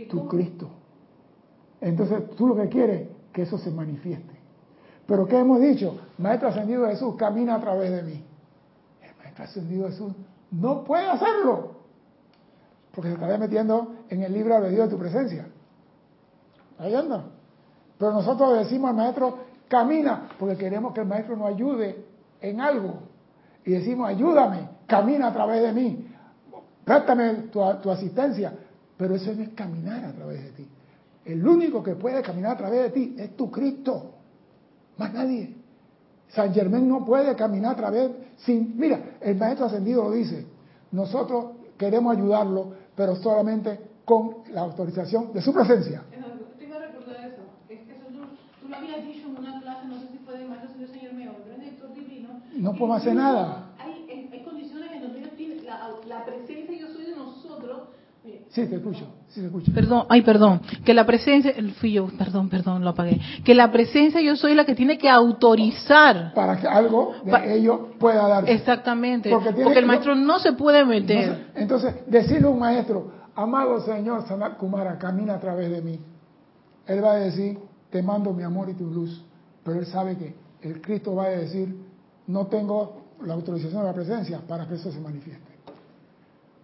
Tu 0.10 0.28
Cristo. 0.28 0.70
Entonces 1.82 2.36
tú 2.36 2.48
lo 2.48 2.56
que 2.56 2.70
quieres 2.70 3.10
que 3.34 3.42
eso 3.42 3.58
se 3.58 3.70
manifieste. 3.70 4.34
Pero 5.06 5.28
¿qué 5.28 5.38
hemos 5.38 5.60
dicho? 5.60 6.00
Maestro 6.18 6.50
Ascendido 6.50 6.88
Jesús 6.88 7.16
camina 7.16 7.56
a 7.56 7.60
través 7.60 7.92
de 7.92 8.02
mí. 8.02 8.24
El 9.02 9.16
Maestro 9.18 9.44
Ascendido 9.44 9.88
Jesús 9.88 10.14
no 10.52 10.84
puede 10.86 11.06
hacerlo. 11.06 11.76
Porque 12.94 13.10
se 13.10 13.16
está 13.16 13.38
metiendo 13.38 13.94
en 14.10 14.24
el 14.24 14.34
libro 14.34 14.60
de 14.62 14.70
Dios 14.70 14.88
de 14.88 14.96
tu 14.96 15.00
presencia. 15.00 15.48
Ahí 16.80 16.96
anda. 16.96 17.26
Pero 17.98 18.14
nosotros 18.14 18.58
decimos 18.58 18.90
al 18.90 18.96
maestro, 18.96 19.38
camina, 19.68 20.30
porque 20.40 20.56
queremos 20.56 20.94
que 20.94 21.02
el 21.02 21.08
maestro 21.08 21.36
nos 21.36 21.48
ayude 21.48 22.15
en 22.50 22.62
algo. 22.62 23.00
Y 23.66 23.72
decimos, 23.72 24.10
ayúdame, 24.10 24.70
camina 24.88 25.28
a 25.28 25.34
través 25.34 25.62
de 25.62 25.74
mí. 25.74 26.08
Préstame 26.84 27.34
tu, 27.52 27.60
tu 27.82 27.92
asistencia. 27.92 28.54
Pero 28.98 29.16
eso 29.16 29.34
no 29.34 29.44
es 29.44 29.50
caminar 29.50 30.06
a 30.06 30.12
través 30.14 30.44
de 30.44 30.52
ti. 30.52 30.68
El 31.26 31.46
único 31.46 31.84
que 31.84 31.96
puede 31.96 32.22
caminar 32.22 32.54
a 32.54 32.58
través 32.58 32.84
de 32.84 32.90
ti 32.92 33.16
es 33.18 33.36
tu 33.36 33.50
Cristo. 33.52 34.12
Más 34.98 35.14
nadie. 35.14 35.56
San 36.30 36.54
Germán 36.54 36.88
no 36.88 37.04
puede 37.04 37.36
caminar 37.36 37.74
a 37.74 37.76
través 37.76 38.12
sin... 38.38 38.78
Mira, 38.78 39.18
el 39.22 39.36
Maestro 39.36 39.66
Ascendido 39.66 40.04
lo 40.04 40.12
dice. 40.12 40.46
Nosotros 40.92 41.56
queremos 41.78 42.16
ayudarlo, 42.16 42.74
pero 42.96 43.16
solamente 43.16 43.80
con 44.06 44.38
la 44.52 44.62
autorización 44.62 45.34
de 45.34 45.42
su 45.42 45.54
presencia. 45.54 46.04
Te 46.58 46.66
iba 46.66 46.78
a 46.78 46.80
recordar 46.80 47.26
eso. 47.26 47.42
Es 47.68 47.80
que 47.82 47.92
eso 47.92 48.06
tú, 48.62 48.70
lo 48.70 48.76
habías 48.76 49.04
dicho 49.04 49.28
en 49.28 49.38
una 49.38 49.62
clase, 49.62 49.88
no 49.88 50.00
sé 50.00 50.08
si 50.12 50.18
fue 50.20 50.38
de 50.38 50.46
Maestro 50.46 50.70
Ascendido 50.70 50.94
Señor 50.94 51.14
Meo, 51.14 51.36
pero 51.44 51.62
Héctor 51.62 51.94
Divino. 51.94 52.30
No 52.66 52.72
podemos 52.72 52.98
hacer 52.98 53.14
nada. 53.14 53.76
Hay, 53.78 54.08
hay, 54.10 54.44
condiciones 54.44 54.92
en 54.92 55.02
donde 55.04 55.20
ellos 55.20 55.64
la, 55.64 55.92
la 56.08 56.26
presencia 56.26 56.76
yo 56.80 56.88
soy 56.92 57.06
de 57.06 57.16
nosotros 57.16 57.90
Sí, 58.50 58.66
te 58.66 58.78
escucho, 58.78 59.06
sí 59.28 59.42
te 59.42 59.46
escucho. 59.46 59.72
Perdón, 59.72 60.06
ay, 60.10 60.24
perdón, 60.24 60.62
que 60.84 60.96
la 60.96 61.06
presencia, 61.06 61.54
fui 61.80 61.92
yo, 61.92 62.08
perdón, 62.18 62.50
perdón, 62.50 62.84
lo 62.84 62.90
apagué. 62.90 63.22
Que 63.44 63.54
la 63.54 63.72
presencia 63.72 64.20
yo 64.20 64.36
soy 64.36 64.56
la 64.56 64.66
que 64.66 64.74
tiene 64.74 64.98
que 64.98 65.08
autorizar. 65.08 66.34
Para 66.34 66.60
que 66.60 66.68
algo 66.68 67.14
de 67.24 67.56
ello 67.56 67.90
pueda 68.00 68.28
darse. 68.28 68.52
Exactamente, 68.52 69.30
porque, 69.30 69.78
el 69.78 69.86
maestro 69.86 70.16
no 70.16 70.40
se 70.40 70.54
puede 70.54 70.84
meter. 70.86 71.52
entonces, 71.54 71.94
decirle 72.08 72.48
a 72.48 72.50
un 72.50 72.58
maestro, 72.58 73.12
amado 73.36 73.80
Señor 73.82 74.28
Sanat 74.28 74.58
Kumara, 74.58 74.98
camina 74.98 75.36
a 75.36 75.40
través 75.40 75.70
de 75.70 75.84
mí. 75.84 76.00
Él 76.88 77.04
va 77.04 77.12
a 77.12 77.18
decir, 77.18 77.60
te 77.92 78.02
mando 78.02 78.34
mi 78.34 78.42
amor 78.42 78.70
y 78.70 78.74
tu 78.74 78.90
luz. 78.90 79.24
Pero 79.64 79.80
él 79.80 79.86
sabe 79.86 80.18
que 80.18 80.36
el 80.68 80.82
Cristo 80.82 81.14
va 81.14 81.26
a 81.26 81.30
decir, 81.30 81.76
no 82.28 82.48
tengo 82.48 83.06
la 83.24 83.34
autorización 83.34 83.82
de 83.82 83.88
la 83.88 83.94
presencia 83.94 84.42
para 84.48 84.68
que 84.68 84.76
eso 84.76 84.92
se 84.92 85.00
manifieste. 85.00 85.54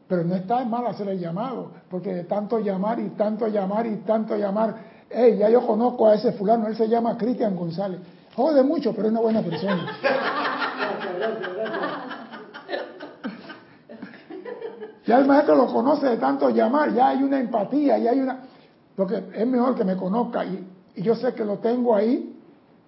Pero 0.07 0.23
no 0.23 0.35
está 0.35 0.65
mal 0.65 0.85
hacer 0.87 1.07
el 1.07 1.19
llamado, 1.19 1.71
porque 1.89 2.13
de 2.13 2.23
tanto 2.25 2.59
llamar 2.59 2.99
y 2.99 3.09
tanto 3.11 3.47
llamar 3.47 3.87
y 3.87 3.97
tanto 3.97 4.35
llamar, 4.35 4.75
hey, 5.09 5.37
ya 5.39 5.49
yo 5.49 5.65
conozco 5.65 6.07
a 6.07 6.15
ese 6.15 6.33
fulano, 6.33 6.67
él 6.67 6.75
se 6.75 6.89
llama 6.89 7.17
Cristian 7.17 7.55
González. 7.55 7.99
Jode 8.35 8.63
mucho, 8.63 8.93
pero 8.93 9.07
es 9.07 9.11
una 9.11 9.21
buena 9.21 9.41
persona. 9.41 9.97
Ya 15.05 15.17
el 15.17 15.25
maestro 15.25 15.55
lo 15.55 15.65
conoce 15.65 16.07
de 16.07 16.17
tanto 16.17 16.49
llamar, 16.49 16.93
ya 16.93 17.09
hay 17.09 17.23
una 17.23 17.39
empatía, 17.39 17.97
ya 17.97 18.11
hay 18.11 18.19
una... 18.19 18.41
Porque 18.95 19.23
es 19.33 19.47
mejor 19.47 19.75
que 19.75 19.83
me 19.83 19.97
conozca 19.97 20.45
y, 20.45 20.67
y 20.95 21.01
yo 21.01 21.15
sé 21.15 21.33
que 21.33 21.43
lo 21.43 21.57
tengo 21.57 21.95
ahí 21.95 22.30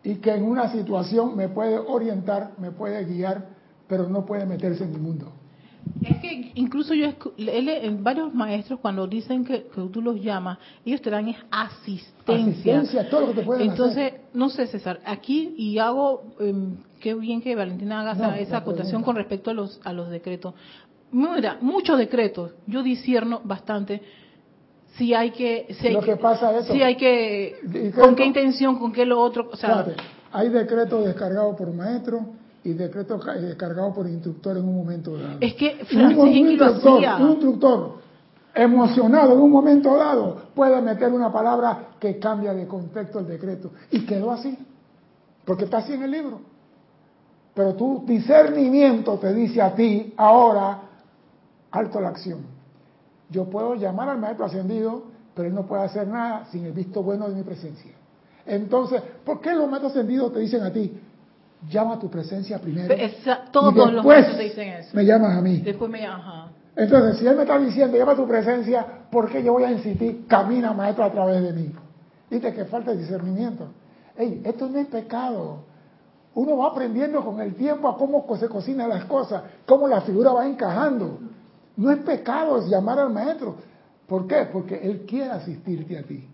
y 0.03 0.15
que 0.15 0.31
en 0.31 0.43
una 0.43 0.71
situación 0.71 1.35
me 1.35 1.49
puede 1.49 1.77
orientar, 1.77 2.51
me 2.57 2.71
puede 2.71 3.05
guiar, 3.05 3.47
pero 3.87 4.09
no 4.09 4.25
puede 4.25 4.45
meterse 4.45 4.83
en 4.83 4.91
mi 4.91 4.97
mundo. 4.97 5.31
Es 6.01 6.17
que 6.17 6.51
incluso 6.55 6.93
yo, 6.93 7.09
él, 7.37 7.97
varios 7.99 8.33
maestros 8.33 8.79
cuando 8.79 9.05
dicen 9.05 9.43
que, 9.43 9.67
tú 9.91 10.01
los 10.01 10.21
llamas, 10.21 10.57
ellos 10.85 11.01
te 11.01 11.09
dan 11.09 11.27
es 11.27 11.37
asistencia. 11.51 12.43
Asistencia, 12.79 13.09
todo 13.09 13.21
lo 13.21 13.27
que 13.27 13.33
te 13.33 13.43
pueden 13.43 13.69
Entonces, 13.69 14.13
no 14.33 14.49
sé 14.49 14.67
César, 14.67 15.01
aquí 15.05 15.53
y 15.57 15.77
hago, 15.79 16.35
em, 16.39 16.77
qué 17.01 17.13
bien 17.13 17.41
que 17.41 17.55
Valentina 17.55 18.01
haga 18.01 18.37
esa 18.39 18.57
acotación 18.57 19.03
con 19.03 19.15
respecto 19.15 19.51
a 19.51 19.53
los, 19.53 19.79
a 19.83 19.93
los 19.93 20.09
decretos. 20.09 20.53
Mira, 21.11 21.57
muchos 21.61 21.97
decretos, 21.97 22.51
yo 22.65 22.81
disierno 22.81 23.41
bastante 23.43 24.01
si 24.97 25.13
hay 25.13 25.31
que, 25.31 25.75
si 25.79 25.87
hay, 25.87 25.99
que, 25.99 26.17
pasa 26.17 26.55
eso, 26.57 26.71
si 26.71 26.81
hay 26.81 26.95
que, 26.95 27.91
con 27.95 28.15
qué 28.15 28.25
intención, 28.25 28.77
con 28.77 28.91
qué 28.91 29.05
lo 29.05 29.19
otro, 29.19 29.49
o 29.51 29.55
sea, 29.55 29.85
hay 30.31 30.49
decretos 30.49 31.05
descargados 31.05 31.55
por 31.55 31.71
maestros 31.73 32.21
y 32.63 32.73
decreto 32.73 33.19
eh, 33.35 33.55
cargado 33.57 33.93
por 33.93 34.07
instructor 34.07 34.57
en 34.57 34.67
un 34.67 34.75
momento 34.75 35.17
dado. 35.17 35.37
Es 35.41 35.53
que 35.55 35.83
Francis 35.85 36.17
un, 36.17 36.27
instructor, 36.29 37.01
un 37.21 37.29
instructor 37.31 37.97
emocionado 38.53 39.33
en 39.33 39.39
un 39.41 39.51
momento 39.51 39.95
dado 39.97 40.43
puede 40.55 40.81
meter 40.81 41.11
una 41.11 41.31
palabra 41.31 41.89
que 41.99 42.19
cambia 42.19 42.53
de 42.53 42.67
contexto 42.67 43.19
el 43.19 43.27
decreto. 43.27 43.71
Y 43.91 44.05
quedó 44.05 44.31
así, 44.31 44.57
porque 45.45 45.65
está 45.65 45.77
así 45.77 45.93
en 45.93 46.03
el 46.03 46.11
libro. 46.11 46.41
Pero 47.53 47.73
tu 47.75 48.03
discernimiento 48.05 49.17
te 49.17 49.33
dice 49.33 49.61
a 49.61 49.75
ti, 49.75 50.13
ahora, 50.17 50.81
alto 51.71 51.99
la 51.99 52.09
acción. 52.09 52.52
Yo 53.29 53.45
puedo 53.45 53.75
llamar 53.75 54.09
al 54.09 54.19
maestro 54.19 54.45
ascendido, 54.45 55.03
pero 55.33 55.47
él 55.47 55.55
no 55.55 55.65
puede 55.65 55.83
hacer 55.83 56.07
nada 56.07 56.45
sin 56.51 56.65
el 56.65 56.73
visto 56.73 57.01
bueno 57.01 57.27
de 57.29 57.35
mi 57.35 57.43
presencia. 57.43 57.91
Entonces, 58.45 59.01
¿por 59.23 59.41
qué 59.41 59.53
los 59.53 59.69
maestros 59.69 59.93
ascendidos 59.93 60.33
te 60.33 60.39
dicen 60.39 60.63
a 60.63 60.71
ti, 60.71 60.99
llama 61.69 61.95
a 61.95 61.99
tu 61.99 62.09
presencia 62.09 62.59
primero. 62.59 62.93
todos 63.51 63.73
y 63.73 63.93
después 63.93 64.27
los 64.27 64.37
te 64.37 64.43
dicen 64.43 64.67
eso. 64.69 64.89
Me 64.93 65.05
llamas 65.05 65.37
a 65.37 65.41
mí. 65.41 65.59
Después 65.59 65.89
me 65.89 66.05
ajá. 66.05 66.49
Entonces, 66.75 67.19
si 67.19 67.27
él 67.27 67.35
me 67.35 67.43
está 67.43 67.59
diciendo, 67.59 67.97
llama 67.97 68.13
a 68.13 68.15
tu 68.15 68.27
presencia, 68.27 68.85
¿por 69.11 69.29
qué 69.29 69.43
yo 69.43 69.53
voy 69.53 69.63
a 69.63 69.71
insistir? 69.71 70.25
Camina, 70.27 70.73
maestro, 70.73 71.03
a 71.03 71.11
través 71.11 71.43
de 71.43 71.53
mí. 71.53 71.71
Dice 72.29 72.53
que 72.53 72.65
falta 72.65 72.93
discernimiento. 72.93 73.67
Ey, 74.17 74.41
esto 74.43 74.67
no 74.67 74.79
es 74.79 74.87
pecado. 74.87 75.65
Uno 76.35 76.57
va 76.57 76.69
aprendiendo 76.69 77.23
con 77.23 77.39
el 77.41 77.53
tiempo 77.53 77.87
a 77.87 77.95
cómo 77.95 78.25
se 78.37 78.49
cocinan 78.49 78.89
las 78.89 79.05
cosas, 79.05 79.43
cómo 79.67 79.87
la 79.87 80.01
figura 80.01 80.31
va 80.31 80.47
encajando. 80.47 81.19
No 81.75 81.91
es 81.91 81.99
pecado 81.99 82.65
llamar 82.67 82.99
al 82.99 83.11
maestro. 83.11 83.55
¿Por 84.07 84.27
qué? 84.27 84.47
Porque 84.51 84.75
él 84.75 85.05
quiere 85.07 85.31
asistirte 85.31 85.97
a 85.97 86.03
ti. 86.03 86.27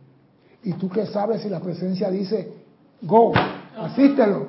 Y 0.63 0.73
tú 0.73 0.89
qué 0.89 1.05
sabes 1.05 1.41
si 1.41 1.49
la 1.49 1.61
presencia 1.61 2.09
dice, 2.09 2.53
go, 3.01 3.31
asístelo. 3.77 4.47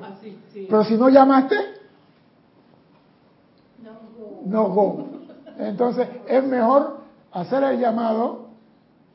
Pero 0.53 0.83
si 0.83 0.95
no 0.95 1.09
llamaste, 1.09 1.55
no 4.45 4.69
go. 4.69 5.07
Entonces 5.57 6.07
es 6.27 6.43
mejor 6.45 7.01
hacer 7.31 7.63
el 7.63 7.79
llamado 7.79 8.47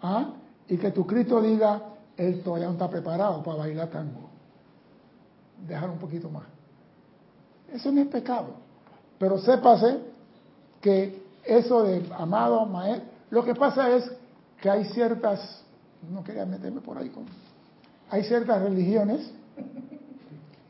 ¿ah? 0.01 0.31
y 0.69 0.77
que 0.79 0.91
tu 0.91 1.07
Cristo 1.07 1.43
diga, 1.43 1.83
él 2.17 2.43
todavía 2.43 2.67
no 2.67 2.73
está 2.73 2.89
preparado 2.89 3.43
para 3.43 3.59
bailar 3.59 3.89
tango. 3.89 4.31
Dejar 5.67 5.91
un 5.91 5.99
poquito 5.99 6.31
más. 6.31 6.45
Eso 7.73 7.91
no 7.93 8.01
es 8.01 8.07
pecado. 8.09 8.55
Pero 9.19 9.39
sépase 9.39 9.99
que 10.81 11.26
eso 11.47 11.85
de 11.85 12.05
amado, 12.17 12.67
maestro, 12.67 13.09
lo 13.31 13.45
que 13.45 13.55
pasa 13.55 13.95
es 13.95 14.11
que 14.61 14.71
hay 14.71 14.85
ciertas, 14.87 15.65
no 16.11 16.23
quería 16.23 16.47
meterme 16.47 16.81
por 16.81 16.99
ahí 16.99 17.09
con, 17.11 17.27
hay 18.11 18.25
ciertas 18.25 18.63
religiones 18.63 19.31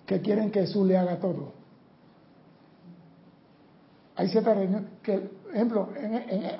que 0.06 0.20
quieren 0.20 0.50
que 0.50 0.60
Jesús 0.60 0.86
le 0.86 0.96
haga 0.96 1.18
todo. 1.18 1.52
Hay 4.14 4.28
cierta 4.28 4.54
reunión 4.54 4.88
que, 5.02 5.30
ejemplo, 5.52 5.88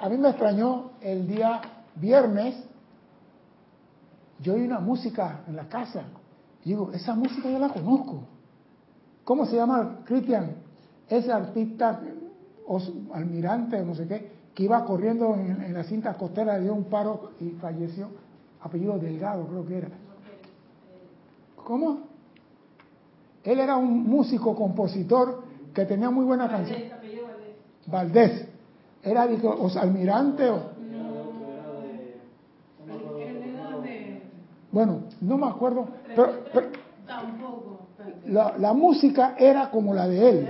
a 0.01 0.09
mí 0.09 0.19
me 0.19 0.29
extrañó 0.29 0.91
el 1.01 1.27
día 1.27 1.61
viernes, 1.95 2.55
yo 4.41 4.55
oí 4.55 4.63
una 4.63 4.81
música 4.81 5.45
en 5.49 5.57
la 5.57 5.67
casa 5.67 6.05
y 6.65 6.71
digo, 6.71 6.93
esa 6.93 7.15
música 7.15 7.49
yo 7.49 7.59
la 7.59 7.71
conozco. 7.71 8.25
¿Cómo 9.25 9.47
se 9.47 9.57
llama, 9.57 10.01
Cristian? 10.05 10.57
Ese 11.09 11.33
artista, 11.33 12.01
almirante, 13.13 13.85
no 13.85 13.95
sé 13.95 14.07
qué, 14.07 14.31
que 14.55 14.65
iba 14.65 14.85
corriendo 14.85 15.35
en, 15.35 15.63
en 15.63 15.75
la 15.75 15.85
cinta 15.85 16.15
costera, 16.15 16.59
dio 16.59 16.75
un 16.75 16.85
paro 16.85 17.33
y 17.41 17.51
falleció, 17.51 18.09
apellido 18.61 18.99
Delgado 18.99 19.47
creo 19.47 19.67
que 19.67 19.79
era. 19.79 19.89
¿Cómo? 21.57 22.01
Él 23.43 23.61
era 23.61 23.77
un 23.77 24.09
músico, 24.09 24.55
compositor 24.57 25.45
que 25.73 25.85
tenía 25.85 26.11
muy 26.11 26.25
buena 26.25 26.49
canción. 26.49 26.81
Valdés. 27.87 28.49
Era 29.03 29.27
digo, 29.27 29.69
almirante 29.77 30.51
o... 30.51 30.77
Bueno, 34.73 35.05
no 35.21 35.39
me 35.39 35.47
acuerdo, 35.47 35.89
pero, 36.15 36.41
tampoco. 37.07 37.87
La, 38.27 38.59
la, 38.59 38.73
música 38.75 39.35
era 39.39 39.71
como 39.71 39.95
la 39.95 40.07
de 40.07 40.29
él. 40.29 40.49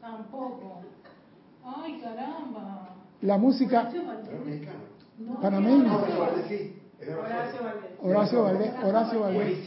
Tampoco. 0.00 0.67
La 3.22 3.38
música. 3.38 3.90
panameño. 5.40 6.00
Horacio 8.02 8.42
Valdés. 8.42 8.72
Horacio 8.82 9.20
Valdés. 9.20 9.58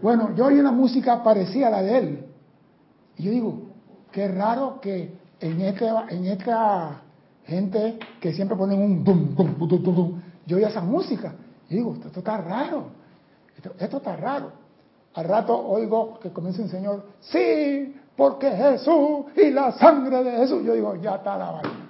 Bueno, 0.00 0.34
yo 0.34 0.46
oí 0.46 0.58
una 0.58 0.72
música 0.72 1.22
parecida 1.22 1.68
a 1.68 1.70
la 1.70 1.82
de 1.82 1.98
él. 1.98 2.26
Y 3.16 3.24
yo 3.24 3.30
digo, 3.30 3.62
qué 4.12 4.28
raro 4.28 4.80
que 4.80 5.12
en 5.40 5.60
esta, 5.60 6.06
en 6.08 6.26
esta 6.26 7.02
gente 7.44 7.98
que 8.20 8.32
siempre 8.32 8.56
ponen 8.56 8.80
un 8.80 9.02
bum, 9.02 9.34
bum, 9.34 9.58
bum, 9.58 9.82
bum, 9.82 10.20
yo 10.46 10.56
oí 10.56 10.64
esa 10.64 10.80
música. 10.80 11.34
Y 11.68 11.76
digo, 11.76 11.94
esto, 11.94 12.20
está 12.20 12.38
raro. 12.38 12.86
Esto, 13.78 13.96
está 13.96 14.16
raro. 14.16 14.52
Al 15.14 15.24
rato 15.24 15.58
oigo 15.58 16.18
que 16.20 16.30
comienza 16.30 16.62
un 16.62 16.68
señor, 16.68 17.06
sí, 17.20 17.96
porque 18.16 18.50
Jesús 18.50 19.26
y 19.36 19.50
la 19.50 19.72
sangre 19.72 20.22
de 20.22 20.30
Jesús. 20.32 20.64
Yo 20.64 20.74
digo, 20.74 20.94
ya 20.96 21.16
está 21.16 21.36
la 21.36 21.50
vaina. 21.50 21.87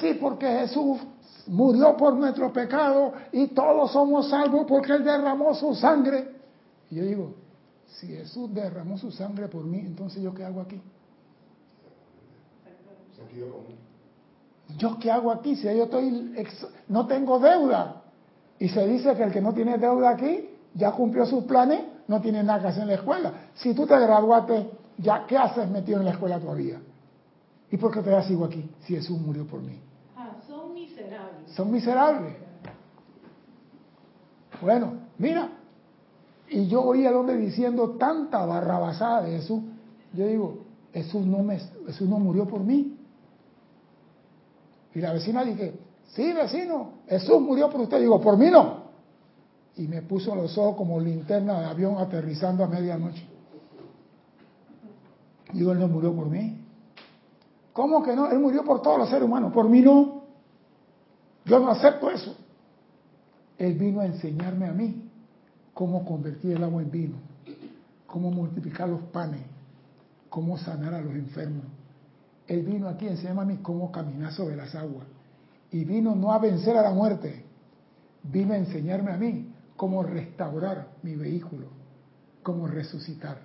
Sí, 0.00 0.14
porque 0.20 0.46
Jesús 0.46 0.98
murió 1.48 1.96
por 1.96 2.14
nuestro 2.14 2.52
pecado 2.52 3.12
y 3.32 3.48
todos 3.48 3.92
somos 3.92 4.28
salvos 4.28 4.66
porque 4.68 4.92
Él 4.92 5.04
derramó 5.04 5.54
su 5.54 5.74
sangre. 5.74 6.28
Y 6.90 6.96
yo 6.96 7.04
digo, 7.04 7.34
si 7.86 8.08
Jesús 8.08 8.52
derramó 8.54 8.98
su 8.98 9.10
sangre 9.10 9.48
por 9.48 9.64
mí, 9.64 9.78
entonces 9.80 10.22
yo 10.22 10.34
qué 10.34 10.44
hago 10.44 10.60
aquí? 10.60 10.80
¿Yo 14.76 14.98
qué 14.98 15.10
hago 15.10 15.32
aquí 15.32 15.56
si 15.56 15.64
yo 15.64 15.84
estoy 15.84 16.34
no 16.88 17.06
tengo 17.06 17.38
deuda? 17.38 18.02
Y 18.58 18.68
se 18.68 18.86
dice 18.86 19.14
que 19.14 19.22
el 19.22 19.32
que 19.32 19.40
no 19.40 19.54
tiene 19.54 19.78
deuda 19.78 20.10
aquí 20.10 20.48
ya 20.74 20.92
cumplió 20.92 21.26
sus 21.26 21.44
planes, 21.44 21.80
no 22.06 22.20
tiene 22.20 22.42
nada 22.42 22.60
que 22.60 22.68
hacer 22.68 22.82
en 22.82 22.88
la 22.88 22.94
escuela. 22.94 23.32
Si 23.54 23.74
tú 23.74 23.86
te 23.86 23.98
graduaste, 23.98 24.70
ya 24.98 25.26
¿qué 25.26 25.36
haces 25.36 25.68
metido 25.68 25.98
en 25.98 26.04
la 26.04 26.12
escuela 26.12 26.38
todavía? 26.38 26.80
¿Y 27.70 27.76
por 27.76 27.92
qué 27.92 28.00
te 28.00 28.22
sigo 28.24 28.44
aquí 28.44 28.68
si 28.80 28.94
Jesús 28.94 29.18
murió 29.18 29.46
por 29.46 29.60
mí? 29.60 29.87
Son 31.54 31.70
miserables. 31.70 32.34
Bueno, 34.60 34.94
mira, 35.18 35.50
y 36.50 36.66
yo 36.66 36.82
oí 36.82 37.06
al 37.06 37.14
hombre 37.14 37.36
diciendo 37.36 37.96
tanta 37.98 38.44
barrabasada 38.44 39.22
de 39.22 39.38
Jesús. 39.38 39.62
Yo 40.14 40.26
digo, 40.26 40.58
Jesús 40.92 41.26
no, 41.26 41.42
me, 41.42 41.58
Jesús 41.86 42.08
no 42.08 42.18
murió 42.18 42.46
por 42.46 42.60
mí. 42.60 42.96
Y 44.94 45.00
la 45.00 45.12
vecina 45.12 45.44
dije, 45.44 45.78
sí, 46.08 46.32
vecino, 46.32 46.92
Jesús 47.06 47.40
murió 47.40 47.68
por 47.70 47.82
usted. 47.82 48.00
Digo, 48.00 48.20
por 48.20 48.36
mí 48.36 48.50
no. 48.50 48.88
Y 49.76 49.86
me 49.86 50.02
puso 50.02 50.34
los 50.34 50.56
ojos 50.58 50.76
como 50.76 50.98
linterna 50.98 51.60
de 51.60 51.66
avión 51.66 51.98
aterrizando 51.98 52.64
a 52.64 52.66
medianoche. 52.66 53.24
Digo, 55.52 55.72
Él 55.72 55.78
no 55.78 55.88
murió 55.88 56.14
por 56.14 56.28
mí. 56.28 56.64
¿Cómo 57.72 58.02
que 58.02 58.16
no? 58.16 58.30
Él 58.30 58.40
murió 58.40 58.64
por 58.64 58.82
todos 58.82 58.98
los 58.98 59.08
seres 59.08 59.24
humanos. 59.24 59.52
Por 59.52 59.68
mí 59.68 59.80
no. 59.80 60.17
Yo 61.48 61.58
no 61.58 61.70
acepto 61.70 62.10
eso. 62.10 62.36
Él 63.56 63.74
vino 63.74 64.00
a 64.00 64.06
enseñarme 64.06 64.66
a 64.66 64.72
mí 64.72 65.10
cómo 65.72 66.04
convertir 66.04 66.56
el 66.56 66.62
agua 66.62 66.82
en 66.82 66.90
vino, 66.90 67.16
cómo 68.06 68.30
multiplicar 68.30 68.88
los 68.88 69.00
panes, 69.04 69.40
cómo 70.28 70.58
sanar 70.58 70.94
a 70.94 71.00
los 71.00 71.14
enfermos. 71.14 71.64
Él 72.46 72.62
vino 72.62 72.88
aquí 72.88 73.08
a 73.08 73.12
enseñarme 73.12 73.42
a 73.42 73.44
mí 73.46 73.56
cómo 73.62 73.90
caminar 73.90 74.32
sobre 74.32 74.56
las 74.56 74.74
aguas. 74.74 75.06
Y 75.70 75.84
vino 75.84 76.14
no 76.14 76.32
a 76.32 76.38
vencer 76.38 76.76
a 76.76 76.82
la 76.82 76.90
muerte, 76.90 77.44
vino 78.22 78.52
a 78.52 78.58
enseñarme 78.58 79.12
a 79.12 79.16
mí 79.16 79.52
cómo 79.76 80.02
restaurar 80.02 80.88
mi 81.02 81.16
vehículo, 81.16 81.66
cómo 82.42 82.66
resucitar. 82.66 83.38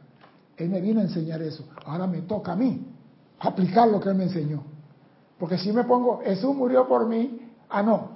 Él 0.57 0.69
me 0.69 0.81
vino 0.81 0.99
a 0.99 1.03
enseñar 1.03 1.41
eso. 1.41 1.67
Ahora 1.85 2.07
me 2.07 2.21
toca 2.21 2.51
a 2.51 2.55
mí 2.55 2.85
aplicar 3.39 3.87
lo 3.87 3.99
que 3.99 4.09
Él 4.09 4.15
me 4.15 4.25
enseñó. 4.25 4.63
Porque 5.39 5.57
si 5.57 5.71
me 5.71 5.83
pongo, 5.83 6.21
Jesús 6.23 6.55
murió 6.55 6.87
por 6.87 7.07
mí, 7.07 7.42
ah, 7.73 7.83
no, 7.83 8.09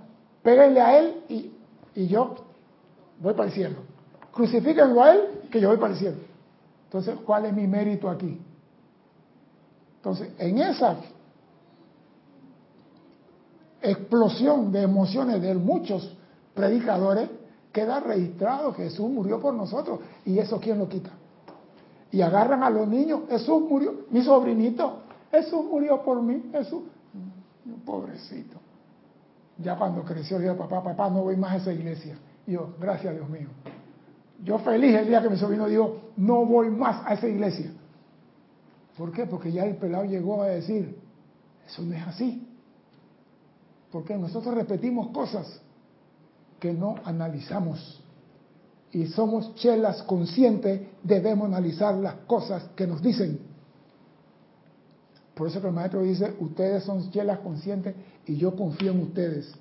péguenle 0.43 0.80
a 0.80 0.99
Él 0.99 1.24
y, 1.28 1.51
y 1.95 2.08
yo 2.08 2.36
voy 3.20 3.34
para 3.34 3.49
el 3.49 3.53
cielo. 3.53 3.78
Crucifíquenlo 4.32 5.03
a 5.03 5.16
Él, 5.16 5.22
que 5.51 5.60
yo 5.60 5.70
voy 5.70 5.78
para 5.78 5.93
el 5.93 5.99
cielo. 5.99 6.18
Entonces, 6.86 7.16
¿cuál 7.26 7.45
es 7.45 7.53
mi 7.53 7.68
mérito 7.68 8.10
aquí? 8.10 8.39
Entonces, 9.97 10.30
en 10.38 10.60
esa 10.60 10.95
explosión 13.82 14.72
de 14.72 14.84
emociones 14.84 15.41
de 15.41 15.53
muchos 15.55 16.16
predicadores, 16.53 17.30
queda 17.74 17.99
registrado 17.99 18.74
que 18.74 18.84
Jesús 18.84 19.10
murió 19.10 19.41
por 19.41 19.53
nosotros. 19.53 19.99
¿Y 20.26 20.38
eso 20.38 20.60
quién 20.60 20.80
lo 20.80 20.88
quita? 20.88 21.10
Y 22.12 22.22
agarran 22.22 22.64
a 22.64 22.70
los 22.70 22.88
niños, 22.88 23.22
Jesús 23.28 23.62
murió, 23.62 24.05
mi 24.12 24.22
sobrinito, 24.22 24.99
Jesús 25.32 25.66
murió 25.66 26.01
por 26.03 26.22
mí, 26.22 26.43
Jesús, 26.51 26.84
pobrecito. 27.86 28.66
Ya 29.60 29.76
cuando 29.76 30.03
creció, 30.03 30.39
dijo, 30.39 30.55
papá, 30.55 30.84
papá, 30.84 31.10
no 31.10 31.24
voy 31.24 31.36
más 31.36 31.53
a 31.53 31.55
esa 31.58 31.74
iglesia. 31.74 32.18
Y 32.45 32.51
yo, 32.51 32.76
gracias 32.80 33.14
Dios 33.16 33.30
mío. 33.30 33.47
Yo 34.43 34.60
feliz 34.60 34.95
el 34.95 35.08
día 35.08 35.22
que 35.22 35.30
mi 35.30 35.38
sobrino 35.38 35.68
dijo, 35.68 36.12
no 36.18 36.45
voy 36.45 36.70
más 36.70 37.05
a 37.05 37.14
esa 37.14 37.28
iglesia. 37.28 37.72
¿Por 38.97 39.12
qué? 39.12 39.26
Porque 39.26 39.51
ya 39.51 39.66
el 39.66 39.76
pelado 39.76 40.05
llegó 40.05 40.41
a 40.43 40.47
decir, 40.47 40.97
eso 41.68 41.82
no 41.82 41.95
es 41.95 42.08
así. 42.08 42.47
Porque 43.91 44.16
nosotros 44.16 44.53
repetimos 44.53 45.10
cosas 45.10 45.62
que 46.60 46.74
no 46.74 46.95
analizamos. 47.03 48.01
Y 48.91 49.08
somos 49.08 49.55
chelas 49.55 50.01
conscientes, 50.03 50.82
debemos 51.03 51.47
analizar 51.47 51.95
las 51.95 52.16
cosas 52.28 52.64
que 52.76 52.88
nos 52.88 53.01
dicen. 53.01 53.39
Por 55.38 55.47
eso 55.47 55.61
que 55.61 55.67
el 55.67 55.73
maestro 55.73 56.01
dice, 56.01 56.35
ustedes 56.39 56.83
son 56.83 57.11
chelas 57.11 57.39
conscientes 57.39 57.95
y 58.25 58.35
yo 58.38 58.55
confío 58.55 58.91
en 58.91 59.01
ustedes. 59.03 59.53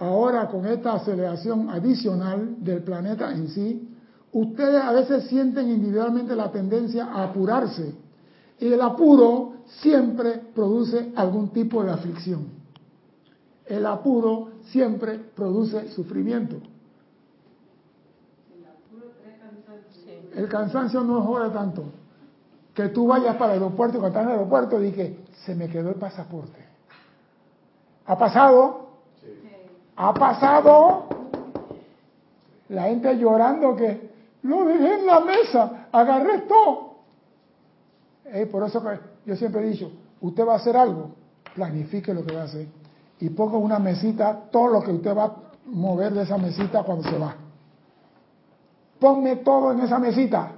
ahora 0.00 0.48
con 0.48 0.66
esta 0.66 0.94
aceleración 0.94 1.68
adicional 1.68 2.56
del 2.64 2.82
planeta 2.82 3.32
en 3.32 3.48
sí, 3.48 3.88
ustedes 4.32 4.82
a 4.82 4.92
veces 4.92 5.24
sienten 5.24 5.68
individualmente 5.70 6.34
la 6.34 6.50
tendencia 6.50 7.04
a 7.04 7.24
apurarse 7.24 7.94
y 8.58 8.66
el 8.66 8.80
apuro 8.80 9.52
siempre 9.82 10.40
produce 10.54 11.12
algún 11.14 11.50
tipo 11.50 11.84
de 11.84 11.90
aflicción. 11.90 12.46
El 13.66 13.86
apuro 13.86 14.50
siempre 14.70 15.18
produce 15.18 15.88
sufrimiento. 15.90 16.56
El 20.34 20.48
cansancio 20.48 21.02
no 21.02 21.22
jode 21.22 21.50
tanto. 21.50 21.84
Que 22.74 22.88
tú 22.88 23.06
vayas 23.06 23.36
para 23.36 23.54
el 23.54 23.62
aeropuerto 23.62 23.96
y 23.96 24.00
cuando 24.00 24.18
estás 24.18 24.22
en 24.24 24.30
el 24.30 24.38
aeropuerto 24.38 24.78
dije, 24.78 25.24
se 25.44 25.54
me 25.54 25.68
quedó 25.68 25.90
el 25.90 25.96
pasaporte. 25.96 26.64
Ha 28.06 28.16
pasado 28.16 28.90
ha 30.02 30.14
pasado 30.14 31.04
la 32.70 32.84
gente 32.84 33.18
llorando 33.18 33.76
que 33.76 34.10
lo 34.44 34.64
dejé 34.64 35.00
en 35.00 35.06
la 35.06 35.20
mesa, 35.20 35.88
agarré 35.92 36.38
todo. 36.48 37.00
por 38.50 38.64
eso 38.64 38.82
que 38.82 38.98
yo 39.26 39.36
siempre 39.36 39.60
he 39.60 39.70
dicho, 39.70 39.92
usted 40.22 40.46
va 40.46 40.54
a 40.54 40.56
hacer 40.56 40.74
algo, 40.74 41.10
planifique 41.54 42.14
lo 42.14 42.24
que 42.24 42.34
va 42.34 42.42
a 42.42 42.44
hacer 42.44 42.66
y 43.18 43.28
ponga 43.28 43.58
una 43.58 43.78
mesita, 43.78 44.44
todo 44.50 44.68
lo 44.68 44.82
que 44.82 44.92
usted 44.92 45.14
va 45.14 45.24
a 45.24 45.36
mover 45.66 46.14
de 46.14 46.22
esa 46.22 46.38
mesita 46.38 46.82
cuando 46.82 47.06
se 47.06 47.18
va. 47.18 47.34
Ponme 49.00 49.36
todo 49.36 49.72
en 49.72 49.80
esa 49.80 49.98
mesita. 49.98 50.52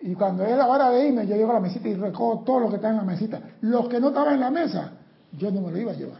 Y 0.00 0.14
cuando 0.14 0.44
es 0.44 0.56
la 0.56 0.66
hora 0.66 0.90
de 0.90 1.08
irme, 1.08 1.26
yo 1.26 1.36
llevo 1.36 1.52
la 1.52 1.60
mesita 1.60 1.88
y 1.88 1.94
recojo 1.94 2.40
todo 2.40 2.60
lo 2.60 2.68
que 2.70 2.76
está 2.76 2.90
en 2.90 2.96
la 2.96 3.04
mesita. 3.04 3.40
Los 3.60 3.88
que 3.88 4.00
no 4.00 4.08
estaban 4.08 4.34
en 4.34 4.40
la 4.40 4.50
mesa, 4.50 4.92
yo 5.32 5.50
no 5.50 5.60
me 5.60 5.70
lo 5.70 5.78
iba 5.78 5.92
a 5.92 5.94
llevar. 5.94 6.18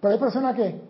Pero 0.00 0.14
hay 0.14 0.20
personas 0.20 0.54
que, 0.54 0.80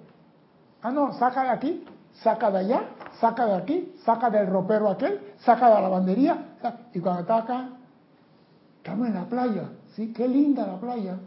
ah, 0.82 0.90
no, 0.90 1.12
saca 1.12 1.44
de 1.44 1.50
aquí, 1.50 1.84
saca 2.22 2.50
de 2.50 2.58
allá, 2.58 2.82
saca 3.20 3.46
de 3.46 3.54
aquí, 3.54 3.94
saca 4.04 4.30
del 4.30 4.46
ropero 4.46 4.88
aquel, 4.88 5.20
saca 5.38 5.68
de 5.68 5.74
la 5.74 5.80
lavandería, 5.82 6.56
y 6.92 7.00
cuando 7.00 7.22
está 7.22 7.38
acá, 7.38 7.68
estamos 8.78 9.06
en 9.06 9.14
la 9.14 9.24
playa, 9.24 9.70
¿sí? 9.94 10.12
Qué 10.12 10.26
linda 10.26 10.66
la 10.66 10.78
playa. 10.78 11.18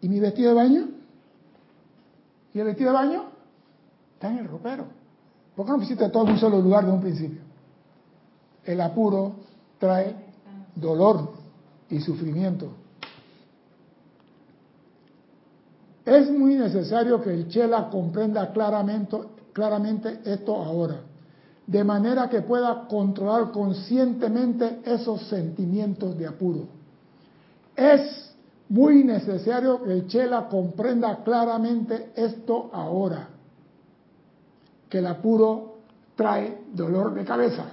¿Y 0.00 0.08
mi 0.08 0.20
vestido 0.20 0.50
de 0.50 0.56
baño? 0.56 0.88
¿Y 2.52 2.60
el 2.60 2.66
vestido 2.66 2.92
de 2.92 2.96
baño? 2.96 3.24
Está 4.14 4.30
en 4.30 4.38
el 4.38 4.48
ropero. 4.48 4.86
¿Por 5.54 5.66
qué 5.66 5.72
no 5.72 5.78
pusiste 5.78 6.08
todo 6.08 6.24
en 6.24 6.32
un 6.32 6.38
solo 6.38 6.60
lugar 6.60 6.84
de 6.84 6.92
un 6.92 7.00
principio? 7.00 7.40
El 8.64 8.80
apuro 8.80 9.32
trae 9.78 10.14
dolor 10.74 11.32
y 11.90 12.00
sufrimiento. 12.00 12.68
Es 16.04 16.30
muy 16.30 16.56
necesario 16.56 17.22
que 17.22 17.32
el 17.32 17.48
Chela 17.48 17.88
comprenda 17.88 18.52
claramente, 18.52 19.16
claramente 19.52 20.20
esto 20.24 20.56
ahora, 20.56 21.00
de 21.66 21.84
manera 21.84 22.28
que 22.28 22.42
pueda 22.42 22.86
controlar 22.88 23.52
conscientemente 23.52 24.80
esos 24.84 25.22
sentimientos 25.28 26.18
de 26.18 26.26
apuro. 26.26 26.66
Es 27.74 28.34
muy 28.68 29.04
necesario 29.04 29.82
que 29.82 29.92
el 29.92 30.06
Chela 30.08 30.48
comprenda 30.48 31.22
claramente 31.24 32.10
esto 32.16 32.70
ahora, 32.72 33.28
que 34.94 35.00
el 35.00 35.08
apuro 35.08 35.78
trae 36.14 36.66
dolor 36.72 37.14
de 37.14 37.24
cabeza. 37.24 37.64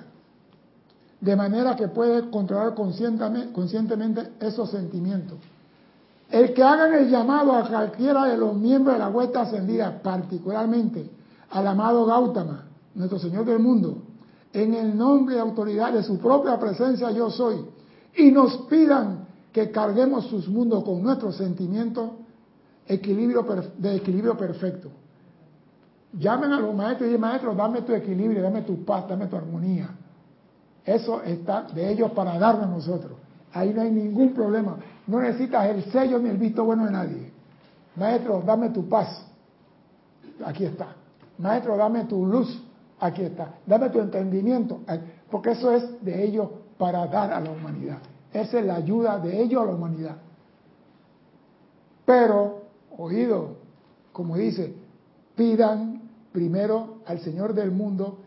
de 1.19 1.35
manera 1.35 1.75
que 1.75 1.87
puede 1.87 2.31
controlar 2.31 2.73
conscientemente, 2.73 4.31
esos 4.39 4.71
sentimientos. 4.71 5.37
El 6.31 6.51
que 6.55 6.63
hagan 6.63 6.95
el 6.95 7.11
llamado 7.11 7.51
a 7.53 7.69
cualquiera 7.69 8.25
de 8.25 8.37
los 8.37 8.55
miembros 8.55 8.95
de 8.95 8.99
la 8.99 9.09
vuelta 9.09 9.41
ascendida, 9.41 10.01
particularmente 10.01 11.11
al 11.51 11.67
amado 11.67 12.07
Gautama, 12.07 12.63
nuestro 12.95 13.19
Señor 13.19 13.45
del 13.45 13.59
mundo, 13.59 14.01
en 14.51 14.73
el 14.73 14.97
nombre 14.97 15.35
y 15.35 15.37
autoridad 15.37 15.93
de 15.93 16.01
su 16.01 16.17
propia 16.17 16.59
presencia 16.59 17.11
yo 17.11 17.29
soy, 17.29 17.63
y 18.17 18.31
nos 18.31 18.57
pidan 18.65 19.27
que 19.53 19.69
carguemos 19.69 20.25
sus 20.25 20.47
mundos 20.47 20.83
con 20.83 21.03
nuestros 21.03 21.35
sentimientos 21.35 22.09
equilibrio, 22.87 23.45
de 23.77 23.95
equilibrio 23.97 24.35
perfecto. 24.35 24.89
Llamen 26.13 26.51
a 26.51 26.59
los 26.59 26.75
maestros 26.75 27.03
y 27.03 27.11
dicen, 27.11 27.21
maestro, 27.21 27.55
dame 27.55 27.81
tu 27.83 27.93
equilibrio, 27.93 28.41
dame 28.41 28.63
tu 28.63 28.83
paz, 28.83 29.07
dame 29.07 29.27
tu 29.27 29.37
armonía. 29.37 29.89
Eso 30.85 31.21
está 31.23 31.63
de 31.63 31.89
ellos 31.89 32.11
para 32.11 32.37
darnos 32.37 32.65
a 32.65 32.69
nosotros. 32.69 33.13
Ahí 33.53 33.73
no 33.73 33.81
hay 33.81 33.91
ningún 33.91 34.33
problema. 34.33 34.77
No 35.07 35.19
necesitas 35.19 35.67
el 35.67 35.83
sello 35.91 36.19
ni 36.19 36.29
el 36.29 36.37
visto 36.37 36.63
bueno 36.65 36.85
de 36.85 36.91
nadie. 36.91 37.31
Maestro, 37.95 38.41
dame 38.45 38.69
tu 38.69 38.87
paz. 38.87 39.25
Aquí 40.45 40.65
está. 40.65 40.95
Maestro, 41.37 41.77
dame 41.77 42.05
tu 42.05 42.25
luz. 42.25 42.61
Aquí 42.99 43.23
está. 43.23 43.55
Dame 43.65 43.89
tu 43.89 43.99
entendimiento. 43.99 44.81
Porque 45.29 45.51
eso 45.51 45.71
es 45.71 46.03
de 46.03 46.23
ellos 46.23 46.49
para 46.77 47.07
dar 47.07 47.31
a 47.31 47.39
la 47.39 47.51
humanidad. 47.51 47.99
Esa 48.33 48.59
es 48.59 48.65
la 48.65 48.75
ayuda 48.75 49.19
de 49.19 49.41
ellos 49.41 49.61
a 49.61 49.65
la 49.65 49.71
humanidad. 49.73 50.15
Pero, 52.05 52.63
oído, 52.97 53.57
como 54.11 54.35
dice, 54.35 54.73
pidan 55.35 56.00
primero 56.31 57.01
al 57.05 57.19
Señor 57.19 57.53
del 57.53 57.71
mundo 57.71 58.19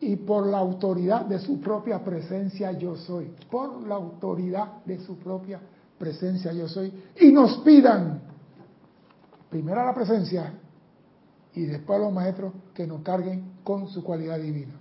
y 0.00 0.16
por 0.16 0.46
la 0.46 0.58
autoridad 0.58 1.24
de 1.26 1.38
su 1.38 1.60
propia 1.60 2.02
presencia 2.02 2.72
yo 2.72 2.96
soy. 2.96 3.32
Por 3.50 3.86
la 3.86 3.94
autoridad 3.94 4.84
de 4.84 4.98
su 5.00 5.16
propia 5.18 5.60
presencia 5.98 6.52
yo 6.52 6.68
soy. 6.68 6.92
Y 7.20 7.32
nos 7.32 7.58
pidan 7.58 8.20
primero 9.50 9.80
a 9.80 9.86
la 9.86 9.94
presencia 9.94 10.52
y 11.54 11.64
después 11.64 11.98
a 11.98 12.02
los 12.02 12.12
maestros 12.12 12.52
que 12.74 12.86
nos 12.86 13.02
carguen 13.02 13.52
con 13.62 13.88
su 13.88 14.02
cualidad 14.02 14.38
divina. 14.38 14.74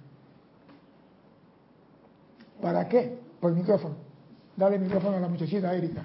¿Para 2.61 2.87
qué? 2.87 3.17
Por 3.39 3.51
el 3.51 3.57
micrófono. 3.57 3.95
Dale 4.55 4.77
el 4.77 4.81
micrófono 4.81 5.17
a 5.17 5.19
la 5.19 5.27
muchachita 5.27 5.75
Erika. 5.75 6.03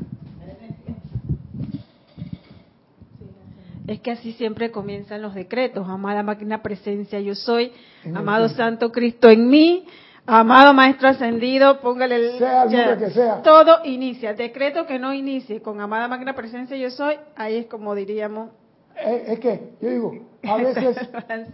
Es 3.89 4.01
que 4.01 4.11
así 4.11 4.33
siempre 4.33 4.71
comienzan 4.71 5.23
los 5.23 5.35
decretos. 5.35 5.89
Amada 5.89 6.23
máquina 6.23 6.63
presencia, 6.63 7.21
yo 7.21 7.35
soy. 7.35 7.73
Amado 8.15 8.51
Santo 8.51 8.93
Cristo 8.93 9.31
en 9.31 9.49
mí. 9.49 9.87
Amado 10.27 10.75
Maestro 10.75 11.09
Ascendido, 11.09 11.81
póngale 11.81 12.17
el... 12.17 12.39
Sea 12.39 12.99
que 12.99 13.11
sea. 13.11 13.41
Todo 13.41 13.79
inicia. 13.85 14.33
El 14.33 14.37
decreto 14.37 14.85
que 14.85 14.99
no 14.99 15.15
inicie 15.15 15.63
con 15.63 15.81
Amada 15.81 16.07
Máquina 16.07 16.35
Presencia 16.35 16.77
Yo 16.77 16.91
Soy, 16.91 17.17
ahí 17.35 17.57
es 17.57 17.67
como 17.67 17.95
diríamos... 17.95 18.51
Eh, 18.95 19.25
es, 19.29 19.41
que, 19.41 19.73
yo 19.81 19.89
digo, 19.89 20.13
a 20.43 20.57
veces 20.59 20.99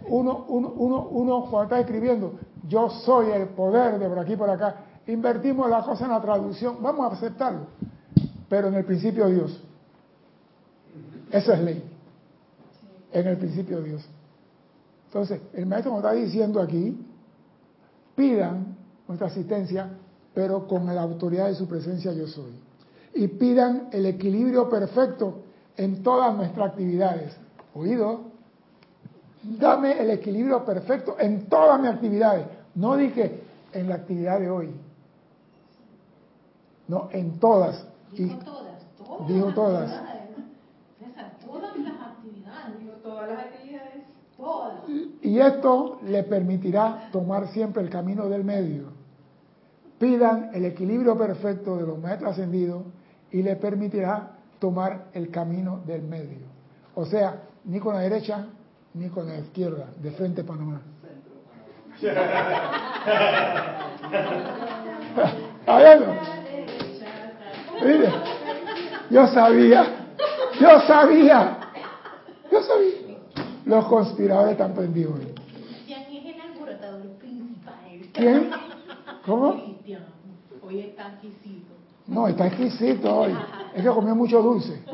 uno, 0.07 0.45
uno, 0.49 0.73
uno, 0.75 1.07
uno 1.09 1.41
cuando 1.49 1.63
está 1.63 1.79
escribiendo, 1.79 2.33
yo 2.67 2.89
soy 2.89 3.31
el 3.31 3.47
poder 3.49 3.97
de 3.97 4.09
por 4.09 4.19
aquí 4.19 4.35
por 4.35 4.49
acá, 4.49 4.75
invertimos 5.07 5.69
la 5.69 5.81
cosa 5.83 6.03
en 6.03 6.11
la 6.11 6.19
traducción, 6.19 6.77
vamos 6.81 7.09
a 7.09 7.15
aceptarlo, 7.15 7.67
pero 8.49 8.67
en 8.67 8.73
el 8.73 8.83
principio 8.83 9.27
Dios. 9.27 9.63
Eso 11.31 11.53
es 11.53 11.59
ley 11.61 11.94
en 13.15 13.27
el 13.27 13.37
principio 13.37 13.77
de 13.77 13.89
Dios. 13.89 14.05
Entonces, 15.07 15.41
el 15.53 15.65
maestro 15.65 15.93
nos 15.93 16.03
está 16.03 16.11
diciendo 16.11 16.61
aquí, 16.61 16.97
pidan 18.13 18.75
nuestra 19.07 19.27
asistencia, 19.27 19.89
pero 20.33 20.67
con 20.67 20.85
la 20.93 21.01
autoridad 21.01 21.47
de 21.47 21.55
su 21.55 21.65
presencia 21.65 22.11
yo 22.11 22.27
soy. 22.27 22.51
Y 23.13 23.29
pidan 23.29 23.87
el 23.93 24.05
equilibrio 24.05 24.69
perfecto 24.69 25.43
en 25.77 26.03
todas 26.03 26.35
nuestras 26.35 26.71
actividades. 26.71 27.37
¿Oído? 27.73 28.23
Dame 29.43 29.97
el 30.01 30.09
equilibrio 30.09 30.65
perfecto 30.65 31.15
en 31.17 31.45
todas 31.47 31.79
mis 31.79 31.91
actividades. 31.91 32.47
No 32.73 32.97
dije 32.97 33.43
en 33.71 33.87
la 33.87 33.95
actividad 33.95 34.41
de 34.41 34.49
hoy. 34.49 34.71
No, 36.89 37.07
en 37.13 37.39
todas. 37.39 37.87
Dijo 38.11 38.37
todas. 38.39 38.85
todas 38.97 39.27
dijo 39.27 39.53
todas. 39.53 39.89
todas 41.47 41.77
las 41.77 42.01
actividades 42.01 42.15
todas 43.05 43.29
las 43.29 43.39
actividades, 43.39 44.03
Y 45.21 45.39
esto 45.39 45.99
le 46.03 46.23
permitirá 46.23 47.09
tomar 47.11 47.47
siempre 47.47 47.81
el 47.81 47.89
camino 47.89 48.29
del 48.29 48.43
medio. 48.43 48.89
Pidan 49.99 50.51
el 50.53 50.65
equilibrio 50.65 51.17
perfecto 51.17 51.77
de 51.77 51.87
los 51.87 51.97
maestros 51.97 52.33
ascendidos 52.33 52.83
y 53.31 53.41
le 53.41 53.55
permitirá 53.55 54.31
tomar 54.59 55.05
el 55.13 55.31
camino 55.31 55.81
del 55.85 56.03
medio. 56.03 56.45
O 56.93 57.05
sea, 57.05 57.43
ni 57.63 57.79
con 57.79 57.95
la 57.95 58.01
derecha 58.01 58.45
ni 58.93 59.09
con 59.09 59.27
la 59.27 59.37
izquierda, 59.37 59.87
de 60.01 60.11
frente 60.11 60.41
a 60.41 60.45
Panamá. 60.45 60.81
Mire, 67.83 68.09
yo 69.09 69.27
sabía, 69.27 69.85
yo 70.59 70.79
sabía 70.87 71.65
yo 72.55 72.61
sabía. 72.61 73.04
Los 73.65 73.85
conspiradores 73.85 74.51
están 74.53 74.73
prendidos. 74.73 75.19
Cristian 75.19 76.01
es 76.01 76.35
el 76.35 76.41
alborotador 76.41 77.07
principal. 77.17 77.75
¿Quién? 78.13 78.51
¿Cómo? 79.25 79.53
Cristian. 79.53 80.05
Hoy 80.61 80.79
está 80.81 81.13
exquisito. 81.13 81.73
No, 82.07 82.27
está 82.27 82.47
exquisito 82.47 83.15
hoy. 83.15 83.35
Es 83.75 83.83
que 83.83 83.89
comió 83.89 84.15
mucho 84.15 84.41
dulce. 84.41 84.81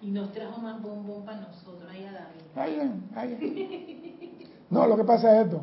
Y 0.00 0.10
nos 0.10 0.32
trajo 0.32 0.58
más 0.62 0.80
bombón 0.80 1.22
para 1.26 1.40
nosotros, 1.40 1.82
ahí 1.90 2.04
a 2.06 2.12
David. 2.12 2.40
Ahí, 2.56 3.02
ahí. 3.14 4.48
No, 4.70 4.86
lo 4.86 4.96
que 4.96 5.04
pasa 5.04 5.36
es 5.36 5.46
esto. 5.46 5.60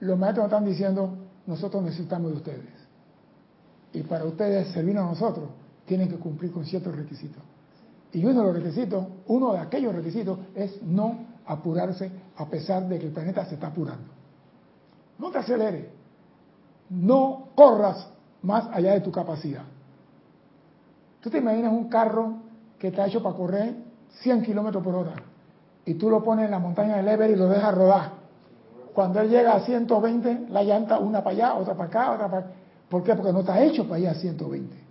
Los 0.00 0.18
maestros 0.18 0.44
nos 0.44 0.52
están 0.52 0.64
diciendo, 0.68 1.16
nosotros 1.46 1.82
necesitamos 1.84 2.32
de 2.32 2.36
ustedes. 2.38 2.74
Y 3.92 4.02
para 4.02 4.24
ustedes 4.24 4.68
servir 4.68 4.98
a 4.98 5.02
nosotros, 5.02 5.48
tienen 5.86 6.08
que 6.08 6.16
cumplir 6.16 6.50
con 6.50 6.64
ciertos 6.64 6.96
requisitos. 6.96 7.40
Y 8.14 8.24
uno 8.24 8.40
de 8.40 8.46
los 8.46 8.62
requisitos, 8.62 9.04
uno 9.26 9.52
de 9.52 9.58
aquellos 9.58 9.94
requisitos 9.94 10.38
es 10.54 10.80
no 10.82 11.18
apurarse 11.46 12.10
a 12.36 12.46
pesar 12.46 12.88
de 12.88 12.98
que 12.98 13.06
el 13.06 13.12
planeta 13.12 13.44
se 13.44 13.54
está 13.54 13.66
apurando. 13.66 14.06
No 15.18 15.30
te 15.30 15.38
aceleres. 15.38 15.86
No 16.90 17.48
corras 17.56 18.08
más 18.42 18.68
allá 18.72 18.92
de 18.92 19.00
tu 19.00 19.10
capacidad. 19.10 19.64
Tú 21.20 21.28
te 21.28 21.38
imaginas 21.38 21.72
un 21.72 21.88
carro 21.88 22.34
que 22.78 22.88
está 22.88 23.06
hecho 23.06 23.22
para 23.22 23.34
correr 23.34 23.74
100 24.20 24.42
kilómetros 24.42 24.84
por 24.84 24.94
hora 24.94 25.14
y 25.84 25.94
tú 25.94 26.08
lo 26.08 26.22
pones 26.22 26.44
en 26.44 26.52
la 26.52 26.58
montaña 26.58 26.96
del 26.96 27.08
Ever 27.08 27.30
y 27.30 27.36
lo 27.36 27.48
dejas 27.48 27.74
rodar. 27.74 28.10
Cuando 28.94 29.20
él 29.20 29.28
llega 29.28 29.54
a 29.54 29.60
120, 29.60 30.46
la 30.50 30.62
llanta 30.62 31.00
una 31.00 31.24
para 31.24 31.34
allá, 31.34 31.54
otra 31.54 31.74
para 31.74 31.88
acá, 31.88 32.12
otra 32.12 32.30
para... 32.30 32.46
¿Por 32.88 33.02
qué? 33.02 33.14
Porque 33.16 33.32
no 33.32 33.40
está 33.40 33.60
hecho 33.60 33.88
para 33.88 33.98
ir 33.98 34.08
a 34.08 34.14
120. 34.14 34.83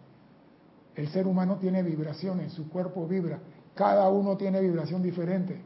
El 0.95 1.07
ser 1.09 1.25
humano 1.27 1.57
tiene 1.59 1.81
vibraciones, 1.81 2.53
su 2.53 2.69
cuerpo 2.69 3.07
vibra. 3.07 3.39
Cada 3.73 4.07
uno 4.09 4.37
tiene 4.37 4.61
vibración 4.61 5.01
diferente, 5.01 5.59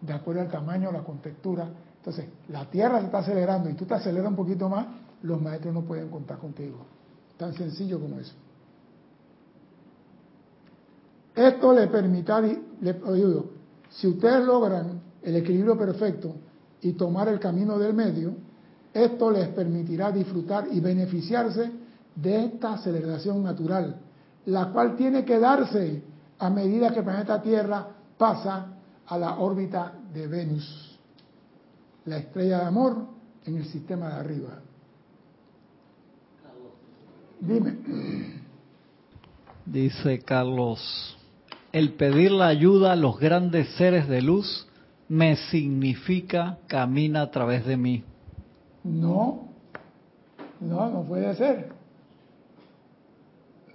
de 0.00 0.12
acuerdo 0.12 0.42
al 0.42 0.50
tamaño, 0.50 0.92
la 0.92 1.02
contextura. 1.02 1.68
Entonces, 1.96 2.26
la 2.48 2.64
Tierra 2.70 3.00
se 3.00 3.06
está 3.06 3.18
acelerando 3.18 3.68
y 3.68 3.74
tú 3.74 3.84
te 3.84 3.94
aceleras 3.94 4.30
un 4.30 4.36
poquito 4.36 4.68
más, 4.68 4.86
los 5.22 5.40
maestros 5.40 5.74
no 5.74 5.82
pueden 5.82 6.08
contar 6.08 6.38
contigo. 6.38 6.78
Tan 7.36 7.52
sencillo 7.54 8.00
como 8.00 8.20
eso. 8.20 8.34
Esto 11.34 11.72
le 11.72 11.86
permitirá, 11.88 12.40
le, 12.40 13.00
si 13.90 14.06
ustedes 14.06 14.44
logran 14.44 15.00
el 15.22 15.36
equilibrio 15.36 15.76
perfecto 15.76 16.34
y 16.82 16.92
tomar 16.92 17.28
el 17.28 17.40
camino 17.40 17.78
del 17.78 17.94
medio, 17.94 18.34
esto 18.92 19.30
les 19.30 19.48
permitirá 19.48 20.10
disfrutar 20.12 20.68
y 20.70 20.80
beneficiarse 20.80 21.70
de 22.14 22.44
esta 22.44 22.74
aceleración 22.74 23.42
natural 23.42 23.96
la 24.50 24.66
cual 24.72 24.96
tiene 24.96 25.24
que 25.24 25.38
darse 25.38 26.02
a 26.38 26.50
medida 26.50 26.90
que 26.92 26.98
el 26.98 27.04
planeta 27.04 27.40
Tierra 27.40 27.86
pasa 28.18 28.66
a 29.06 29.18
la 29.18 29.38
órbita 29.38 29.92
de 30.12 30.26
Venus, 30.26 30.98
la 32.04 32.18
estrella 32.18 32.58
de 32.58 32.64
amor 32.64 33.06
en 33.44 33.56
el 33.56 33.64
sistema 33.66 34.08
de 34.08 34.14
arriba. 34.14 34.58
Dime. 37.40 37.76
Dice 39.64 40.18
Carlos, 40.20 41.16
el 41.72 41.92
pedir 41.94 42.32
la 42.32 42.48
ayuda 42.48 42.92
a 42.92 42.96
los 42.96 43.20
grandes 43.20 43.68
seres 43.76 44.08
de 44.08 44.20
luz 44.20 44.66
me 45.08 45.36
significa 45.50 46.58
camina 46.66 47.22
a 47.22 47.30
través 47.30 47.64
de 47.66 47.76
mí. 47.76 48.04
No, 48.82 49.48
no, 50.60 50.90
no 50.90 51.02
puede 51.04 51.34
ser. 51.36 51.79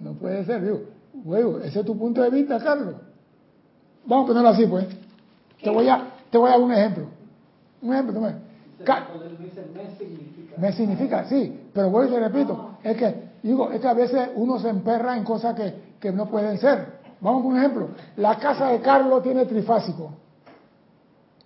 No 0.00 0.12
puede 0.12 0.44
ser, 0.44 0.62
digo, 0.62 0.80
huevo, 1.24 1.58
ese 1.58 1.80
es 1.80 1.86
tu 1.86 1.96
punto 1.96 2.22
de 2.22 2.30
vista, 2.30 2.58
Carlos. 2.58 2.96
Vamos 4.04 4.24
a 4.24 4.28
ponerlo 4.28 4.48
así, 4.50 4.66
pues. 4.66 4.86
Te 5.62 5.70
voy 5.70 5.88
a, 5.88 6.12
te 6.30 6.38
voy 6.38 6.48
a 6.48 6.52
dar 6.52 6.60
un 6.60 6.72
ejemplo. 6.72 7.06
Un 7.82 7.92
ejemplo, 7.92 8.20
me 10.58 10.72
significa, 10.72 11.24
sí, 11.28 11.68
pero 11.72 11.90
vuelvo 11.90 12.10
y 12.10 12.14
te 12.14 12.20
repito, 12.20 12.78
es 12.82 12.96
que, 12.96 13.14
digo, 13.42 13.70
es 13.70 13.80
que 13.80 13.88
a 13.88 13.94
veces 13.94 14.30
uno 14.36 14.58
se 14.58 14.68
emperra 14.68 15.16
en 15.16 15.24
cosas 15.24 15.54
que, 15.54 15.74
que 16.00 16.12
no 16.12 16.28
pueden 16.28 16.58
ser. 16.58 16.96
Vamos 17.20 17.42
por 17.42 17.52
un 17.52 17.58
ejemplo, 17.58 17.88
la 18.16 18.38
casa 18.38 18.68
de 18.68 18.80
Carlos 18.80 19.22
tiene 19.22 19.46
trifásico. 19.46 20.12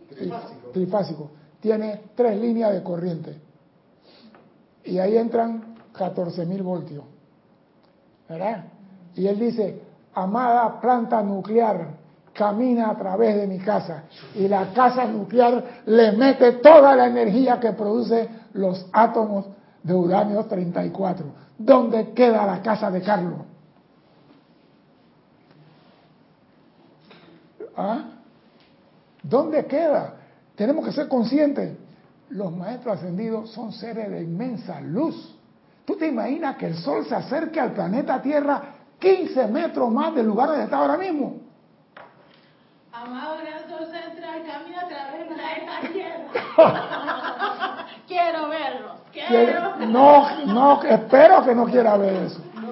Trifásico. 0.09 0.71
Trifásico. 0.73 1.31
Tiene 1.61 2.01
tres 2.15 2.41
líneas 2.41 2.73
de 2.73 2.83
corriente. 2.83 3.37
Y 4.85 4.99
ahí 4.99 5.17
entran 5.17 5.75
14 5.93 6.47
mil 6.47 6.63
voltios. 6.63 7.05
Y 9.17 9.27
él 9.27 9.39
dice, 9.39 9.83
amada 10.15 10.81
planta 10.81 11.23
nuclear, 11.23 11.89
camina 12.33 12.91
a 12.91 12.97
través 12.97 13.37
de 13.37 13.47
mi 13.47 13.59
casa 13.59 14.05
y 14.35 14.47
la 14.47 14.73
casa 14.73 15.05
nuclear 15.05 15.83
le 15.87 16.13
mete 16.13 16.53
toda 16.53 16.95
la 16.95 17.07
energía 17.07 17.59
que 17.59 17.73
produce 17.73 18.29
los 18.53 18.87
átomos 18.93 19.47
de 19.83 19.95
uranio 19.95 20.45
34. 20.45 21.27
¿Dónde 21.59 22.13
queda 22.13 22.47
la 22.47 22.63
casa 22.63 22.91
de 22.91 23.03
Carlos? 23.03 23.41
¿Ah? 27.77 28.05
¿Dónde 29.23 29.67
queda? 29.67 30.15
Tenemos 30.55 30.85
que 30.85 30.93
ser 30.93 31.09
conscientes. 31.09 31.77
Los 32.31 32.55
maestros 32.55 32.99
ascendidos 32.99 33.51
son 33.51 33.73
seres 33.73 34.11
de 34.11 34.23
inmensa 34.23 34.81
luz. 34.81 35.37
¿Tú 35.91 35.97
te 35.97 36.07
imaginas 36.07 36.57
que 36.57 36.67
el 36.67 36.77
Sol 36.77 37.05
se 37.05 37.17
acerque 37.17 37.59
al 37.59 37.73
planeta 37.73 38.23
Tierra 38.23 38.63
15 39.01 39.49
metros 39.49 39.91
más 39.91 40.15
del 40.15 40.25
lugar 40.25 40.51
donde 40.51 40.63
está 40.63 40.77
ahora 40.77 40.97
mismo? 40.97 41.41
Amado 42.93 43.39
gran 43.39 43.69
sol 43.69 43.89
central, 43.91 44.45
camina 44.47 44.83
a 44.83 44.89
través 44.89 45.29
de 45.29 45.35
esta 45.35 45.93
tierra. 45.93 47.87
quiero 48.07 48.49
verlo. 48.51 48.89
Quiero. 49.11 49.77
No, 49.89 50.47
no, 50.47 50.83
espero 50.85 51.45
que 51.45 51.55
no 51.57 51.65
quiera 51.65 51.97
ver 51.97 52.23
eso. 52.23 52.41
No, 52.55 52.71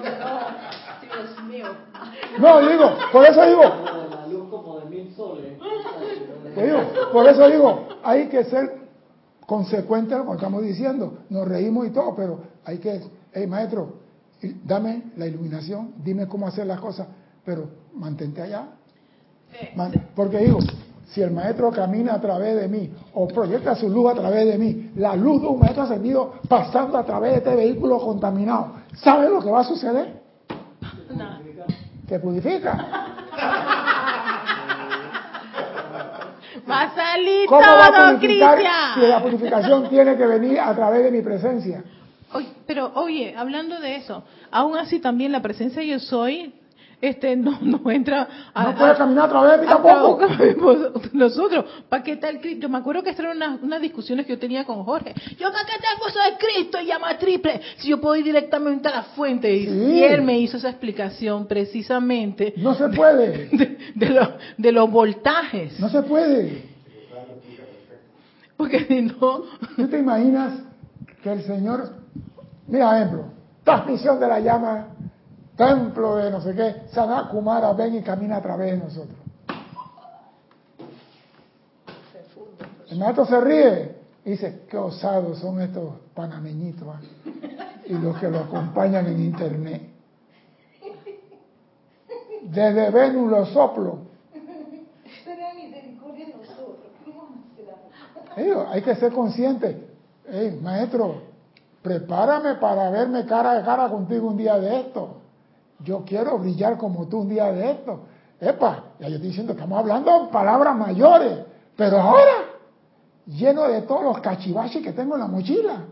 Dios 1.01 1.43
mío. 1.43 1.67
No, 2.37 2.61
digo, 2.69 2.95
por 3.11 3.25
eso 3.25 3.45
digo. 3.45 3.63
La 3.63 4.27
luz 4.27 4.49
como 4.49 4.79
de 4.79 4.85
mil 4.85 5.13
soles. 5.13 5.59
por 7.11 7.27
eso 7.27 7.49
digo, 7.49 7.85
hay 8.01 8.29
que 8.29 8.45
ser 8.45 8.79
consecuente 9.45 10.13
a 10.13 10.19
lo 10.19 10.25
que 10.27 10.35
estamos 10.35 10.61
diciendo. 10.61 11.17
Nos 11.29 11.45
reímos 11.45 11.85
y 11.85 11.89
todo, 11.89 12.15
pero 12.15 12.48
hay 12.65 12.77
que, 12.77 13.01
hey 13.33 13.47
maestro, 13.47 13.99
dame 14.63 15.03
la 15.17 15.27
iluminación, 15.27 15.93
dime 16.03 16.27
cómo 16.27 16.47
hacer 16.47 16.65
las 16.67 16.79
cosas, 16.79 17.07
pero 17.43 17.69
mantente 17.93 18.41
allá. 18.41 18.67
Porque 20.15 20.37
digo, 20.39 20.59
si 21.07 21.21
el 21.21 21.31
maestro 21.31 21.71
camina 21.71 22.13
a 22.13 22.21
través 22.21 22.55
de 22.55 22.67
mí 22.67 22.91
o 23.13 23.27
proyecta 23.27 23.75
su 23.75 23.89
luz 23.89 24.11
a 24.11 24.15
través 24.15 24.45
de 24.45 24.57
mí, 24.57 24.91
la 24.95 25.15
luz 25.15 25.41
de 25.41 25.47
un 25.47 25.59
maestro 25.59 25.83
ascendido 25.83 26.33
pasando 26.47 26.97
a 26.97 27.03
través 27.03 27.31
de 27.31 27.37
este 27.39 27.55
vehículo 27.55 27.99
contaminado, 27.99 28.73
¿sabe 28.95 29.29
lo 29.29 29.41
que 29.41 29.49
va 29.49 29.61
a 29.61 29.63
suceder? 29.63 30.21
No. 31.15 31.39
Que 32.07 32.19
purifica. 32.19 33.09
Va 36.69 36.81
a 36.81 36.95
salir 36.95 37.47
¿Cómo 37.47 37.61
todo, 37.61 37.77
va 37.77 37.85
a 37.87 38.11
purificar 38.11 38.59
si 38.93 39.01
la 39.01 39.21
purificación 39.21 39.89
tiene 39.89 40.15
que 40.15 40.25
venir 40.25 40.59
a 40.59 40.75
través 40.75 41.03
de 41.03 41.11
mi 41.11 41.21
presencia? 41.21 41.83
Pero 42.65 42.91
oye, 42.95 43.33
hablando 43.35 43.79
de 43.79 43.95
eso, 43.95 44.23
aún 44.51 44.77
así 44.77 44.99
también 44.99 45.31
la 45.31 45.41
presencia 45.41 45.83
yo 45.83 45.99
soy 45.99 46.53
este 47.01 47.35
no, 47.37 47.59
no 47.61 47.91
entra 47.91 48.27
a, 48.53 48.63
no 48.63 48.75
puede 48.75 48.95
caminar 48.95 49.25
a 49.25 49.29
través 49.29 49.51
de 49.51 49.65
mí 49.65 49.67
tampoco 49.67 50.19
nosotros. 51.13 51.65
Para 51.87 52.03
qué 52.03 52.17
tal 52.17 52.39
Cristo 52.39 52.63
yo 52.63 52.69
me 52.69 52.77
acuerdo 52.77 53.03
que 53.03 53.11
estas 53.11 53.25
eran 53.25 53.59
unas, 53.61 53.81
discusiones 53.81 54.25
que 54.25 54.33
yo 54.33 54.39
tenía 54.39 54.65
con 54.65 54.83
Jorge. 54.83 55.13
Yo 55.37 55.51
para 55.51 55.65
qué 55.65 55.73
tengo 55.79 56.07
eso 56.07 56.19
de 56.19 56.37
Cristo 56.37 56.79
y 56.81 56.87
llama 56.87 57.17
triple 57.17 57.61
si 57.77 57.89
yo 57.89 58.01
puedo 58.01 58.15
ir 58.15 58.25
directamente 58.25 58.89
a 58.89 58.91
la 58.91 59.03
fuente 59.03 59.53
y, 59.53 60.03
él 60.03 60.21
me 60.21 60.39
hizo 60.39 60.57
esa 60.57 60.69
explicación 60.69 61.47
precisamente 61.47 62.53
no 62.57 62.73
se 62.73 62.89
puede. 62.89 63.49
de, 63.95 64.17
de 64.57 64.71
los 64.71 64.91
voltajes. 64.91 65.79
No 65.79 65.89
se 65.89 66.01
puede. 66.03 66.69
Porque 68.57 68.85
si 68.85 69.01
no 69.03 69.43
¿tú 69.77 69.87
te 69.87 69.99
imaginas 69.99 70.59
que 71.23 71.31
el 71.31 71.43
Señor 71.43 71.98
mira 72.69 72.97
ejemplo 72.97 73.25
transmisión 73.63 74.19
de 74.19 74.27
la 74.27 74.39
llama 74.39 74.87
templo 75.55 76.15
de 76.15 76.31
no 76.31 76.41
sé 76.41 76.55
qué, 76.55 76.83
Sana 76.91 77.27
Kumara 77.29 77.73
ven 77.73 77.95
y 77.95 78.01
camina 78.01 78.37
a 78.37 78.41
través 78.41 78.71
de 78.71 78.77
nosotros. 78.77 79.17
El 82.89 82.97
maestro 82.97 83.25
se 83.25 83.41
ríe 83.41 83.95
y 84.25 84.31
dice, 84.31 84.63
qué 84.69 84.77
osados 84.77 85.37
son 85.39 85.61
estos 85.61 85.95
panameñitos 86.15 86.87
¿ah? 86.87 87.01
y 87.85 87.93
los 87.93 88.17
que 88.17 88.29
lo 88.29 88.39
acompañan 88.39 89.05
en 89.07 89.19
internet. 89.19 89.81
Desde 92.43 92.89
Venus 92.89 93.29
los 93.29 93.49
soplo. 93.49 94.09
hay 98.71 98.81
que 98.81 98.95
ser 98.95 99.11
consciente. 99.11 99.87
Hey, 100.31 100.57
maestro, 100.61 101.28
prepárame 101.81 102.55
para 102.55 102.89
verme 102.89 103.25
cara 103.25 103.57
a 103.57 103.63
cara 103.63 103.89
contigo 103.89 104.27
un 104.27 104.37
día 104.37 104.57
de 104.57 104.81
esto. 104.81 105.17
Yo 105.83 106.03
quiero 106.05 106.37
brillar 106.37 106.77
como 106.77 107.07
tú 107.07 107.19
un 107.19 107.29
día 107.29 107.51
de 107.51 107.71
esto. 107.71 108.01
Epa, 108.39 108.83
ya 108.99 109.07
yo 109.07 109.15
estoy 109.15 109.29
diciendo, 109.29 109.53
estamos 109.53 109.79
hablando 109.79 110.29
palabras 110.29 110.75
mayores, 110.75 111.39
pero 111.75 111.99
ahora, 111.99 112.45
lleno 113.25 113.67
de 113.67 113.81
todos 113.83 114.03
los 114.03 114.19
cachivaches 114.19 114.83
que 114.83 114.93
tengo 114.93 115.15
en 115.15 115.21
la 115.21 115.27
mochila, 115.27 115.85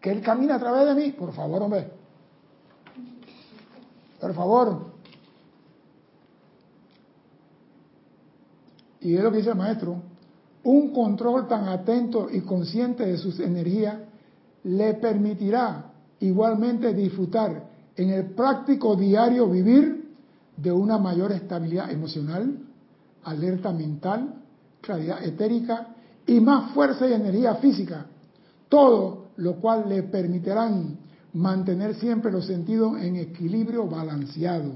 que 0.00 0.10
él 0.10 0.20
camina 0.22 0.56
a 0.56 0.58
través 0.58 0.86
de 0.86 0.94
mí, 0.94 1.12
por 1.12 1.32
favor, 1.32 1.62
hombre. 1.62 1.90
Por 4.20 4.34
favor. 4.34 4.92
Y 9.00 9.16
es 9.16 9.22
lo 9.22 9.30
que 9.32 9.38
dice 9.38 9.50
el 9.50 9.56
maestro, 9.56 9.96
un 10.64 10.92
control 10.92 11.48
tan 11.48 11.68
atento 11.68 12.28
y 12.30 12.40
consciente 12.42 13.04
de 13.04 13.18
sus 13.18 13.40
energías 13.40 13.96
le 14.64 14.94
permitirá 14.94 15.92
igualmente 16.20 16.94
disfrutar 16.94 17.70
en 17.96 18.10
el 18.10 18.26
práctico 18.30 18.96
diario 18.96 19.48
vivir 19.48 20.14
de 20.56 20.72
una 20.72 20.98
mayor 20.98 21.32
estabilidad 21.32 21.90
emocional, 21.90 22.58
alerta 23.24 23.72
mental, 23.72 24.34
claridad 24.80 25.24
etérica 25.24 25.88
y 26.26 26.40
más 26.40 26.72
fuerza 26.72 27.08
y 27.08 27.12
energía 27.12 27.56
física, 27.56 28.06
todo 28.68 29.28
lo 29.36 29.56
cual 29.56 29.88
le 29.88 30.04
permitirán 30.04 30.98
mantener 31.34 31.94
siempre 31.94 32.30
los 32.30 32.46
sentidos 32.46 33.00
en 33.00 33.16
equilibrio 33.16 33.86
balanceado, 33.86 34.72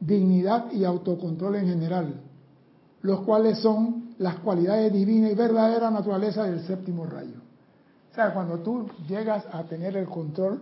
dignidad 0.00 0.72
y 0.72 0.84
autocontrol 0.84 1.56
en 1.56 1.66
general, 1.68 2.14
los 3.02 3.20
cuales 3.20 3.58
son 3.58 4.10
las 4.18 4.36
cualidades 4.36 4.92
divinas 4.92 5.30
y 5.30 5.34
verdadera 5.34 5.90
naturaleza 5.90 6.44
del 6.44 6.60
séptimo 6.66 7.06
rayo. 7.06 7.49
O 8.10 8.14
sea, 8.14 8.34
cuando 8.34 8.58
tú 8.58 8.88
llegas 9.08 9.44
a 9.52 9.62
tener 9.64 9.96
el 9.96 10.06
control 10.06 10.60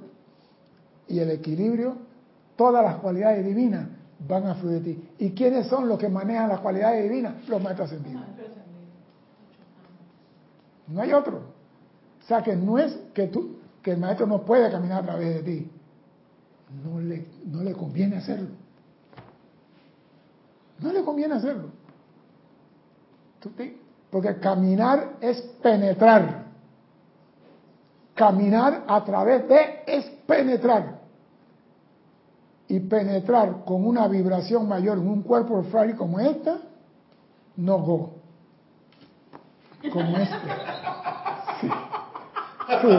y 1.07 1.19
el 1.19 1.31
equilibrio, 1.31 1.97
todas 2.57 2.85
las 2.85 2.97
cualidades 2.97 3.45
divinas 3.45 3.89
van 4.27 4.47
a 4.47 4.55
fluir 4.57 4.83
de 4.83 4.95
ti. 4.95 5.09
¿Y 5.19 5.31
quiénes 5.31 5.67
son 5.69 5.89
los 5.89 5.99
que 5.99 6.09
manejan 6.09 6.49
las 6.49 6.61
cualidades 6.61 7.03
divinas? 7.05 7.49
Los 7.49 7.63
maestros 7.63 7.91
ascendidos. 7.91 8.23
No 10.89 11.01
hay 11.01 11.13
otro. 11.13 11.43
O 12.23 12.27
sea 12.27 12.43
que 12.43 12.57
no 12.57 12.79
es 12.79 12.99
que 13.15 13.29
tú, 13.29 13.59
que 13.83 13.93
el 13.93 13.99
maestro 13.99 14.27
no 14.27 14.43
puede 14.43 14.71
caminar 14.71 15.03
a 15.03 15.07
través 15.07 15.37
de 15.37 15.43
ti. 15.43 15.71
No 16.85 17.01
le, 17.01 17.27
no 17.47 17.63
le 17.63 17.73
conviene 17.73 18.17
hacerlo. 18.17 18.49
No 20.81 20.93
le 20.93 21.03
conviene 21.03 21.35
hacerlo. 21.35 21.71
Porque 24.11 24.37
caminar 24.39 25.17
es 25.21 25.41
penetrar. 25.63 26.48
Caminar 28.19 28.83
a 28.89 29.05
través 29.05 29.49
de 29.49 29.85
es 29.87 30.05
penetrar 30.27 30.99
y 32.67 32.81
penetrar 32.81 33.65
con 33.65 33.87
una 33.87 34.09
vibración 34.09 34.69
mayor 34.69 34.99
en 34.99 35.09
un 35.09 35.23
cuerpo 35.23 35.63
frágil 35.63 35.95
como 35.95 36.19
esta, 36.19 36.59
no 37.57 37.79
go. 37.79 38.15
Como 39.93 40.17
este. 40.17 40.37
Sí. 41.61 41.69
sí. 42.83 42.99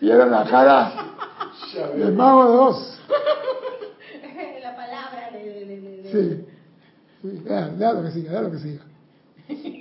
Y 0.00 0.10
era 0.10 0.26
la 0.26 0.44
cara 0.44 0.92
del 1.94 2.14
mago 2.14 2.50
de 2.50 2.58
Oz. 2.58 3.00
La 4.60 4.74
palabra 4.74 5.30
de... 5.30 6.08
Sí. 6.10 6.46
sí. 7.22 7.42
Vea, 7.44 7.92
lo 7.92 8.02
que 8.02 8.10
siga, 8.10 8.32
vea 8.32 8.40
lo 8.42 8.50
que 8.50 8.58
siga. 8.58 8.82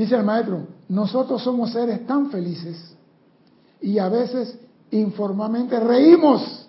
Dice 0.00 0.16
el 0.16 0.24
maestro, 0.24 0.66
nosotros 0.88 1.42
somos 1.42 1.72
seres 1.72 2.06
tan 2.06 2.30
felices 2.30 2.96
y 3.82 3.98
a 3.98 4.08
veces 4.08 4.58
informalmente 4.92 5.78
reímos 5.78 6.66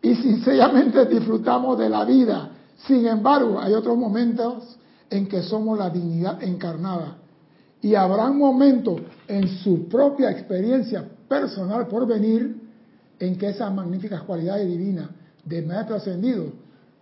y 0.00 0.14
sinceramente 0.14 1.04
disfrutamos 1.04 1.78
de 1.78 1.90
la 1.90 2.02
vida. 2.06 2.48
Sin 2.86 3.06
embargo, 3.06 3.60
hay 3.60 3.74
otros 3.74 3.94
momentos 3.98 4.78
en 5.10 5.28
que 5.28 5.42
somos 5.42 5.78
la 5.78 5.90
dignidad 5.90 6.42
encarnada. 6.42 7.18
Y 7.82 7.94
habrá 7.94 8.30
momentos 8.30 9.02
en 9.28 9.46
su 9.46 9.86
propia 9.86 10.30
experiencia 10.30 11.06
personal 11.28 11.88
por 11.88 12.06
venir 12.06 12.58
en 13.18 13.36
que 13.36 13.50
esas 13.50 13.70
magníficas 13.70 14.22
cualidades 14.22 14.66
divinas 14.66 15.10
de 15.44 15.60
Maestro 15.60 15.96
Ascendido 15.96 16.46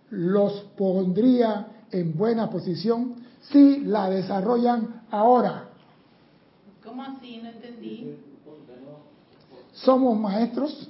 los 0.09 0.65
pondría 0.75 1.65
en 1.91 2.17
buena 2.17 2.49
posición 2.49 3.18
si 3.41 3.81
la 3.81 4.09
desarrollan 4.09 5.03
ahora. 5.11 5.65
¿Cómo 6.83 7.03
así? 7.03 7.39
No 7.41 7.49
entendí. 7.49 8.17
Somos 9.73 10.19
maestros, 10.19 10.89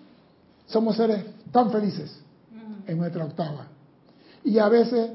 somos 0.66 0.96
seres 0.96 1.26
tan 1.52 1.72
felices 1.72 2.22
en 2.88 2.98
nuestra 2.98 3.26
octava. 3.26 3.68
Y 4.44 4.58
a 4.58 4.70
veces, 4.70 5.12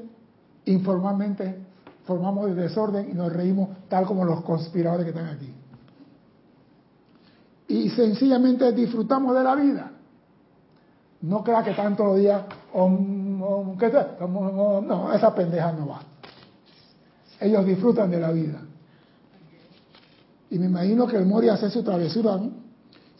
informalmente, 0.65 1.57
formamos 2.05 2.47
el 2.47 2.55
desorden 2.55 3.09
y 3.09 3.13
nos 3.13 3.33
reímos 3.33 3.69
tal 3.89 4.05
como 4.05 4.23
los 4.23 4.43
conspiradores 4.43 5.05
que 5.05 5.09
están 5.09 5.27
aquí. 5.27 5.51
Y 7.67 7.89
sencillamente 7.89 8.71
disfrutamos 8.71 9.35
de 9.35 9.43
la 9.43 9.55
vida. 9.55 9.91
No 11.21 11.43
crea 11.43 11.63
que 11.63 11.73
tanto 11.73 12.05
los 12.05 12.19
días, 12.19 12.43
no, 12.73 13.75
esa 15.13 15.33
pendeja 15.33 15.71
no 15.71 15.87
va. 15.87 16.01
Ellos 17.39 17.65
disfrutan 17.65 18.09
de 18.09 18.19
la 18.19 18.31
vida. 18.31 18.61
Y 20.49 20.59
me 20.59 20.67
imagino 20.67 21.07
que 21.07 21.17
el 21.17 21.25
Mori 21.25 21.49
hace 21.49 21.69
su 21.69 21.83
travesura. 21.83 22.39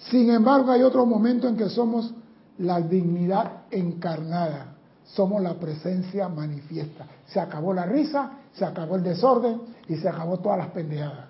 Sin 0.09 0.30
embargo, 0.30 0.72
hay 0.72 0.84
otro 0.84 1.05
momento 1.05 1.47
en 1.47 1.57
que 1.57 1.70
somos 1.70 2.13
la 2.59 2.80
dignidad 2.82 3.63
encarnada. 3.72 4.76
Somos 5.05 5.41
la 5.41 5.53
presencia 5.55 6.30
manifiesta. 6.30 7.05
Se 7.28 7.39
acabó 7.39 7.74
la 7.74 7.86
risa, 7.86 8.32
se 8.53 8.66
acabó 8.66 8.95
el 8.95 9.03
desorden 9.03 9.61
y 9.88 9.95
se 9.97 10.09
acabó 10.09 10.39
todas 10.39 10.59
las 10.59 10.70
pendejadas. 10.70 11.28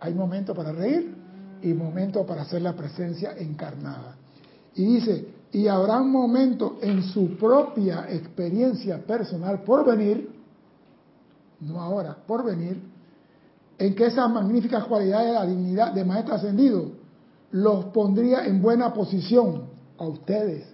Hay 0.00 0.14
momentos 0.14 0.56
para 0.56 0.72
reír 0.72 1.14
y 1.62 1.72
momentos 1.72 2.24
para 2.26 2.42
hacer 2.42 2.62
la 2.62 2.74
presencia 2.74 3.32
encarnada. 3.36 4.16
Y 4.74 4.84
dice, 4.84 5.26
y 5.52 5.66
habrá 5.66 6.00
momentos 6.00 6.74
en 6.82 7.02
su 7.02 7.36
propia 7.36 8.06
experiencia 8.10 8.98
personal 8.98 9.62
por 9.62 9.84
venir, 9.84 10.37
no 11.60 11.80
ahora, 11.80 12.16
por 12.26 12.44
venir, 12.44 12.80
en 13.78 13.94
que 13.94 14.06
esas 14.06 14.30
magníficas 14.30 14.84
cualidades 14.84 15.28
de 15.28 15.34
la 15.34 15.46
dignidad 15.46 15.92
de 15.92 16.04
Maestro 16.04 16.34
Ascendido 16.34 16.92
los 17.50 17.86
pondría 17.86 18.44
en 18.46 18.60
buena 18.60 18.92
posición 18.92 19.64
a 19.96 20.04
ustedes, 20.04 20.66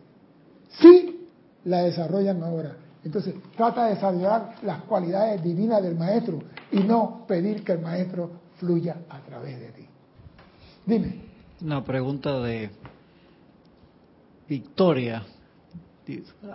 si 0.81 1.29
la 1.65 1.83
desarrollan 1.83 2.43
ahora. 2.43 2.77
Entonces, 3.05 3.35
trata 3.57 3.85
de 3.85 3.95
desarrollar 3.95 4.55
las 4.63 4.83
cualidades 4.83 5.43
divinas 5.43 5.83
del 5.83 5.95
Maestro 5.95 6.41
y 6.73 6.81
no 6.81 7.25
pedir 7.27 7.63
que 7.63 7.73
el 7.73 7.81
Maestro 7.81 8.31
fluya 8.57 8.97
a 9.09 9.21
través 9.21 9.61
de 9.61 9.69
ti. 9.73 9.87
Dime. 10.87 11.21
Una 11.61 11.85
pregunta 11.85 12.41
de 12.41 12.71
Victoria. 14.49 15.23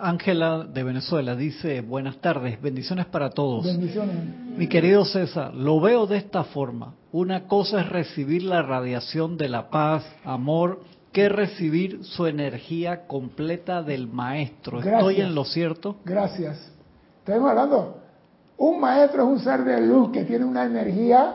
Ángela 0.00 0.64
de 0.64 0.82
Venezuela 0.84 1.34
dice, 1.34 1.80
buenas 1.80 2.18
tardes, 2.18 2.60
bendiciones 2.60 3.06
para 3.06 3.30
todos. 3.30 3.64
Bendiciones. 3.64 4.16
Mi 4.56 4.68
querido 4.68 5.04
César, 5.04 5.54
lo 5.54 5.80
veo 5.80 6.06
de 6.06 6.18
esta 6.18 6.44
forma. 6.44 6.94
Una 7.12 7.48
cosa 7.48 7.80
es 7.80 7.88
recibir 7.88 8.44
la 8.44 8.62
radiación 8.62 9.36
de 9.36 9.48
la 9.48 9.68
paz, 9.68 10.04
amor, 10.24 10.80
que 11.12 11.28
recibir 11.28 12.04
su 12.04 12.26
energía 12.26 13.06
completa 13.08 13.82
del 13.82 14.06
maestro. 14.06 14.80
¿Estoy 14.80 15.20
en 15.20 15.34
lo 15.34 15.44
cierto? 15.44 15.96
Gracias. 16.04 16.72
Estamos 17.18 17.50
hablando, 17.50 17.98
un 18.56 18.80
maestro 18.80 19.24
es 19.24 19.28
un 19.28 19.40
ser 19.40 19.64
de 19.64 19.80
luz 19.84 20.12
que 20.12 20.24
tiene 20.24 20.44
una 20.44 20.64
energía, 20.64 21.34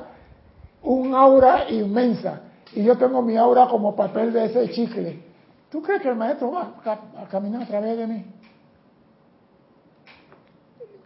un 0.84 1.14
aura 1.14 1.70
inmensa. 1.70 2.42
Y 2.74 2.84
yo 2.84 2.98
tengo 2.98 3.22
mi 3.22 3.36
aura 3.36 3.68
como 3.68 3.96
papel 3.96 4.32
de 4.32 4.46
ese 4.46 4.70
chicle 4.72 5.25
¿Tú 5.70 5.82
crees 5.82 6.02
que 6.02 6.10
el 6.10 6.16
maestro 6.16 6.52
va 6.52 6.76
a, 6.86 7.28
caminar 7.28 7.64
a 7.64 7.68
través 7.68 7.98
de 7.98 8.08
mí? 8.08 8.26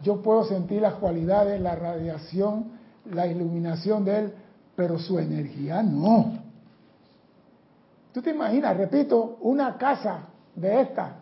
Yo 0.01 0.21
puedo 0.21 0.43
sentir 0.45 0.81
las 0.81 0.95
cualidades, 0.95 1.59
la 1.59 1.75
radiación, 1.75 2.71
la 3.11 3.27
iluminación 3.27 4.05
de 4.05 4.19
él, 4.19 4.33
pero 4.75 4.97
su 4.97 5.19
energía 5.19 5.83
no. 5.83 6.39
Tú 8.13 8.21
te 8.21 8.31
imaginas, 8.31 8.75
repito, 8.77 9.37
una 9.41 9.77
casa 9.77 10.27
de 10.55 10.81
esta 10.81 11.15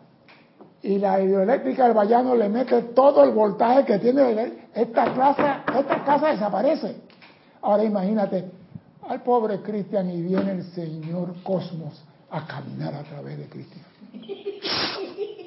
y 0.82 0.98
la 0.98 1.20
hidroeléctrica 1.20 1.84
del 1.84 1.94
Vallano 1.94 2.36
le 2.36 2.48
mete 2.48 2.82
todo 2.82 3.24
el 3.24 3.32
voltaje 3.32 3.84
que 3.84 3.98
tiene 3.98 4.68
esta 4.74 5.12
casa, 5.12 5.64
esta 5.76 6.04
casa 6.04 6.28
desaparece. 6.28 6.96
Ahora 7.62 7.82
imagínate 7.82 8.50
al 9.08 9.22
pobre 9.22 9.60
Cristian 9.60 10.08
y 10.10 10.22
viene 10.22 10.52
el 10.52 10.64
Señor 10.72 11.34
Cosmos 11.42 12.07
a 12.30 12.46
caminar 12.46 12.94
a 12.94 13.02
través 13.04 13.38
de 13.38 13.48
Cristo. 13.48 13.76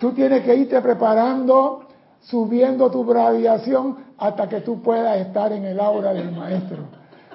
Tú 0.00 0.12
tienes 0.12 0.44
que 0.44 0.54
irte 0.54 0.80
preparando, 0.80 1.86
subiendo 2.20 2.90
tu 2.90 3.10
radiación 3.12 4.04
hasta 4.18 4.48
que 4.48 4.60
tú 4.60 4.82
puedas 4.82 5.18
estar 5.18 5.52
en 5.52 5.64
el 5.64 5.80
aura 5.80 6.12
del 6.12 6.32
maestro. 6.32 6.88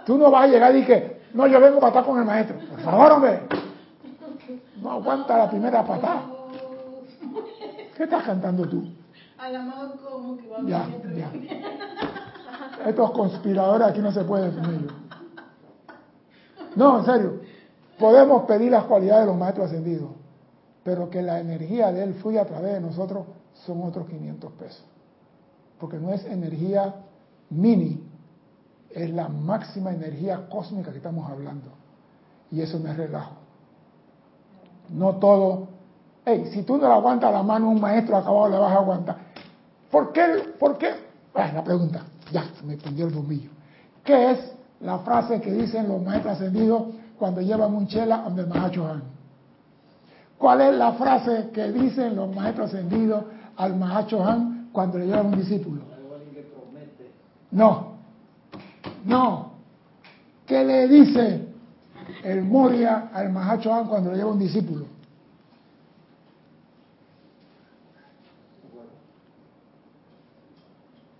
Tú 0.06 0.18
no 0.18 0.32
vas 0.32 0.44
a 0.44 0.48
llegar 0.48 0.76
y 0.76 0.86
que, 0.86 1.22
no, 1.34 1.48
yo 1.48 1.60
vengo 1.60 1.80
para 1.80 1.90
estar 1.90 2.06
con 2.06 2.20
el 2.20 2.26
maestro. 2.26 2.58
Por 2.70 2.80
favor, 2.82 3.12
hombre. 3.14 3.42
No 4.82 4.92
aguanta 4.92 5.38
la 5.38 5.50
primera 5.50 5.86
patada. 5.86 6.24
¿Qué 7.96 8.04
estás 8.04 8.24
cantando 8.24 8.68
tú? 8.68 8.88
como 10.10 10.38
que 10.38 10.48
va 10.48 10.58
ya, 10.66 10.88
ya. 11.16 11.32
Estos 12.86 13.12
conspiradores 13.12 13.88
aquí 13.88 14.00
no 14.00 14.12
se 14.12 14.24
pueden 14.24 14.56
definir. 14.56 14.92
No, 16.76 17.00
en 17.00 17.06
serio. 17.06 17.40
Podemos 17.98 18.44
pedir 18.44 18.72
las 18.72 18.86
cualidades 18.86 19.26
de 19.26 19.32
los 19.32 19.38
maestros 19.38 19.68
ascendidos, 19.68 20.12
pero 20.84 21.10
que 21.10 21.22
la 21.22 21.40
energía 21.40 21.92
de 21.92 22.04
él 22.04 22.14
fluya 22.16 22.44
a 22.44 22.46
través 22.46 22.74
de 22.74 22.80
nosotros 22.82 23.26
son 23.66 23.84
otros 23.84 24.08
500 24.08 24.52
pesos. 24.54 24.86
Porque 25.80 25.98
no 25.98 26.14
es 26.14 26.24
energía 26.26 26.96
mini, 27.50 28.02
es 28.90 29.10
la 29.12 29.28
máxima 29.28 29.92
energía 29.92 30.48
cósmica 30.50 30.92
que 30.92 30.98
estamos 30.98 31.30
hablando. 31.30 31.70
Y 32.52 32.62
eso 32.62 32.80
no 32.80 32.90
es 32.90 32.98
relajo. 32.98 33.34
No 34.90 35.18
todo. 35.18 35.68
Hey, 36.26 36.50
si 36.54 36.64
tú 36.64 36.78
no 36.78 36.88
le 36.88 36.94
aguantas 36.94 37.32
la 37.32 37.44
mano 37.44 37.70
un 37.70 37.82
maestro 37.82 38.18
acabado, 38.18 38.50
le 38.50 38.58
vas 38.58 38.72
a 38.72 38.76
aguantar. 38.76 39.18
¿Por 39.92 40.12
qué? 40.14 40.54
¿Por 40.58 40.78
qué? 40.78 40.92
Ah, 41.34 41.52
la 41.54 41.64
pregunta. 41.64 42.04
Ya, 42.32 42.46
me 42.64 42.78
prendió 42.78 43.08
el 43.08 43.14
bombillo. 43.14 43.50
¿Qué 44.04 44.32
es 44.32 44.40
la 44.82 45.00
frase 45.00 45.42
que 45.42 45.52
dicen 45.52 45.88
los 45.88 46.02
maestros 46.02 46.36
ascendidos 46.36 46.84
cuando 47.18 47.42
llevan 47.42 47.74
un 47.74 47.88
chela 47.88 48.18
donde 48.18 48.44
el 48.44 48.48
Mahacho? 48.48 49.02
¿Cuál 50.38 50.62
es 50.62 50.76
la 50.76 50.94
frase 50.94 51.50
que 51.54 51.72
dicen 51.72 52.16
los 52.16 52.34
maestros 52.34 52.74
ascendidos 52.74 53.26
al 53.58 53.76
Mahacho 53.76 54.26
Han 54.26 54.70
cuando 54.72 54.98
le 54.98 55.08
llevan 55.08 55.28
un 55.28 55.38
discípulo? 55.38 55.82
No, 57.52 57.96
no. 59.06 59.52
¿Qué 60.46 60.64
le 60.64 60.88
dice 60.88 61.48
el 62.24 62.44
Moria 62.44 63.10
al 63.14 63.32
Mahacho 63.32 63.74
Han 63.74 63.88
cuando 63.88 64.12
le 64.12 64.18
lleva 64.18 64.32
un 64.32 64.40
discípulo? 64.40 64.86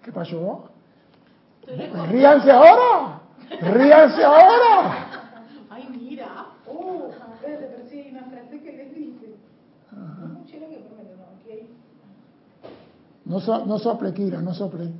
¿Qué 0.04 0.12
pasó? 0.14 0.70
Ríanse 2.12 2.52
ahora. 2.52 3.22
Ríanse 3.62 4.24
ahora. 4.24 5.08
Ay, 5.70 5.88
mira. 5.90 6.48
Oh, 6.68 7.12
pero 7.42 7.90
sí 7.90 8.00
hay 8.00 8.12
una 8.12 8.24
frase 8.24 8.62
que 8.62 8.72
les 8.72 8.96
dice. 8.96 9.36
No, 13.26 13.40
so, 13.40 13.66
no 13.66 13.78
sople, 13.78 14.12
Kira, 14.12 14.42
no 14.42 14.54
sople. 14.56 14.92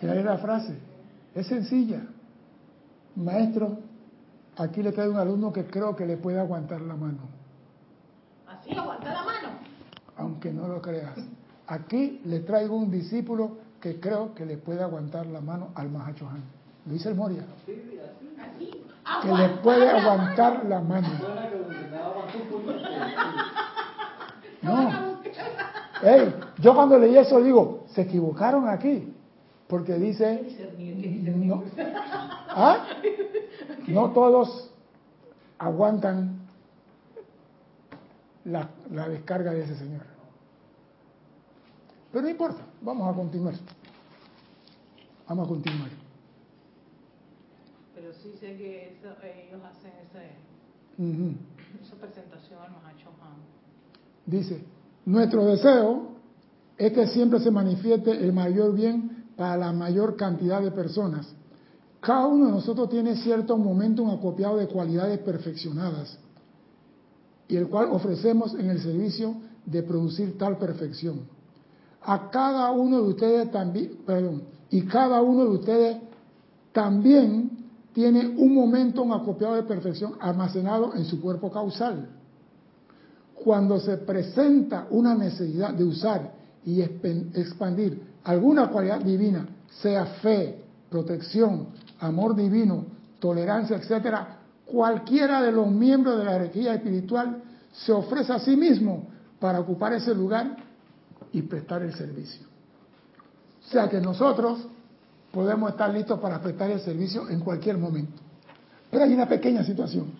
¿Qué 0.00 0.18
es 0.18 0.24
la 0.24 0.38
frase? 0.38 0.78
Es 1.34 1.46
sencilla. 1.48 2.00
Maestro, 3.16 3.78
Aquí 4.56 4.82
le 4.82 4.92
traigo 4.92 5.14
un 5.14 5.18
alumno 5.18 5.52
que 5.52 5.64
creo 5.64 5.96
que 5.96 6.06
le 6.06 6.16
puede 6.16 6.38
aguantar 6.38 6.80
la 6.82 6.94
mano. 6.94 7.20
¿Así? 8.46 8.76
¿Aguantar 8.76 9.14
la 9.14 9.22
mano? 9.22 9.48
Aunque 10.16 10.52
no 10.52 10.68
lo 10.68 10.82
creas. 10.82 11.18
Aquí 11.66 12.20
le 12.24 12.40
traigo 12.40 12.76
un 12.76 12.90
discípulo 12.90 13.56
que 13.80 13.98
creo 13.98 14.34
que 14.34 14.44
le 14.44 14.58
puede 14.58 14.82
aguantar 14.82 15.26
la 15.26 15.40
mano 15.40 15.70
al 15.74 15.90
Mahacho 15.90 16.28
Han. 16.28 16.42
Lo 16.86 16.92
dice 16.92 17.08
el 17.08 17.14
Moria. 17.14 17.44
Que 19.22 19.32
le 19.32 19.48
puede 19.62 19.88
aguantar 19.88 20.64
la 20.66 20.80
mano. 20.80 21.08
No. 24.62 25.18
Hey, 26.02 26.34
yo 26.58 26.74
cuando 26.74 26.98
leí 26.98 27.16
eso 27.16 27.40
digo, 27.40 27.84
se 27.88 28.02
equivocaron 28.02 28.68
aquí. 28.68 29.12
Porque 29.72 29.94
dice, 29.94 30.42
no, 31.34 31.64
¿ah? 32.50 32.86
no 33.88 34.10
todos 34.10 34.70
aguantan 35.58 36.40
la, 38.44 38.68
la 38.90 39.08
descarga 39.08 39.50
de 39.52 39.62
ese 39.62 39.76
señor. 39.76 40.02
Pero 42.12 42.22
no 42.22 42.28
importa, 42.28 42.60
vamos 42.82 43.14
a 43.14 43.16
continuar. 43.16 43.54
Vamos 45.26 45.46
a 45.46 45.48
continuar. 45.48 45.88
Pero 47.94 48.12
sí 48.12 48.34
sé 48.38 48.58
que 48.58 48.98
ellos 48.98 49.62
hacen 49.64 49.92
ese, 50.04 51.82
esa 51.82 51.96
presentación 51.96 52.60
al 52.60 52.72
Mahacho 52.72 53.08
Dice, 54.26 54.62
nuestro 55.06 55.46
deseo 55.46 56.08
es 56.76 56.92
que 56.92 57.06
siempre 57.06 57.40
se 57.40 57.50
manifieste 57.50 58.10
el 58.10 58.34
mayor 58.34 58.74
bien 58.74 59.21
para 59.36 59.56
la 59.56 59.72
mayor 59.72 60.16
cantidad 60.16 60.60
de 60.60 60.70
personas. 60.70 61.26
Cada 62.00 62.26
uno 62.26 62.46
de 62.46 62.52
nosotros 62.52 62.88
tiene 62.88 63.16
cierto 63.16 63.56
momentum 63.56 64.10
acopiado 64.10 64.56
de 64.56 64.66
cualidades 64.66 65.20
perfeccionadas 65.20 66.18
y 67.48 67.56
el 67.56 67.68
cual 67.68 67.88
ofrecemos 67.92 68.54
en 68.54 68.70
el 68.70 68.80
servicio 68.80 69.36
de 69.64 69.82
producir 69.82 70.36
tal 70.36 70.58
perfección. 70.58 71.20
A 72.02 72.30
cada 72.30 72.70
uno 72.72 73.02
de 73.02 73.08
ustedes 73.08 73.50
también, 73.52 73.98
perdón, 74.04 74.42
y 74.70 74.82
cada 74.82 75.22
uno 75.22 75.44
de 75.44 75.50
ustedes 75.50 75.96
también 76.72 77.50
tiene 77.92 78.26
un 78.36 78.54
momento 78.54 79.12
acopiado 79.12 79.54
de 79.54 79.62
perfección 79.62 80.14
almacenado 80.18 80.94
en 80.94 81.04
su 81.04 81.20
cuerpo 81.20 81.52
causal. 81.52 82.08
Cuando 83.34 83.78
se 83.78 83.98
presenta 83.98 84.86
una 84.90 85.14
necesidad 85.14 85.74
de 85.74 85.84
usar 85.84 86.32
y 86.64 86.80
expandir 86.80 88.11
alguna 88.24 88.68
cualidad 88.68 89.00
divina, 89.00 89.46
sea 89.80 90.06
fe, 90.06 90.62
protección, 90.90 91.68
amor 92.00 92.34
divino, 92.36 92.84
tolerancia, 93.18 93.76
etcétera, 93.76 94.38
cualquiera 94.66 95.42
de 95.42 95.52
los 95.52 95.70
miembros 95.70 96.18
de 96.18 96.24
la 96.24 96.32
jerarquía 96.32 96.74
espiritual 96.74 97.42
se 97.72 97.92
ofrece 97.92 98.32
a 98.32 98.38
sí 98.38 98.56
mismo 98.56 99.08
para 99.38 99.60
ocupar 99.60 99.92
ese 99.92 100.14
lugar 100.14 100.56
y 101.32 101.42
prestar 101.42 101.82
el 101.82 101.94
servicio. 101.94 102.46
O 103.66 103.70
sea 103.70 103.88
que 103.88 104.00
nosotros 104.00 104.66
podemos 105.32 105.70
estar 105.70 105.92
listos 105.92 106.18
para 106.20 106.40
prestar 106.40 106.70
el 106.70 106.80
servicio 106.80 107.28
en 107.28 107.40
cualquier 107.40 107.78
momento. 107.78 108.20
Pero 108.90 109.04
hay 109.04 109.14
una 109.14 109.26
pequeña 109.26 109.64
situación, 109.64 110.12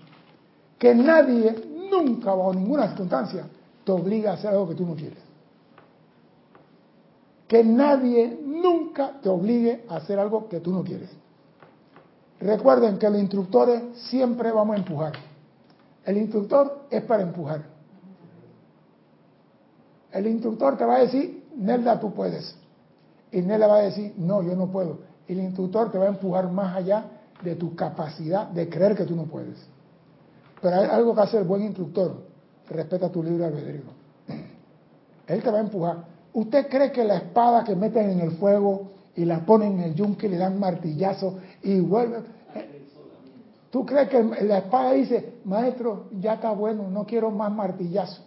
que 0.78 0.94
nadie, 0.94 1.54
nunca, 1.90 2.30
bajo 2.30 2.54
ninguna 2.54 2.88
circunstancia, 2.88 3.44
te 3.84 3.92
obliga 3.92 4.30
a 4.30 4.34
hacer 4.34 4.50
algo 4.50 4.70
que 4.70 4.74
tú 4.74 4.86
no 4.86 4.94
quieres. 4.94 5.18
Que 7.52 7.62
nadie 7.62 8.40
nunca 8.46 9.20
te 9.20 9.28
obligue 9.28 9.84
a 9.86 9.96
hacer 9.96 10.18
algo 10.18 10.48
que 10.48 10.60
tú 10.60 10.72
no 10.72 10.82
quieres. 10.82 11.10
Recuerden 12.40 12.96
que 12.96 13.10
los 13.10 13.20
instructores 13.20 13.82
siempre 14.08 14.50
vamos 14.50 14.74
a 14.74 14.78
empujar. 14.78 15.12
El 16.02 16.16
instructor 16.16 16.86
es 16.88 17.02
para 17.02 17.22
empujar. 17.22 17.64
El 20.12 20.28
instructor 20.28 20.78
te 20.78 20.86
va 20.86 20.96
a 20.96 21.00
decir, 21.00 21.44
Nelda, 21.54 22.00
tú 22.00 22.14
puedes. 22.14 22.56
Y 23.30 23.42
Nelda 23.42 23.66
va 23.66 23.76
a 23.76 23.82
decir, 23.82 24.14
no, 24.16 24.42
yo 24.42 24.56
no 24.56 24.68
puedo. 24.68 25.00
Y 25.28 25.34
el 25.34 25.40
instructor 25.40 25.92
te 25.92 25.98
va 25.98 26.06
a 26.06 26.08
empujar 26.08 26.50
más 26.50 26.74
allá 26.74 27.04
de 27.42 27.54
tu 27.54 27.76
capacidad 27.76 28.48
de 28.48 28.70
creer 28.70 28.96
que 28.96 29.04
tú 29.04 29.14
no 29.14 29.24
puedes. 29.24 29.62
Pero 30.62 30.76
hay 30.76 30.88
algo 30.88 31.14
que 31.14 31.20
hace 31.20 31.36
el 31.36 31.44
buen 31.44 31.64
instructor. 31.64 32.16
Respeta 32.70 33.12
tu 33.12 33.22
libre 33.22 33.44
albedrío. 33.44 33.82
Él 35.26 35.42
te 35.42 35.50
va 35.50 35.58
a 35.58 35.60
empujar. 35.60 36.11
¿Usted 36.34 36.68
cree 36.68 36.92
que 36.92 37.04
la 37.04 37.16
espada 37.16 37.64
que 37.64 37.76
meten 37.76 38.10
en 38.10 38.20
el 38.20 38.32
fuego 38.32 38.92
y 39.14 39.24
la 39.24 39.44
ponen 39.44 39.74
en 39.74 39.80
el 39.80 39.94
yunque 39.94 40.26
y 40.26 40.30
le 40.30 40.38
dan 40.38 40.58
martillazo 40.58 41.38
y 41.62 41.80
vuelven. 41.80 42.24
¿Tú 43.70 43.86
crees 43.86 44.08
que 44.08 44.22
la 44.22 44.58
espada 44.58 44.92
dice, 44.92 45.40
maestro, 45.44 46.08
ya 46.20 46.34
está 46.34 46.50
bueno, 46.52 46.90
no 46.90 47.06
quiero 47.06 47.30
más 47.30 47.50
martillazo? 47.50 48.22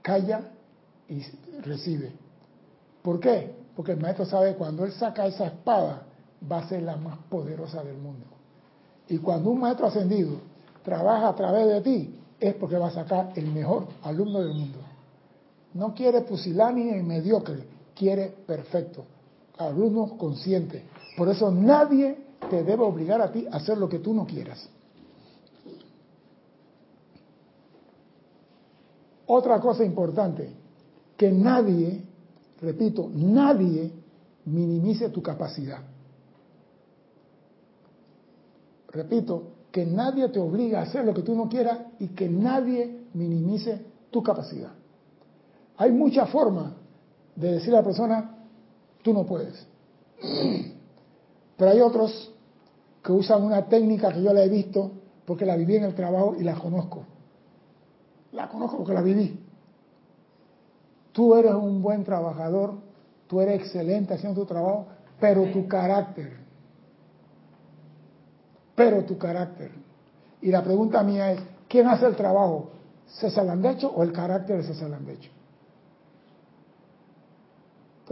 Calla 0.00 0.50
y 1.08 1.22
recibe. 1.62 2.12
¿Por 3.02 3.20
qué? 3.20 3.54
Porque 3.76 3.92
el 3.92 4.00
maestro 4.00 4.24
sabe 4.24 4.54
cuando 4.54 4.84
él 4.84 4.92
saca 4.92 5.26
esa 5.26 5.46
espada 5.46 6.04
va 6.50 6.58
a 6.58 6.68
ser 6.68 6.82
la 6.82 6.96
más 6.96 7.18
poderosa 7.28 7.82
del 7.84 7.98
mundo. 7.98 8.26
Y 9.08 9.18
cuando 9.18 9.50
un 9.50 9.60
maestro 9.60 9.86
ascendido 9.86 10.38
trabaja 10.82 11.28
a 11.28 11.34
través 11.34 11.68
de 11.68 11.80
ti, 11.82 12.18
es 12.40 12.54
porque 12.54 12.78
va 12.78 12.88
a 12.88 12.92
sacar 12.92 13.32
el 13.36 13.46
mejor 13.48 13.86
alumno 14.02 14.40
del 14.40 14.54
mundo. 14.54 14.78
No 15.74 15.94
quiere 15.94 16.22
pusilánime 16.22 16.98
y 16.98 17.02
mediocre, 17.02 17.64
quiere 17.94 18.28
perfecto, 18.46 19.04
alumno 19.58 20.16
consciente. 20.18 20.84
Por 21.16 21.28
eso 21.28 21.50
nadie 21.50 22.16
te 22.50 22.62
debe 22.62 22.82
obligar 22.82 23.20
a 23.20 23.32
ti 23.32 23.46
a 23.50 23.56
hacer 23.56 23.78
lo 23.78 23.88
que 23.88 23.98
tú 23.98 24.12
no 24.12 24.26
quieras. 24.26 24.68
Otra 29.26 29.60
cosa 29.60 29.84
importante, 29.84 30.52
que 31.16 31.30
nadie, 31.30 32.02
repito, 32.60 33.08
nadie 33.14 33.92
minimice 34.44 35.08
tu 35.08 35.22
capacidad. 35.22 35.78
Repito, 38.88 39.52
que 39.70 39.86
nadie 39.86 40.28
te 40.28 40.38
obliga 40.38 40.80
a 40.80 40.82
hacer 40.82 41.04
lo 41.04 41.14
que 41.14 41.22
tú 41.22 41.34
no 41.34 41.48
quieras 41.48 41.78
y 41.98 42.08
que 42.08 42.28
nadie 42.28 43.06
minimice 43.14 43.80
tu 44.10 44.22
capacidad. 44.22 44.72
Hay 45.76 45.90
muchas 45.90 46.28
formas 46.30 46.72
de 47.34 47.52
decirle 47.52 47.76
a 47.76 47.80
la 47.80 47.84
persona, 47.84 48.34
tú 49.02 49.12
no 49.12 49.24
puedes. 49.24 49.66
Pero 51.56 51.70
hay 51.70 51.80
otros 51.80 52.32
que 53.02 53.12
usan 53.12 53.42
una 53.42 53.66
técnica 53.66 54.12
que 54.12 54.22
yo 54.22 54.32
la 54.32 54.44
he 54.44 54.48
visto 54.48 54.92
porque 55.26 55.44
la 55.44 55.56
viví 55.56 55.76
en 55.76 55.84
el 55.84 55.94
trabajo 55.94 56.34
y 56.38 56.44
la 56.44 56.54
conozco. 56.54 57.04
La 58.32 58.48
conozco 58.48 58.78
porque 58.78 58.94
la 58.94 59.02
viví. 59.02 59.38
Tú 61.12 61.34
eres 61.34 61.52
un 61.52 61.82
buen 61.82 62.04
trabajador, 62.04 62.74
tú 63.26 63.40
eres 63.40 63.60
excelente 63.60 64.14
haciendo 64.14 64.40
tu 64.40 64.46
trabajo, 64.46 64.86
pero 65.20 65.44
tu 65.52 65.68
carácter, 65.68 66.32
pero 68.74 69.04
tu 69.04 69.18
carácter. 69.18 69.70
Y 70.40 70.50
la 70.50 70.64
pregunta 70.64 71.02
mía 71.02 71.32
es, 71.32 71.40
¿quién 71.68 71.86
hace 71.86 72.06
el 72.06 72.16
trabajo? 72.16 72.70
¿César 73.06 73.44
Landecho 73.44 73.90
o 73.90 74.02
el 74.02 74.12
carácter 74.12 74.56
de 74.56 74.64
César 74.64 74.90
Landecho? 74.90 75.30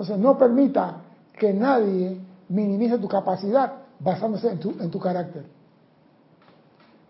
Entonces 0.01 0.19
no 0.19 0.39
permita 0.39 0.97
que 1.39 1.53
nadie 1.53 2.19
minimice 2.49 2.97
tu 2.97 3.07
capacidad 3.07 3.83
basándose 3.99 4.51
en 4.51 4.59
tu, 4.59 4.71
en 4.71 4.91
tu 4.91 4.99
carácter. 4.99 5.45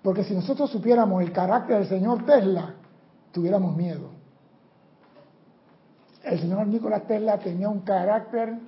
Porque 0.02 0.24
si 0.24 0.34
nosotros 0.34 0.70
supiéramos 0.70 1.22
el 1.22 1.30
carácter 1.30 1.78
del 1.78 1.88
señor 1.88 2.26
Tesla, 2.26 2.74
tuviéramos 3.30 3.76
miedo. 3.76 4.08
El 6.24 6.40
señor 6.40 6.66
Nicolás 6.66 7.06
Tesla 7.06 7.38
tenía 7.38 7.68
un 7.68 7.82
carácter 7.82 8.58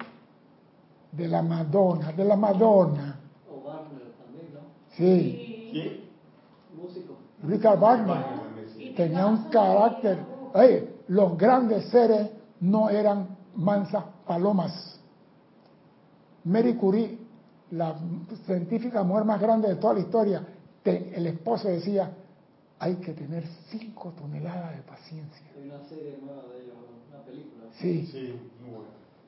de 1.11 1.27
la 1.27 1.43
Madonna, 1.43 2.12
de 2.12 2.25
la 2.25 2.37
Madonna. 2.37 3.18
O 3.51 3.66
Wagner 3.66 4.12
también, 4.23 4.55
¿no? 4.55 4.61
Sí. 4.91 5.68
¿Quién? 5.73 6.01
Músico. 6.81 7.16
Richard 7.43 7.81
Wagner 7.81 8.25
tenía 8.95 9.27
un 9.27 9.49
carácter. 9.49 10.18
Oye, 10.55 10.95
los 11.09 11.37
grandes 11.37 11.89
seres 11.89 12.31
no 12.61 12.89
eran 12.89 13.41
mansas 13.57 14.05
palomas. 14.26 15.00
Mary 16.44 16.74
Curie, 16.74 17.18
la 17.70 17.96
científica 18.46 19.03
mujer 19.03 19.24
más 19.24 19.40
grande 19.40 19.68
de 19.68 19.76
toda 19.76 19.94
la 19.94 20.00
historia, 20.00 20.46
el 20.84 21.26
esposo 21.26 21.68
decía, 21.68 22.12
hay 22.78 22.96
que 22.96 23.12
tener 23.12 23.44
cinco 23.70 24.12
toneladas 24.18 24.76
de 24.76 24.82
paciencia. 24.82 25.46
Hay 25.57 25.68
una 25.68 25.84
serie 25.84 26.18
nueva 26.20 26.42
de 26.48 26.64
ellos, 26.64 26.74
una 27.11 27.22
película. 27.22 27.64
Sí. 27.78 28.07
sí 28.11 28.40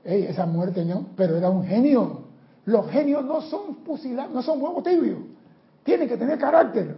esa 0.04 0.46
mujer 0.46 0.74
tenía, 0.74 1.00
pero 1.16 1.36
era 1.36 1.48
un 1.48 1.64
genio. 1.64 2.24
Los 2.66 2.90
genios 2.90 3.24
no 3.24 3.40
son 3.42 3.76
pusilados, 3.76 4.32
no 4.32 4.42
son 4.42 4.62
huevos 4.62 4.84
tibios. 4.84 5.18
Tienen 5.82 6.08
que 6.08 6.16
tener 6.16 6.38
carácter 6.38 6.96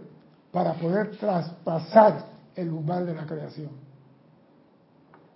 para 0.51 0.73
poder 0.73 1.11
traspasar 1.17 2.25
el 2.55 2.69
umbral 2.71 3.05
de 3.05 3.15
la 3.15 3.25
creación. 3.25 3.69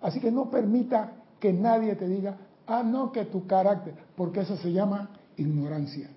Así 0.01 0.19
que 0.19 0.31
no 0.31 0.49
permita 0.49 1.11
que 1.41 1.51
nadie 1.51 1.95
te 1.95 2.07
diga, 2.07 2.37
ah, 2.67 2.83
no, 2.83 3.11
que 3.11 3.25
tu 3.25 3.45
carácter, 3.45 3.95
porque 4.15 4.41
eso 4.41 4.55
se 4.55 4.71
llama 4.71 5.09
ignorancia. 5.35 6.09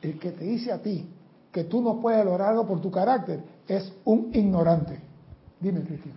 El 0.00 0.18
que 0.18 0.30
te 0.30 0.44
dice 0.44 0.70
a 0.70 0.80
ti 0.80 1.08
que 1.50 1.64
tú 1.64 1.80
no 1.80 2.00
puedes 2.00 2.24
lograr 2.24 2.50
algo 2.50 2.66
por 2.66 2.80
tu 2.80 2.90
carácter 2.90 3.42
es 3.66 3.92
un 4.04 4.30
ignorante. 4.32 5.00
Dime, 5.58 5.82
Cristina. 5.82 6.16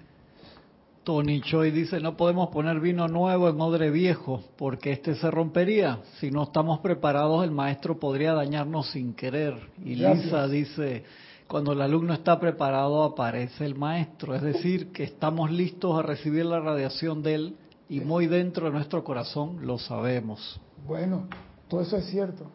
Tony 1.03 1.39
Choi 1.41 1.69
dice, 1.69 1.99
no 1.99 2.17
podemos 2.17 2.49
poner 2.49 2.79
vino 2.79 3.07
nuevo 3.07 3.47
en 3.47 3.61
odre 3.61 3.91
viejo 3.91 4.41
porque 4.57 4.91
este 4.91 5.13
se 5.13 5.29
rompería. 5.29 5.99
Si 6.19 6.31
no 6.31 6.43
estamos 6.43 6.79
preparados, 6.79 7.43
el 7.43 7.51
maestro 7.51 7.99
podría 7.99 8.33
dañarnos 8.33 8.89
sin 8.89 9.13
querer. 9.13 9.53
Y 9.83 9.95
Lisa 9.95 10.47
dice, 10.47 11.03
cuando 11.47 11.73
el 11.73 11.81
alumno 11.81 12.13
está 12.13 12.39
preparado, 12.39 13.03
aparece 13.03 13.65
el 13.65 13.75
maestro. 13.75 14.33
Es 14.33 14.41
decir, 14.41 14.91
que 14.91 15.03
estamos 15.03 15.51
listos 15.51 15.97
a 15.99 16.01
recibir 16.01 16.45
la 16.47 16.59
radiación 16.59 17.21
de 17.21 17.35
él 17.35 17.55
y 17.89 18.01
muy 18.01 18.27
dentro 18.27 18.65
de 18.65 18.71
nuestro 18.71 19.03
corazón 19.03 19.65
lo 19.65 19.77
sabemos. 19.77 20.59
Bueno, 20.87 21.27
todo 21.67 21.81
eso 21.81 21.97
es 21.97 22.05
cierto. 22.05 22.45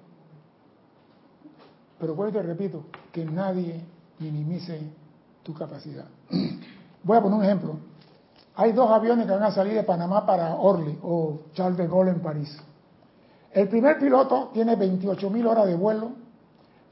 Pero 1.98 2.16
pues 2.16 2.32
te 2.32 2.42
repito, 2.42 2.84
que 3.12 3.24
nadie 3.24 3.80
minimice 4.18 4.80
tu 5.42 5.54
capacidad. 5.54 6.06
Voy 7.02 7.16
a 7.16 7.22
poner 7.22 7.38
un 7.38 7.44
ejemplo. 7.44 7.76
Hay 8.56 8.72
dos 8.72 8.90
aviones 8.90 9.26
que 9.26 9.32
van 9.32 9.42
a 9.42 9.52
salir 9.52 9.74
de 9.74 9.82
Panamá 9.82 10.26
para 10.26 10.54
Orly 10.54 10.98
o 11.02 11.40
Charles 11.54 11.78
de 11.78 11.86
Gaulle 11.86 12.10
en 12.10 12.20
París. 12.20 12.58
El 13.52 13.68
primer 13.68 13.98
piloto 13.98 14.50
tiene 14.52 14.76
28 14.76 15.30
mil 15.30 15.46
horas 15.46 15.66
de 15.66 15.74
vuelo, 15.74 16.12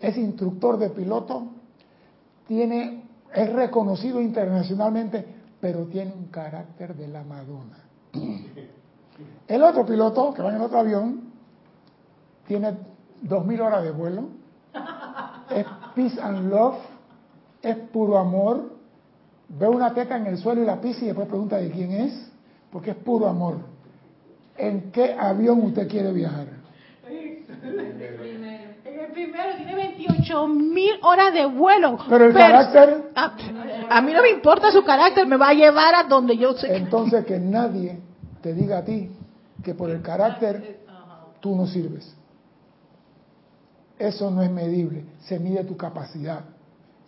es 0.01 0.17
instructor 0.17 0.79
de 0.79 0.91
piloto, 0.91 1.49
tiene, 2.47 3.05
es 3.35 3.53
reconocido 3.53 4.21
internacionalmente, 4.21 5.25
pero 5.61 5.87
tiene 5.87 6.13
un 6.13 6.27
carácter 6.27 6.95
de 6.97 7.09
la 7.09 7.23
Madonna. 7.23 7.88
El 9.49 9.63
otro 9.63 9.87
piloto, 9.87 10.35
que 10.35 10.43
va 10.43 10.51
en 10.51 10.57
el 10.57 10.63
otro 10.63 10.79
avión, 10.79 11.23
tiene 12.47 12.77
2.000 13.25 13.61
horas 13.61 13.83
de 13.83 13.91
vuelo, 13.91 14.29
es 15.51 15.67
peace 15.95 16.21
and 16.21 16.51
love, 16.51 16.77
es 17.63 17.77
puro 17.77 18.19
amor, 18.19 18.73
ve 19.49 19.69
una 19.69 19.95
teta 19.95 20.17
en 20.17 20.27
el 20.27 20.39
suelo 20.39 20.63
y 20.63 20.67
la 20.67 20.81
pisa 20.81 21.03
y 21.05 21.07
después 21.07 21.29
pregunta 21.29 21.57
de 21.57 21.71
quién 21.71 21.93
es, 21.93 22.31
porque 22.71 22.91
es 22.91 22.97
puro 22.97 23.27
amor. 23.27 23.57
¿En 24.57 24.91
qué 24.91 25.15
avión 25.15 25.63
usted 25.63 25.89
quiere 25.89 26.13
viajar? 26.13 26.49
Primero 29.19 29.57
tiene 29.57 29.75
28 29.75 30.47
mil 30.47 30.93
horas 31.03 31.35
de 31.35 31.45
vuelo. 31.47 31.99
Pero 32.09 32.27
el 32.27 32.33
carácter... 32.33 33.11
A, 33.17 33.35
a, 33.91 34.01
mí 34.01 34.13
no 34.13 34.23
me 34.23 34.31
importa 34.31 34.71
su 34.71 34.85
carácter, 34.85 35.27
me 35.27 35.37
va 35.37 35.49
a 35.49 35.55
llevar 35.55 35.93
a 35.97 36.05
donde 36.05 36.37
yo 36.37 36.53
sé. 36.53 36.77
Entonces 36.77 37.25
que 37.25 37.37
nadie 37.41 37.99
te 38.41 38.55
diga 38.55 38.79
a 38.79 38.85
ti 38.85 39.11
que 39.65 39.75
por 39.75 39.91
el 39.91 40.03
carácter 40.03 40.85
tú 41.41 41.57
no 41.57 41.67
sirves. 41.67 42.15
Eso 43.99 44.31
no 44.31 44.41
es 44.41 44.53
medible, 44.53 45.05
se 45.23 45.41
mide 45.41 45.65
tu 45.65 45.77
capacidad, 45.77 46.45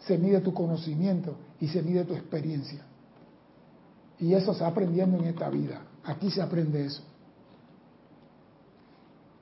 se 0.01 0.19
mide 0.19 0.41
tu 0.41 0.53
conocimiento 0.53 1.37
y 1.61 1.69
se 1.69 1.81
mide 1.81 2.05
tu 2.05 2.15
experiencia. 2.15 2.83
Y 4.19 4.35
eso 4.35 4.53
se 4.53 4.65
aprendiendo 4.65 5.17
en 5.19 5.27
esta 5.27 5.49
vida. 5.49 5.83
Aquí 6.03 6.29
se 6.29 6.43
aprende 6.43 6.87
eso. 6.87 7.05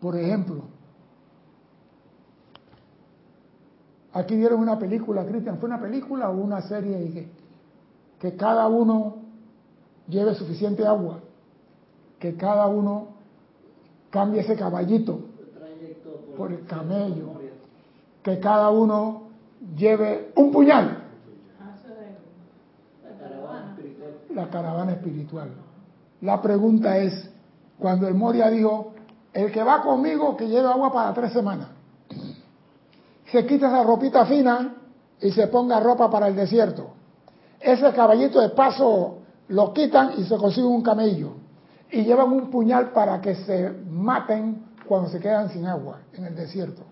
Por 0.01 0.19
ejemplo, 0.19 0.65
aquí 4.19 4.37
vieron 4.37 4.61
una 4.61 4.79
película, 4.79 5.25
Cristian, 5.25 5.59
¿fue 5.59 5.69
una 5.69 5.81
película 5.81 6.31
o 6.31 6.37
una 6.37 6.61
serie? 6.63 7.03
Y 7.05 7.13
que, 7.13 7.29
que 8.21 8.37
cada 8.37 8.67
uno 8.69 9.17
lleve 10.09 10.35
suficiente 10.35 10.87
agua, 10.87 11.21
que 12.19 12.37
cada 12.37 12.67
uno 12.67 13.09
cambie 14.11 14.41
ese 14.41 14.57
caballito 14.57 15.21
por 16.37 16.53
el 16.53 16.65
camello, 16.67 17.33
que 18.23 18.39
cada 18.41 18.71
uno 18.71 19.29
lleve 19.77 20.33
un 20.35 20.51
puñal. 20.53 21.05
La 24.35 24.49
caravana 24.51 24.93
espiritual. 24.93 25.51
La 26.21 26.41
pregunta 26.43 26.99
es, 26.99 27.31
cuando 27.79 28.09
el 28.09 28.15
Moria 28.15 28.51
dijo, 28.51 28.93
el 29.33 29.53
que 29.53 29.63
va 29.63 29.83
conmigo 29.83 30.37
que 30.37 30.49
lleve 30.49 30.69
agua 30.69 30.93
para 30.93 31.15
tres 31.15 31.33
semanas, 31.33 31.69
se 33.31 33.47
quita 33.47 33.69
esa 33.69 33.83
ropita 33.83 34.25
fina 34.27 34.75
y 35.21 35.31
se 35.33 35.47
ponga 35.49 35.81
ropa 35.81 36.11
para 36.11 36.29
el 36.29 36.37
desierto. 36.37 36.91
Ese 37.61 37.93
caballito 37.93 38.41
de 38.41 38.51
paso 38.51 39.19
lo 39.49 39.73
quitan 39.73 40.13
y 40.19 40.25
se 40.25 40.37
consigue 40.37 40.67
un 40.67 40.83
camello. 40.83 41.33
Y 41.91 42.05
llevan 42.05 42.33
un 42.33 42.51
puñal 42.51 42.91
para 42.93 43.21
que 43.21 43.35
se 43.35 43.71
maten 43.91 44.69
cuando 44.87 45.09
se 45.09 45.21
quedan 45.21 45.51
sin 45.51 45.67
agua 45.67 46.01
en 46.13 46.25
el 46.27 46.35
desierto. 46.35 46.83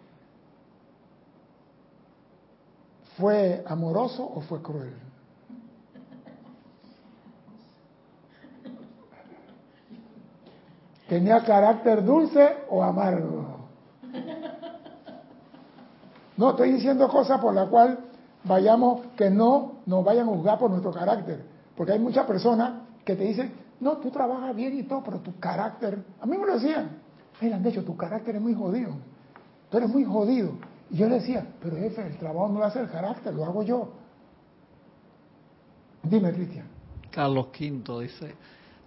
¿Fue 3.18 3.64
amoroso 3.66 4.30
o 4.34 4.40
fue 4.42 4.60
cruel? 4.60 4.94
¿Tenía 11.08 11.42
carácter 11.44 12.04
dulce 12.04 12.64
o 12.68 12.82
amargo? 12.82 13.55
No, 16.36 16.50
estoy 16.50 16.72
diciendo 16.72 17.08
cosas 17.08 17.40
por 17.40 17.54
las 17.54 17.68
cuales 17.68 17.98
vayamos, 18.44 19.06
que 19.16 19.30
no 19.30 19.76
nos 19.86 20.04
vayan 20.04 20.28
a 20.28 20.32
juzgar 20.32 20.58
por 20.58 20.70
nuestro 20.70 20.92
carácter. 20.92 21.44
Porque 21.76 21.92
hay 21.92 21.98
muchas 21.98 22.26
personas 22.26 22.82
que 23.04 23.14
te 23.14 23.24
dicen, 23.24 23.52
no, 23.80 23.98
tú 23.98 24.10
trabajas 24.10 24.54
bien 24.54 24.78
y 24.78 24.82
todo, 24.84 25.02
pero 25.04 25.18
tu 25.20 25.38
carácter, 25.38 25.98
a 26.20 26.26
mí 26.26 26.36
me 26.36 26.46
lo 26.46 26.54
decían, 26.54 26.90
me 27.40 27.52
han 27.52 27.62
dicho, 27.62 27.84
tu 27.84 27.96
carácter 27.96 28.36
es 28.36 28.42
muy 28.42 28.54
jodido, 28.54 28.92
tú 29.70 29.76
eres 29.78 29.90
muy 29.90 30.04
jodido. 30.04 30.52
Y 30.90 30.96
yo 30.96 31.08
le 31.08 31.16
decía, 31.16 31.46
pero 31.60 31.76
jefe, 31.76 32.06
el 32.06 32.16
trabajo 32.16 32.48
no 32.48 32.60
lo 32.60 32.64
hace 32.64 32.80
el 32.80 32.90
carácter, 32.90 33.34
lo 33.34 33.44
hago 33.44 33.62
yo. 33.62 33.88
Dime, 36.02 36.32
Cristian. 36.32 36.66
Carlos 37.10 37.48
V 37.48 38.02
dice, 38.02 38.34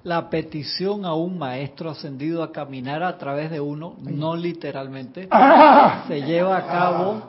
la 0.04 0.30
petición 0.30 1.06
a 1.06 1.14
un 1.14 1.38
maestro 1.38 1.90
ascendido 1.90 2.42
a 2.42 2.52
caminar 2.52 3.04
a 3.04 3.18
través 3.18 3.52
de 3.52 3.60
uno, 3.60 3.96
no 4.02 4.36
literalmente, 4.36 5.28
¡Ah! 5.32 6.06
se 6.08 6.22
lleva 6.22 6.58
a 6.58 6.66
cabo 6.68 7.22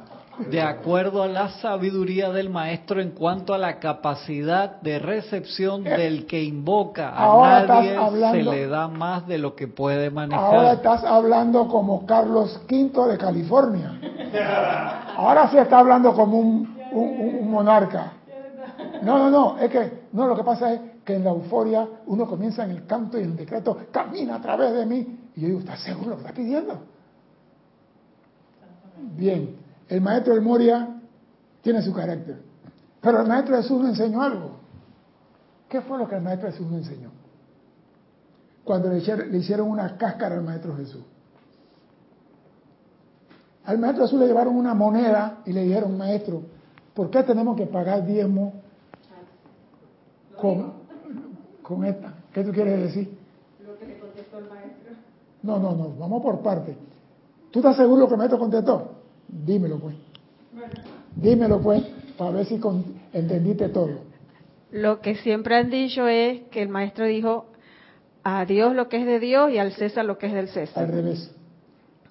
de 0.48 0.62
acuerdo 0.62 1.22
a 1.22 1.28
la 1.28 1.48
sabiduría 1.60 2.30
del 2.30 2.50
maestro 2.50 3.00
en 3.00 3.10
cuanto 3.10 3.54
a 3.54 3.58
la 3.58 3.78
capacidad 3.78 4.80
de 4.80 4.98
recepción 4.98 5.86
eh, 5.86 5.96
del 5.96 6.26
que 6.26 6.42
invoca. 6.42 7.12
A 7.14 7.64
nadie 7.66 7.96
se 8.30 8.42
le 8.42 8.66
da 8.66 8.88
más 8.88 9.26
de 9.26 9.38
lo 9.38 9.54
que 9.54 9.68
puede 9.68 10.10
manejar. 10.10 10.44
Ahora 10.44 10.72
estás 10.72 11.04
hablando 11.04 11.68
como 11.68 12.06
Carlos 12.06 12.60
V 12.70 13.08
de 13.08 13.18
California. 13.18 14.00
Ahora 15.16 15.48
sí 15.50 15.58
está 15.58 15.78
hablando 15.78 16.14
como 16.14 16.38
un, 16.38 16.76
un 16.92 17.50
monarca. 17.50 18.12
No, 19.02 19.18
no, 19.18 19.30
no, 19.30 19.58
es 19.58 19.70
que, 19.70 20.04
no, 20.12 20.26
lo 20.26 20.36
que 20.36 20.44
pasa 20.44 20.72
es 20.74 20.80
que 21.04 21.14
en 21.14 21.24
la 21.24 21.30
euforia 21.30 21.86
uno 22.06 22.26
comienza 22.26 22.64
en 22.64 22.72
el 22.72 22.86
canto 22.86 23.18
y 23.18 23.22
el 23.22 23.36
decreto, 23.36 23.76
camina 23.90 24.36
a 24.36 24.40
través 24.40 24.72
de 24.74 24.86
mí. 24.86 25.18
Y 25.36 25.40
yo 25.40 25.46
digo, 25.48 25.58
¿estás 25.60 25.80
seguro 25.80 26.10
lo 26.10 26.16
que 26.16 26.22
está 26.22 26.34
pidiendo? 26.34 26.78
Bien, 29.16 29.56
el 29.90 30.00
maestro 30.00 30.34
del 30.34 30.42
Moria 30.42 31.00
tiene 31.62 31.82
su 31.82 31.92
carácter. 31.92 32.40
Pero 33.00 33.20
el 33.20 33.28
maestro 33.28 33.56
Jesús 33.56 33.80
nos 33.80 33.90
enseñó 33.90 34.22
algo. 34.22 34.52
¿Qué 35.68 35.80
fue 35.80 35.98
lo 35.98 36.08
que 36.08 36.14
el 36.14 36.22
maestro 36.22 36.50
Jesús 36.50 36.66
nos 36.68 36.78
enseñó? 36.88 37.10
Cuando 38.64 38.88
le 38.88 38.98
hicieron, 38.98 39.68
una 39.68 39.96
cáscara 39.96 40.36
al 40.36 40.44
maestro 40.44 40.76
Jesús. 40.76 41.02
Al 43.64 43.78
maestro 43.78 44.04
Jesús 44.04 44.20
le 44.20 44.26
llevaron 44.28 44.56
una 44.56 44.74
moneda 44.74 45.42
y 45.44 45.52
le 45.52 45.64
dijeron, 45.64 45.98
maestro, 45.98 46.42
¿por 46.94 47.10
qué 47.10 47.24
tenemos 47.24 47.56
que 47.56 47.66
pagar 47.66 48.06
diezmo 48.06 48.54
con, 50.40 50.72
con 51.62 51.84
esta? 51.84 52.14
¿Qué 52.32 52.44
tú 52.44 52.52
quieres 52.52 52.80
decir? 52.80 53.18
Lo 53.66 53.76
que 53.76 53.86
le 53.86 53.98
contestó 53.98 54.38
el 54.38 54.48
maestro. 54.48 54.92
No, 55.42 55.58
no, 55.58 55.74
no, 55.74 55.94
vamos 55.98 56.22
por 56.22 56.40
parte. 56.40 56.76
¿Tú 57.50 57.58
estás 57.58 57.76
seguro 57.76 58.06
que 58.06 58.14
el 58.14 58.18
maestro 58.18 58.38
contestó? 58.38 58.99
Dímelo 59.32 59.78
pues. 59.78 59.96
Dímelo 61.16 61.60
pues, 61.60 61.82
para 62.16 62.30
ver 62.30 62.46
si 62.46 62.60
entendiste 63.12 63.68
todo. 63.68 64.00
Lo 64.72 65.00
que 65.00 65.16
siempre 65.16 65.56
han 65.56 65.70
dicho 65.70 66.06
es 66.08 66.42
que 66.50 66.62
el 66.62 66.68
maestro 66.68 67.06
dijo 67.06 67.46
a 68.22 68.44
Dios 68.44 68.74
lo 68.74 68.88
que 68.88 68.98
es 68.98 69.06
de 69.06 69.18
Dios 69.18 69.50
y 69.50 69.58
al 69.58 69.72
César 69.72 70.04
lo 70.04 70.18
que 70.18 70.26
es 70.26 70.32
del 70.32 70.48
César. 70.48 70.84
Al 70.84 70.92
revés. 70.92 71.34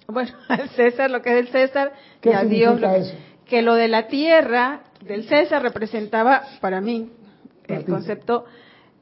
Bueno, 0.08 0.30
al 0.48 0.68
César 0.70 1.10
lo 1.10 1.22
que 1.22 1.30
es 1.30 1.36
del 1.36 1.48
César 1.48 1.92
y 2.22 2.30
a 2.30 2.44
Dios 2.44 2.80
lo 2.80 2.90
eso? 2.90 3.14
que 3.46 3.62
lo 3.62 3.74
de 3.74 3.88
la 3.88 4.08
tierra 4.08 4.82
del 5.04 5.24
César 5.28 5.62
representaba 5.62 6.42
para 6.60 6.80
mí 6.80 7.10
el 7.66 7.84
concepto 7.84 8.44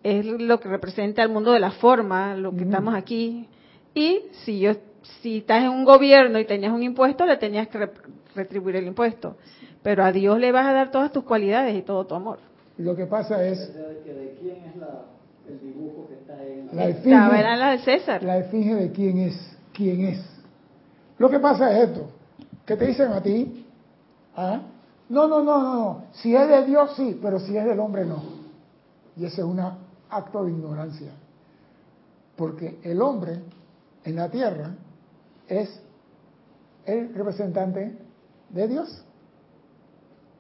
es 0.03 0.25
lo 0.25 0.61
que 0.61 0.69
representa 0.69 1.23
el 1.23 1.29
mundo 1.31 1.53
de 1.53 1.61
la 1.61 1.73
forma, 1.73 2.35
lo 2.35 2.53
que 2.55 2.65
estamos 2.65 2.95
aquí. 2.95 3.49
Y 3.95 4.23
si 4.45 4.61
yo 4.61 4.73
si 5.21 5.39
estás 5.39 5.63
en 5.65 5.71
un 5.71 5.85
gobierno 5.85 6.39
y 6.39 6.45
tenías 6.45 6.73
un 6.73 6.83
impuesto, 6.83 7.27
le 7.27 7.37
tenías 7.37 7.69
que 7.69 7.91
retribuir 8.35 8.77
el 8.77 8.87
impuesto. 8.87 9.37
Pero 9.83 10.05
a 10.05 10.13
Dios 10.13 10.39
le 10.39 10.53
vas 10.53 10.67
a 10.67 10.73
dar 10.73 10.91
todas 10.91 11.13
tus 11.13 11.25
cualidades 11.25 11.77
y 11.77 11.83
todo 11.83 12.07
tu 12.07 12.15
amor. 12.15 12.39
Lo 12.77 12.95
que 12.95 13.07
pasa 13.07 13.45
es... 13.45 13.75
¿De 13.75 14.37
quién 14.41 14.57
es 14.57 14.75
el 15.49 15.61
dibujo 15.61 16.07
que 16.09 16.15
está 16.15 16.45
en 16.45 16.69
la 16.77 17.57
la 17.57 17.71
de 17.71 17.79
César. 17.79 18.23
La 18.23 18.37
de 18.37 18.93
quién 18.93 19.19
es, 19.19 19.57
quién 19.73 20.05
es. 20.05 20.25
Lo 21.17 21.31
que 21.31 21.41
pasa 21.41 21.73
es 21.73 21.89
esto, 21.89 22.11
que 22.67 22.77
te 22.77 22.87
dicen 22.87 23.13
a 23.13 23.23
ti, 23.23 23.67
¿ah? 24.37 24.61
no, 25.09 25.27
no, 25.27 25.43
no, 25.43 25.63
no, 25.63 25.75
no, 25.75 26.05
si 26.13 26.35
es 26.35 26.49
de 26.49 26.65
Dios 26.67 26.93
sí, 26.97 27.19
pero 27.21 27.41
si 27.41 27.57
es 27.57 27.65
del 27.65 27.81
hombre 27.81 28.05
no. 28.05 28.23
Y 29.17 29.25
ese 29.25 29.41
es 29.41 29.47
un 29.47 29.59
acto 29.59 30.45
de 30.45 30.53
ignorancia. 30.53 31.11
Porque 32.37 32.79
el 32.85 33.03
hombre 33.03 33.41
en 34.05 34.15
la 34.15 34.31
tierra 34.31 34.71
es 35.49 35.81
el 36.85 37.15
representante 37.15 37.99
de 38.51 38.69
Dios. 38.69 39.05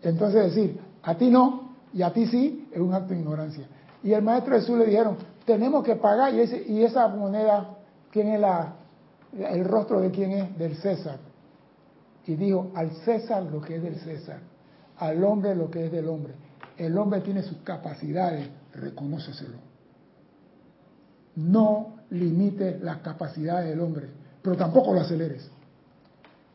Entonces 0.02 0.54
decir, 0.54 0.80
a 1.02 1.16
ti 1.16 1.30
no 1.30 1.68
y 1.92 2.02
a 2.02 2.12
ti 2.12 2.26
sí, 2.26 2.68
es 2.72 2.80
un 2.80 2.94
acto 2.94 3.14
de 3.14 3.20
ignorancia. 3.20 3.66
Y 4.02 4.12
el 4.12 4.22
maestro 4.22 4.54
Jesús 4.54 4.78
le 4.78 4.86
dijeron, 4.86 5.16
tenemos 5.44 5.82
que 5.82 5.96
pagar 5.96 6.34
y, 6.34 6.40
ese, 6.40 6.62
y 6.68 6.84
esa 6.84 7.08
moneda, 7.08 7.76
¿quién 8.10 8.28
es 8.28 8.40
la, 8.40 8.74
el 9.32 9.64
rostro 9.64 10.00
de 10.00 10.10
quién 10.10 10.32
es? 10.32 10.58
Del 10.58 10.76
César. 10.76 11.18
Y 12.26 12.34
dijo, 12.34 12.70
al 12.74 12.90
César 13.04 13.42
lo 13.44 13.60
que 13.60 13.76
es 13.76 13.82
del 13.82 13.98
César, 14.00 14.40
al 14.98 15.24
hombre 15.24 15.54
lo 15.54 15.70
que 15.70 15.86
es 15.86 15.92
del 15.92 16.08
hombre. 16.08 16.34
El 16.76 16.96
hombre 16.96 17.20
tiene 17.22 17.42
sus 17.42 17.58
capacidades, 17.58 18.48
reconóceselo. 18.74 19.58
No 21.36 21.96
limite 22.10 22.78
las 22.80 22.98
capacidades 22.98 23.68
del 23.70 23.80
hombre, 23.80 24.08
pero 24.42 24.56
tampoco 24.56 24.92
lo 24.92 25.00
aceleres. 25.00 25.50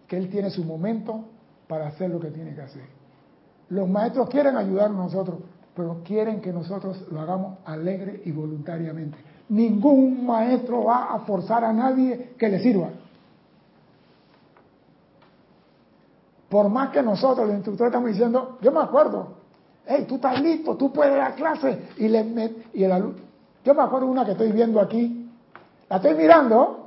Que 0.07 0.17
él 0.17 0.29
tiene 0.29 0.49
su 0.49 0.63
momento 0.63 1.25
para 1.67 1.87
hacer 1.87 2.09
lo 2.09 2.19
que 2.19 2.29
tiene 2.29 2.53
que 2.53 2.61
hacer. 2.61 2.83
Los 3.69 3.89
maestros 3.89 4.29
quieren 4.29 4.57
ayudarnos 4.57 5.11
nosotros, 5.11 5.39
pero 5.75 6.01
quieren 6.03 6.41
que 6.41 6.51
nosotros 6.51 7.05
lo 7.11 7.21
hagamos 7.21 7.57
alegre 7.65 8.21
y 8.25 8.31
voluntariamente. 8.31 9.17
Ningún 9.49 10.25
maestro 10.25 10.85
va 10.85 11.13
a 11.13 11.19
forzar 11.19 11.63
a 11.63 11.73
nadie 11.73 12.33
que 12.37 12.49
le 12.49 12.59
sirva. 12.59 12.89
Por 16.49 16.69
más 16.69 16.91
que 16.91 17.01
nosotros, 17.01 17.47
los 17.47 17.55
instructores, 17.55 17.89
estamos 17.89 18.11
diciendo, 18.11 18.59
yo 18.61 18.71
me 18.71 18.81
acuerdo, 18.81 19.37
hey, 19.87 20.05
tú 20.07 20.15
estás 20.15 20.39
listo, 20.39 20.77
tú 20.77 20.93
puedes 20.93 21.15
dar 21.15 21.33
clase. 21.35 21.87
Y, 21.97 22.07
le, 22.07 22.55
y 22.73 22.83
el 22.83 23.15
yo 23.65 23.73
me 23.73 23.81
acuerdo 23.81 24.07
una 24.07 24.25
que 24.25 24.31
estoy 24.31 24.51
viendo 24.51 24.79
aquí, 24.79 25.31
la 25.89 25.95
estoy 25.95 26.15
mirando, 26.15 26.82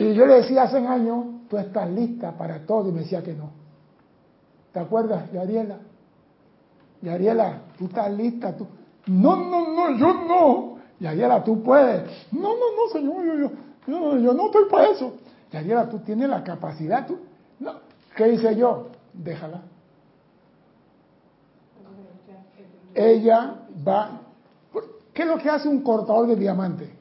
y 0.00 0.14
yo 0.14 0.24
le 0.24 0.36
decía 0.36 0.62
hace 0.62 0.78
años, 0.78 1.24
tú 1.48 1.58
estás 1.58 1.88
lista 1.90 2.32
para 2.32 2.64
todo, 2.64 2.88
y 2.88 2.92
me 2.92 3.00
decía 3.00 3.22
que 3.22 3.34
no. 3.34 3.50
¿Te 4.72 4.80
acuerdas, 4.80 5.30
Yariela? 5.30 5.78
Yariela, 7.02 7.62
tú 7.78 7.84
estás 7.86 8.10
lista, 8.12 8.56
tú. 8.56 8.66
No, 9.06 9.36
no, 9.36 9.74
no, 9.74 9.96
yo 9.98 10.14
no. 10.26 10.76
Yariela, 11.00 11.44
tú 11.44 11.62
puedes. 11.62 12.02
No, 12.32 12.48
no, 12.48 12.76
no, 12.76 12.92
señor, 12.92 13.24
yo, 13.24 13.50
yo, 13.86 14.18
yo 14.18 14.32
no 14.32 14.46
estoy 14.46 14.64
para 14.70 14.88
eso. 14.88 15.14
Yariela, 15.52 15.88
tú 15.88 15.98
tienes 15.98 16.28
la 16.28 16.42
capacidad, 16.42 17.06
tú. 17.06 17.18
No. 17.58 17.74
¿Qué 18.16 18.32
hice 18.32 18.56
yo? 18.56 18.88
Déjala. 19.12 19.62
Ella 22.94 23.56
va. 23.86 24.20
¿Qué 25.12 25.22
es 25.22 25.28
lo 25.28 25.38
que 25.38 25.50
hace 25.50 25.68
un 25.68 25.82
cortador 25.82 26.26
de 26.28 26.36
diamante? 26.36 26.99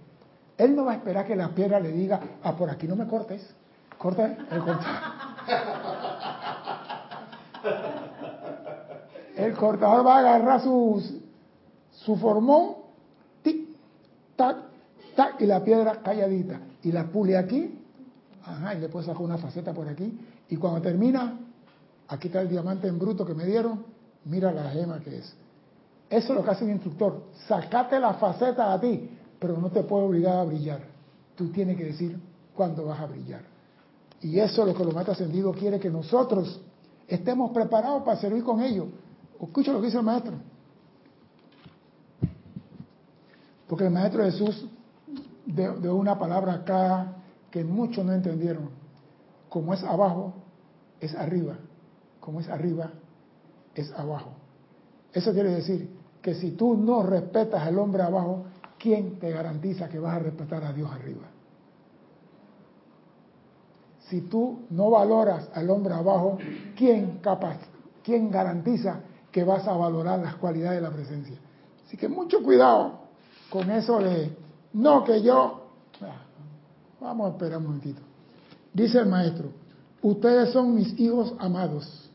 Él 0.59 0.75
no 0.75 0.83
va 0.83 0.91
a 0.91 0.95
esperar 0.95 1.25
que 1.25 1.37
la 1.37 1.47
piedra 1.55 1.79
le 1.79 1.89
diga, 1.93 2.19
ah, 2.43 2.55
por 2.55 2.69
aquí 2.69 2.85
no 2.85 2.97
me 2.97 3.07
cortes. 3.07 3.55
Corta 3.97 4.25
el 4.25 4.59
cortador. 4.59 5.01
El 9.37 9.53
cortador 9.53 10.05
va 10.05 10.15
a 10.17 10.19
agarrar 10.19 10.61
su, 10.61 11.01
formón, 12.19 12.75
tic, 13.41 13.69
tac, 14.35 14.57
tac, 15.15 15.39
y 15.39 15.45
la 15.45 15.63
piedra 15.63 16.01
calladita. 16.03 16.59
Y 16.83 16.91
la 16.91 17.05
pule 17.05 17.37
aquí, 17.37 17.79
ajá, 18.43 18.75
y 18.75 18.81
le 18.81 18.89
puede 18.89 19.05
sacar 19.05 19.21
una 19.21 19.37
faceta 19.37 19.71
por 19.71 19.87
aquí. 19.87 20.19
Y 20.49 20.57
cuando 20.57 20.81
termina, 20.81 21.39
aquí 22.09 22.27
está 22.27 22.41
el 22.41 22.49
diamante 22.49 22.89
en 22.89 22.99
bruto 22.99 23.25
que 23.25 23.33
me 23.33 23.45
dieron, 23.45 23.85
mira 24.25 24.51
la 24.51 24.71
gema 24.71 24.99
que 24.99 25.19
es. 25.19 25.33
Eso 26.09 26.33
es 26.33 26.37
lo 26.37 26.43
que 26.43 26.51
hace 26.51 26.65
un 26.65 26.71
instructor. 26.71 27.23
Sacate 27.47 27.97
la 27.97 28.15
faceta 28.15 28.73
a 28.73 28.81
ti, 28.81 29.09
pero 29.39 29.57
no 29.57 29.69
te 29.69 29.83
puede 29.83 30.05
obligar 30.05 30.37
a 30.37 30.43
brillar. 30.43 30.81
Tú 31.35 31.49
tienes 31.49 31.77
que 31.77 31.85
decir 31.85 32.19
cuándo 32.55 32.85
vas 32.85 32.99
a 32.99 33.05
brillar. 33.05 33.41
Y 34.21 34.39
eso 34.39 34.61
es 34.63 34.67
lo 34.67 34.75
que 34.75 34.83
los 34.83 34.93
maestros 34.93 35.19
ascendidos 35.19 35.55
quiere 35.55 35.79
que 35.79 35.89
nosotros 35.89 36.61
estemos 37.07 37.51
preparados 37.51 38.03
para 38.03 38.19
servir 38.19 38.43
con 38.43 38.61
ellos. 38.61 38.87
Escucha 39.41 39.71
lo 39.71 39.79
que 39.79 39.85
dice 39.85 39.97
el 39.97 40.03
maestro. 40.03 40.33
Porque 43.67 43.85
el 43.85 43.91
maestro 43.91 44.23
Jesús 44.23 44.67
de, 45.45 45.71
de 45.77 45.89
una 45.89 46.19
palabra 46.19 46.53
acá 46.53 47.15
que 47.49 47.63
muchos 47.63 48.03
no 48.05 48.11
entendieron. 48.11 48.69
Como 49.47 49.73
es 49.73 49.83
abajo, 49.83 50.33
es 50.99 51.15
arriba. 51.15 51.57
Como 52.19 52.41
es 52.41 52.49
arriba, 52.49 52.91
es 53.73 53.91
abajo. 53.93 54.31
Eso 55.13 55.31
quiere 55.31 55.51
decir 55.51 55.89
que 56.21 56.35
si 56.35 56.51
tú 56.51 56.75
no 56.75 57.03
respetas 57.03 57.63
al 57.63 57.79
hombre 57.79 58.03
abajo, 58.03 58.45
¿quién 58.79 59.19
te 59.19 59.29
garantiza 59.29 59.89
que 59.89 59.99
vas 59.99 60.15
a 60.15 60.19
respetar 60.19 60.63
a 60.63 60.73
Dios 60.73 60.89
arriba? 60.91 61.27
Si 64.07 64.21
tú 64.21 64.61
no 64.71 64.89
valoras 64.89 65.49
al 65.53 65.69
hombre 65.69 65.93
abajo, 65.93 66.39
¿quién, 66.75 67.19
capaz, 67.19 67.57
quién 68.03 68.31
garantiza 68.31 69.01
que 69.31 69.43
vas 69.43 69.67
a 69.67 69.73
valorar 69.73 70.19
las 70.19 70.35
cualidades 70.35 70.81
de 70.81 70.87
la 70.87 70.91
presencia? 70.91 71.37
Así 71.85 71.95
que 71.95 72.07
mucho 72.07 72.41
cuidado 72.41 73.01
con 73.51 73.69
eso 73.69 73.99
de, 73.99 74.35
no 74.73 75.03
que 75.03 75.21
yo... 75.21 75.67
Ah, 76.01 76.23
vamos 76.99 77.27
a 77.27 77.31
esperar 77.33 77.59
un 77.59 77.65
momentito. 77.65 78.01
Dice 78.73 78.99
el 78.99 79.05
maestro, 79.07 79.49
ustedes 80.01 80.51
son 80.51 80.73
mis 80.73 80.99
hijos 80.99 81.35
amados. 81.37 82.09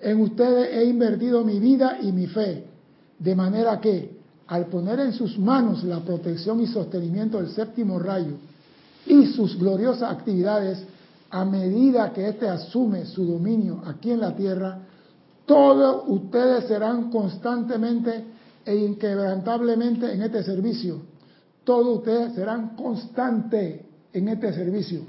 En 0.00 0.20
ustedes 0.20 0.76
he 0.76 0.84
invertido 0.84 1.44
mi 1.44 1.60
vida 1.60 1.98
y 2.02 2.12
mi 2.12 2.26
fe, 2.26 2.66
de 3.18 3.34
manera 3.34 3.80
que 3.80 4.21
al 4.52 4.66
poner 4.66 5.00
en 5.00 5.14
sus 5.14 5.38
manos 5.38 5.82
la 5.82 6.00
protección 6.00 6.60
y 6.60 6.66
sostenimiento 6.66 7.38
del 7.38 7.52
séptimo 7.52 7.98
rayo 7.98 8.34
y 9.06 9.24
sus 9.28 9.58
gloriosas 9.58 10.12
actividades, 10.12 10.84
a 11.30 11.42
medida 11.46 12.12
que 12.12 12.28
éste 12.28 12.46
asume 12.46 13.06
su 13.06 13.24
dominio 13.24 13.82
aquí 13.86 14.10
en 14.10 14.20
la 14.20 14.36
tierra, 14.36 14.78
todos 15.46 16.04
ustedes 16.06 16.64
serán 16.64 17.10
constantemente 17.10 18.24
e 18.66 18.76
inquebrantablemente 18.76 20.12
en 20.12 20.20
este 20.20 20.42
servicio. 20.42 21.00
Todos 21.64 22.00
ustedes 22.00 22.34
serán 22.34 22.76
constantes 22.76 23.80
en 24.12 24.28
este 24.28 24.52
servicio. 24.52 25.00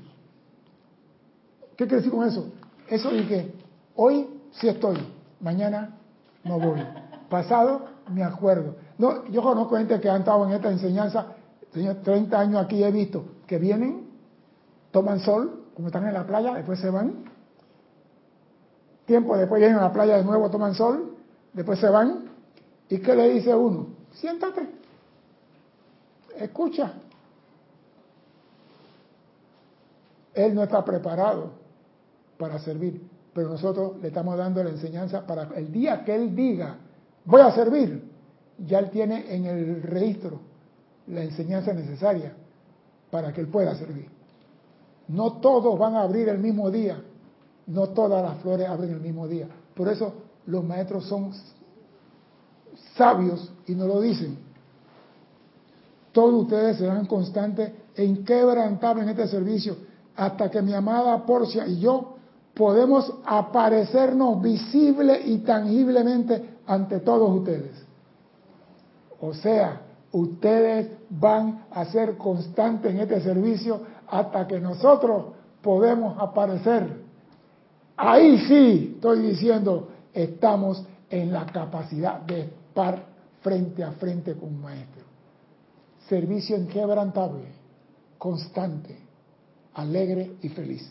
¿Qué 1.75 1.85
quiere 1.85 1.97
decir 1.97 2.13
con 2.13 2.25
eso? 2.25 2.45
Eso 2.87 3.11
es 3.11 3.27
que 3.27 3.51
hoy 3.97 4.25
sí 4.53 4.69
estoy, 4.69 4.99
mañana 5.41 5.97
no 6.45 6.57
voy. 6.61 6.79
Pasado 7.29 7.87
me 8.09 8.23
acuerdo. 8.23 8.82
No, 8.97 9.25
yo 9.27 9.41
conozco 9.41 9.77
gente 9.77 9.99
que 9.99 10.09
ha 10.09 10.17
estado 10.17 10.45
en 10.45 10.53
esta 10.53 10.69
enseñanza, 10.71 11.27
30 11.71 12.39
años 12.39 12.63
aquí 12.63 12.83
he 12.83 12.91
visto, 12.91 13.25
que 13.47 13.57
vienen, 13.57 14.07
toman 14.91 15.19
sol, 15.19 15.63
como 15.75 15.87
están 15.87 16.07
en 16.07 16.13
la 16.13 16.25
playa, 16.25 16.53
después 16.53 16.79
se 16.79 16.89
van. 16.89 17.25
Tiempo 19.05 19.35
después 19.35 19.59
vienen 19.59 19.79
a 19.79 19.83
la 19.83 19.93
playa 19.93 20.17
de 20.17 20.23
nuevo, 20.23 20.49
toman 20.49 20.75
sol, 20.75 21.17
después 21.53 21.79
se 21.79 21.89
van. 21.89 22.29
¿Y 22.89 22.99
qué 22.99 23.15
le 23.15 23.29
dice 23.29 23.55
uno? 23.55 23.87
Siéntate, 24.13 24.69
escucha. 26.37 26.93
Él 30.33 30.53
no 30.53 30.63
está 30.63 30.83
preparado 30.83 31.51
para 32.37 32.59
servir, 32.59 33.01
pero 33.33 33.49
nosotros 33.49 33.99
le 34.01 34.07
estamos 34.07 34.37
dando 34.37 34.63
la 34.63 34.69
enseñanza 34.69 35.25
para 35.25 35.43
el 35.55 35.71
día 35.71 36.03
que 36.03 36.15
Él 36.15 36.35
diga, 36.35 36.77
voy 37.25 37.41
a 37.41 37.51
servir, 37.51 38.12
ya 38.57 38.79
Él 38.79 38.89
tiene 38.89 39.33
en 39.33 39.45
el 39.45 39.81
registro 39.83 40.39
la 41.07 41.23
enseñanza 41.23 41.73
necesaria 41.73 42.33
para 43.11 43.33
que 43.33 43.41
Él 43.41 43.47
pueda 43.47 43.75
servir. 43.75 44.07
No 45.07 45.33
todos 45.33 45.77
van 45.77 45.95
a 45.95 46.01
abrir 46.01 46.29
el 46.29 46.39
mismo 46.39 46.71
día, 46.71 47.01
no 47.67 47.89
todas 47.89 48.23
las 48.23 48.41
flores 48.41 48.67
abren 48.67 48.91
el 48.91 49.01
mismo 49.01 49.27
día. 49.27 49.47
Por 49.75 49.87
eso 49.89 50.13
los 50.45 50.63
maestros 50.63 51.05
son 51.05 51.31
sabios 52.95 53.51
y 53.67 53.75
no 53.75 53.87
lo 53.87 54.01
dicen. 54.01 54.37
Todos 56.11 56.43
ustedes 56.43 56.77
serán 56.77 57.05
constantes 57.05 57.71
e 57.95 58.03
inquebrantables 58.03 59.03
en 59.03 59.09
este 59.09 59.27
servicio 59.27 59.75
hasta 60.15 60.49
que 60.49 60.61
mi 60.61 60.73
amada 60.73 61.25
Porcia 61.25 61.67
y 61.67 61.79
yo 61.79 62.15
podemos 62.53 63.11
aparecernos 63.25 64.41
visible 64.41 65.21
y 65.25 65.39
tangiblemente 65.39 66.59
ante 66.67 66.99
todos 66.99 67.39
ustedes. 67.39 67.82
O 69.25 69.33
sea, 69.33 69.79
ustedes 70.11 70.97
van 71.09 71.63
a 71.71 71.85
ser 71.85 72.17
constantes 72.17 72.91
en 72.91 72.99
este 72.99 73.21
servicio 73.21 73.79
hasta 74.05 74.45
que 74.45 74.59
nosotros 74.59 75.27
podemos 75.61 76.21
aparecer. 76.21 77.03
Ahí 77.95 78.37
sí 78.39 78.91
estoy 78.95 79.21
diciendo, 79.21 79.87
estamos 80.13 80.85
en 81.09 81.31
la 81.31 81.45
capacidad 81.45 82.19
de 82.19 82.41
estar 82.41 83.01
frente 83.39 83.81
a 83.81 83.93
frente 83.93 84.33
con 84.33 84.49
un 84.49 84.61
maestro. 84.61 85.05
Servicio 86.09 86.57
inquebrantable, 86.57 87.45
constante 88.17 88.97
alegre 89.75 90.33
y 90.41 90.49
feliz. 90.49 90.85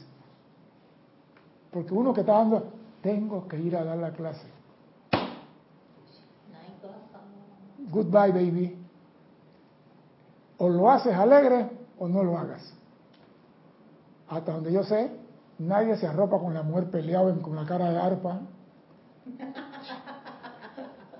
Porque 1.70 1.92
uno 1.92 2.14
que 2.14 2.22
está 2.22 2.32
dando, 2.32 2.64
tengo 3.02 3.46
que 3.46 3.60
ir 3.60 3.76
a 3.76 3.84
dar 3.84 3.98
la 3.98 4.12
clase. 4.12 4.61
Goodbye, 7.90 8.32
baby. 8.32 8.78
O 10.58 10.68
lo 10.68 10.90
haces 10.90 11.14
alegre 11.14 11.70
o 11.98 12.08
no 12.08 12.22
lo 12.22 12.38
hagas. 12.38 12.72
Hasta 14.28 14.52
donde 14.52 14.72
yo 14.72 14.82
sé, 14.84 15.10
nadie 15.58 15.96
se 15.96 16.06
arropa 16.06 16.38
con 16.38 16.54
la 16.54 16.62
mujer 16.62 16.90
peleada 16.90 17.34
con 17.42 17.56
la 17.56 17.66
cara 17.66 17.90
de 17.90 17.98
arpa. 17.98 18.40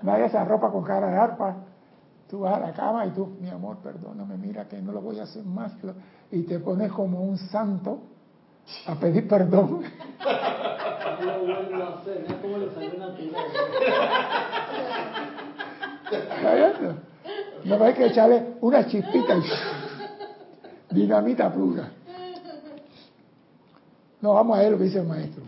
Nadie 0.01 0.27
se 0.29 0.37
arropa 0.37 0.69
con 0.69 0.83
cara 0.83 1.07
de 1.07 1.15
arpa. 1.15 1.55
Tú 2.29 2.41
vas 2.41 2.55
a 2.55 2.59
la 2.59 2.73
cama 2.73 3.05
y 3.05 3.11
tú, 3.11 3.37
mi 3.39 3.49
amor, 3.49 3.77
perdóname, 3.77 4.35
mira 4.35 4.67
que 4.67 4.81
no 4.81 4.91
lo 4.91 4.99
voy 5.01 5.17
a 5.19 5.23
hacer 5.23 5.45
más. 5.45 5.71
Y 6.29 6.43
te 6.43 6.59
pones 6.59 6.91
como 6.91 7.21
un 7.21 7.37
santo 7.37 8.01
a 8.87 8.95
pedir 8.95 9.27
perdón. 9.27 9.83
No 11.23 11.39
vuelvo 11.39 11.83
a 11.83 11.99
hacer, 11.99 12.25
es 12.27 12.33
como 12.33 12.57
le 12.57 12.73
salió 12.73 12.91
No 17.65 17.83
hay 17.83 17.93
que 17.93 18.05
echarle 18.07 18.55
una 18.61 18.85
chispita 18.87 19.37
y 20.91 20.95
dinamita 20.95 21.51
pura. 21.53 21.91
No, 24.21 24.33
vamos 24.33 24.57
a 24.57 24.61
ver 24.61 24.71
lo 24.71 24.77
que 24.77 24.85
dice 24.85 24.99
el 24.99 25.07
maestro. 25.07 25.43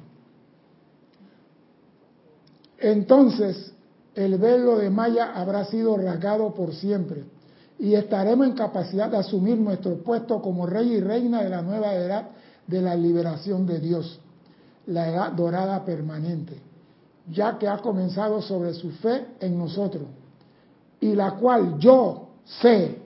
Entonces, 2.78 3.74
el 4.16 4.38
velo 4.38 4.78
de 4.78 4.90
Maya 4.90 5.34
habrá 5.34 5.66
sido 5.66 5.98
rasgado 5.98 6.54
por 6.54 6.74
siempre 6.74 7.24
y 7.80 7.96
estaremos 7.96 8.48
en 8.48 8.54
capacidad 8.54 9.10
de 9.10 9.18
asumir 9.18 9.58
nuestro 9.58 9.96
puesto 10.04 10.42
como 10.42 10.66
rey 10.66 10.94
y 10.94 11.00
reina 11.02 11.44
de 11.44 11.50
la 11.50 11.62
nueva 11.62 11.94
edad 11.94 12.30
de 12.68 12.82
la 12.82 12.96
liberación 12.96 13.66
de 13.66 13.80
Dios, 13.80 14.20
la 14.88 15.10
edad 15.10 15.32
dorada 15.34 15.84
permanente, 15.84 16.58
ya 17.30 17.58
que 17.58 17.68
ha 17.68 17.78
comenzado 17.78 18.42
sobre 18.42 18.74
su 18.74 18.92
fe 18.92 19.26
en 19.40 19.58
nosotros, 19.58 20.04
y 21.06 21.15
la 21.15 21.36
cual 21.36 21.77
yo 21.77 22.30
sé 22.45 22.98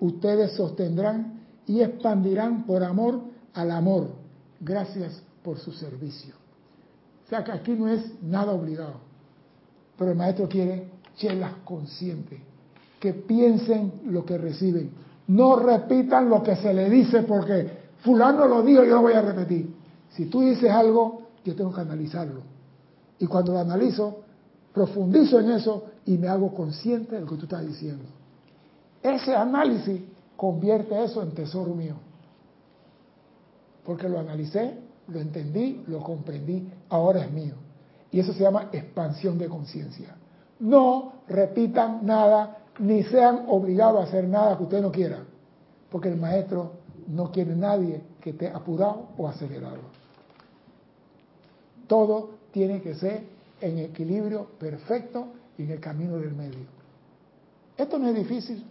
ustedes 0.00 0.52
sostendrán 0.52 1.40
y 1.66 1.82
expandirán 1.82 2.64
por 2.64 2.82
amor 2.82 3.20
al 3.52 3.70
amor. 3.70 4.08
Gracias 4.60 5.22
por 5.42 5.58
su 5.58 5.72
servicio. 5.72 6.34
O 7.26 7.28
sea 7.28 7.44
que 7.44 7.52
aquí 7.52 7.72
no 7.72 7.88
es 7.88 8.02
nada 8.22 8.52
obligado. 8.52 8.94
Pero 9.98 10.12
el 10.12 10.16
maestro 10.16 10.48
quiere 10.48 10.88
chelas 11.16 11.52
conscientes, 11.64 12.40
que 12.98 13.12
piensen 13.12 13.92
lo 14.06 14.24
que 14.24 14.38
reciben. 14.38 14.90
No 15.28 15.56
repitan 15.56 16.30
lo 16.30 16.42
que 16.42 16.56
se 16.56 16.72
le 16.72 16.88
dice 16.88 17.22
porque 17.24 17.84
fulano 18.00 18.46
lo 18.46 18.62
dijo, 18.62 18.84
yo 18.84 18.96
lo 18.96 19.02
voy 19.02 19.12
a 19.12 19.22
repetir. 19.22 19.70
Si 20.10 20.26
tú 20.26 20.40
dices 20.40 20.70
algo, 20.70 21.22
yo 21.44 21.54
tengo 21.54 21.74
que 21.74 21.80
analizarlo. 21.82 22.40
Y 23.18 23.26
cuando 23.26 23.52
lo 23.52 23.58
analizo, 23.58 24.20
profundizo 24.72 25.40
en 25.40 25.50
eso 25.50 25.93
y 26.06 26.18
me 26.18 26.28
hago 26.28 26.54
consciente 26.54 27.14
de 27.14 27.22
lo 27.22 27.26
que 27.26 27.36
tú 27.36 27.42
estás 27.44 27.66
diciendo. 27.66 28.04
Ese 29.02 29.34
análisis 29.34 30.00
convierte 30.36 31.02
eso 31.02 31.22
en 31.22 31.32
tesoro 31.32 31.74
mío. 31.74 31.94
Porque 33.84 34.08
lo 34.08 34.18
analicé, 34.18 34.78
lo 35.08 35.20
entendí, 35.20 35.82
lo 35.86 36.00
comprendí, 36.00 36.68
ahora 36.88 37.24
es 37.24 37.30
mío. 37.30 37.54
Y 38.10 38.20
eso 38.20 38.32
se 38.32 38.40
llama 38.40 38.68
expansión 38.72 39.38
de 39.38 39.48
conciencia. 39.48 40.16
No 40.60 41.12
repitan 41.28 42.04
nada, 42.06 42.58
ni 42.78 43.02
sean 43.02 43.44
obligados 43.48 44.00
a 44.00 44.04
hacer 44.04 44.26
nada 44.26 44.56
que 44.56 44.62
usted 44.62 44.80
no 44.80 44.90
quiera, 44.90 45.24
porque 45.90 46.08
el 46.08 46.16
maestro 46.16 46.72
no 47.08 47.30
quiere 47.30 47.54
nadie 47.54 48.02
que 48.20 48.30
esté 48.30 48.48
apurado 48.48 49.08
o 49.18 49.28
acelerado. 49.28 49.82
Todo 51.86 52.30
tiene 52.52 52.80
que 52.80 52.94
ser 52.94 53.24
en 53.60 53.78
equilibrio 53.78 54.46
perfecto 54.58 55.26
y 55.58 55.62
en 55.62 55.70
el 55.70 55.80
camino 55.80 56.16
del 56.16 56.34
medio. 56.34 56.66
Esto 57.76 57.98
no 57.98 58.08
es 58.08 58.14
difícil, 58.14 58.64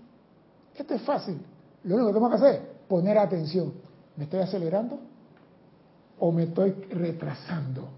esto 0.75 0.93
es 0.93 1.01
fácil. 1.01 1.39
Lo 1.83 1.95
único 1.95 2.09
que 2.09 2.13
tengo 2.13 2.29
que 2.29 2.35
hacer 2.35 2.55
es 2.55 2.61
poner 2.87 3.17
atención. 3.17 3.73
¿Me 4.15 4.25
estoy 4.25 4.41
acelerando 4.41 4.99
o 6.19 6.31
me 6.31 6.43
estoy 6.43 6.71
retrasando? 6.89 7.89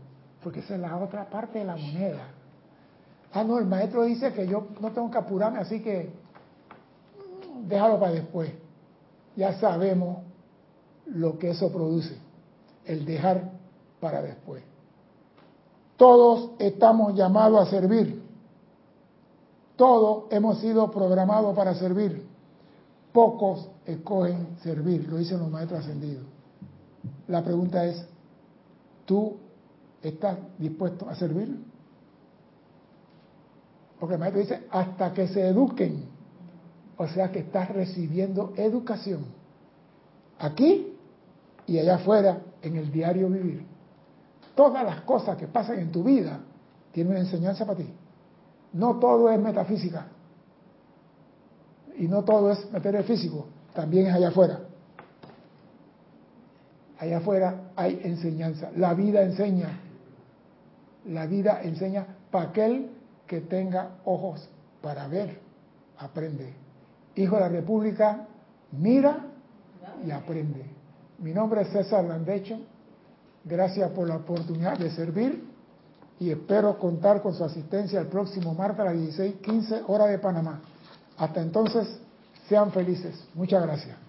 porque 0.45 0.59
esa 0.59 0.75
es 0.75 0.79
la 0.79 0.95
otra 0.97 1.27
parte 1.27 1.57
de 1.57 1.65
la 1.65 1.75
moneda. 1.75 2.27
Ah, 3.33 3.43
no, 3.43 3.57
el 3.57 3.65
maestro 3.65 4.03
dice 4.03 4.31
que 4.31 4.47
yo 4.47 4.67
no 4.79 4.91
tengo 4.91 5.09
que 5.09 5.17
apurarme, 5.17 5.57
así 5.57 5.81
que 5.81 6.11
déjalo 7.63 7.99
para 7.99 8.11
después. 8.11 8.51
Ya 9.35 9.59
sabemos 9.59 10.19
lo 11.07 11.39
que 11.39 11.49
eso 11.49 11.73
produce, 11.73 12.15
el 12.85 13.05
dejar 13.05 13.53
para 13.99 14.21
después. 14.21 14.61
Todos 15.97 16.51
estamos 16.59 17.15
llamados 17.15 17.67
a 17.67 17.71
servir. 17.71 18.21
Todos 19.75 20.25
hemos 20.31 20.59
sido 20.59 20.89
programados 20.91 21.55
para 21.55 21.73
servir. 21.75 22.25
Pocos 23.11 23.69
escogen 23.85 24.57
servir, 24.61 25.07
lo 25.09 25.17
dicen 25.17 25.39
los 25.39 25.49
maestros 25.49 25.81
ascendidos. 25.81 26.23
La 27.27 27.43
pregunta 27.43 27.85
es, 27.85 28.05
¿tú 29.05 29.37
¿Estás 30.05 30.37
dispuesto 30.59 31.09
a 31.09 31.15
servir? 31.15 31.57
Porque 33.99 34.13
el 34.13 34.19
maestro 34.19 34.39
dice, 34.39 34.67
hasta 34.69 35.11
que 35.13 35.27
se 35.27 35.47
eduquen. 35.47 36.05
O 36.95 37.07
sea 37.07 37.31
que 37.31 37.39
estás 37.39 37.69
recibiendo 37.69 38.53
educación. 38.55 39.25
Aquí 40.37 40.93
y 41.65 41.79
allá 41.79 41.95
afuera, 41.95 42.39
en 42.61 42.75
el 42.75 42.91
diario 42.91 43.29
vivir. 43.29 43.65
Todas 44.53 44.85
las 44.85 45.01
cosas 45.01 45.37
que 45.37 45.47
pasan 45.47 45.79
en 45.79 45.91
tu 45.91 46.03
vida 46.03 46.39
tienen 46.91 47.13
una 47.13 47.21
enseñanza 47.21 47.65
para 47.65 47.79
ti. 47.79 47.91
No 48.73 48.99
todo 48.99 49.29
es 49.29 49.39
metafísica. 49.39 50.07
Y 51.97 52.07
no 52.07 52.23
todo 52.23 52.51
es 52.51 52.71
material 52.71 53.03
físico. 53.03 53.47
También 53.73 54.07
es 54.07 54.13
allá 54.13 54.29
afuera. 54.29 54.59
Allá 56.99 57.17
afuera 57.17 57.71
hay 57.75 57.99
enseñanza. 58.03 58.71
La 58.75 58.93
vida 58.93 59.21
enseña. 59.21 59.79
La 61.05 61.25
vida 61.25 61.61
enseña 61.61 62.05
para 62.31 62.49
aquel 62.49 62.89
que 63.27 63.41
tenga 63.41 63.97
ojos 64.05 64.49
para 64.81 65.07
ver, 65.07 65.39
aprende. 65.97 66.53
Hijo 67.15 67.35
de 67.35 67.41
la 67.41 67.49
República, 67.49 68.27
mira 68.71 69.25
y 70.05 70.11
aprende. 70.11 70.65
Mi 71.19 71.33
nombre 71.33 71.61
es 71.61 71.69
César 71.69 72.03
Landecho. 72.03 72.59
Gracias 73.43 73.89
por 73.91 74.07
la 74.07 74.17
oportunidad 74.17 74.77
de 74.77 74.89
servir 74.91 75.43
y 76.19 76.31
espero 76.31 76.77
contar 76.77 77.21
con 77.21 77.33
su 77.33 77.43
asistencia 77.43 77.99
el 77.99 78.07
próximo 78.07 78.53
martes 78.53 78.79
a 78.79 78.85
las 78.85 78.95
16:15 78.95 79.83
hora 79.87 80.05
de 80.07 80.19
Panamá. 80.19 80.61
Hasta 81.17 81.41
entonces, 81.41 81.87
sean 82.47 82.71
felices. 82.71 83.15
Muchas 83.33 83.63
gracias. 83.63 84.04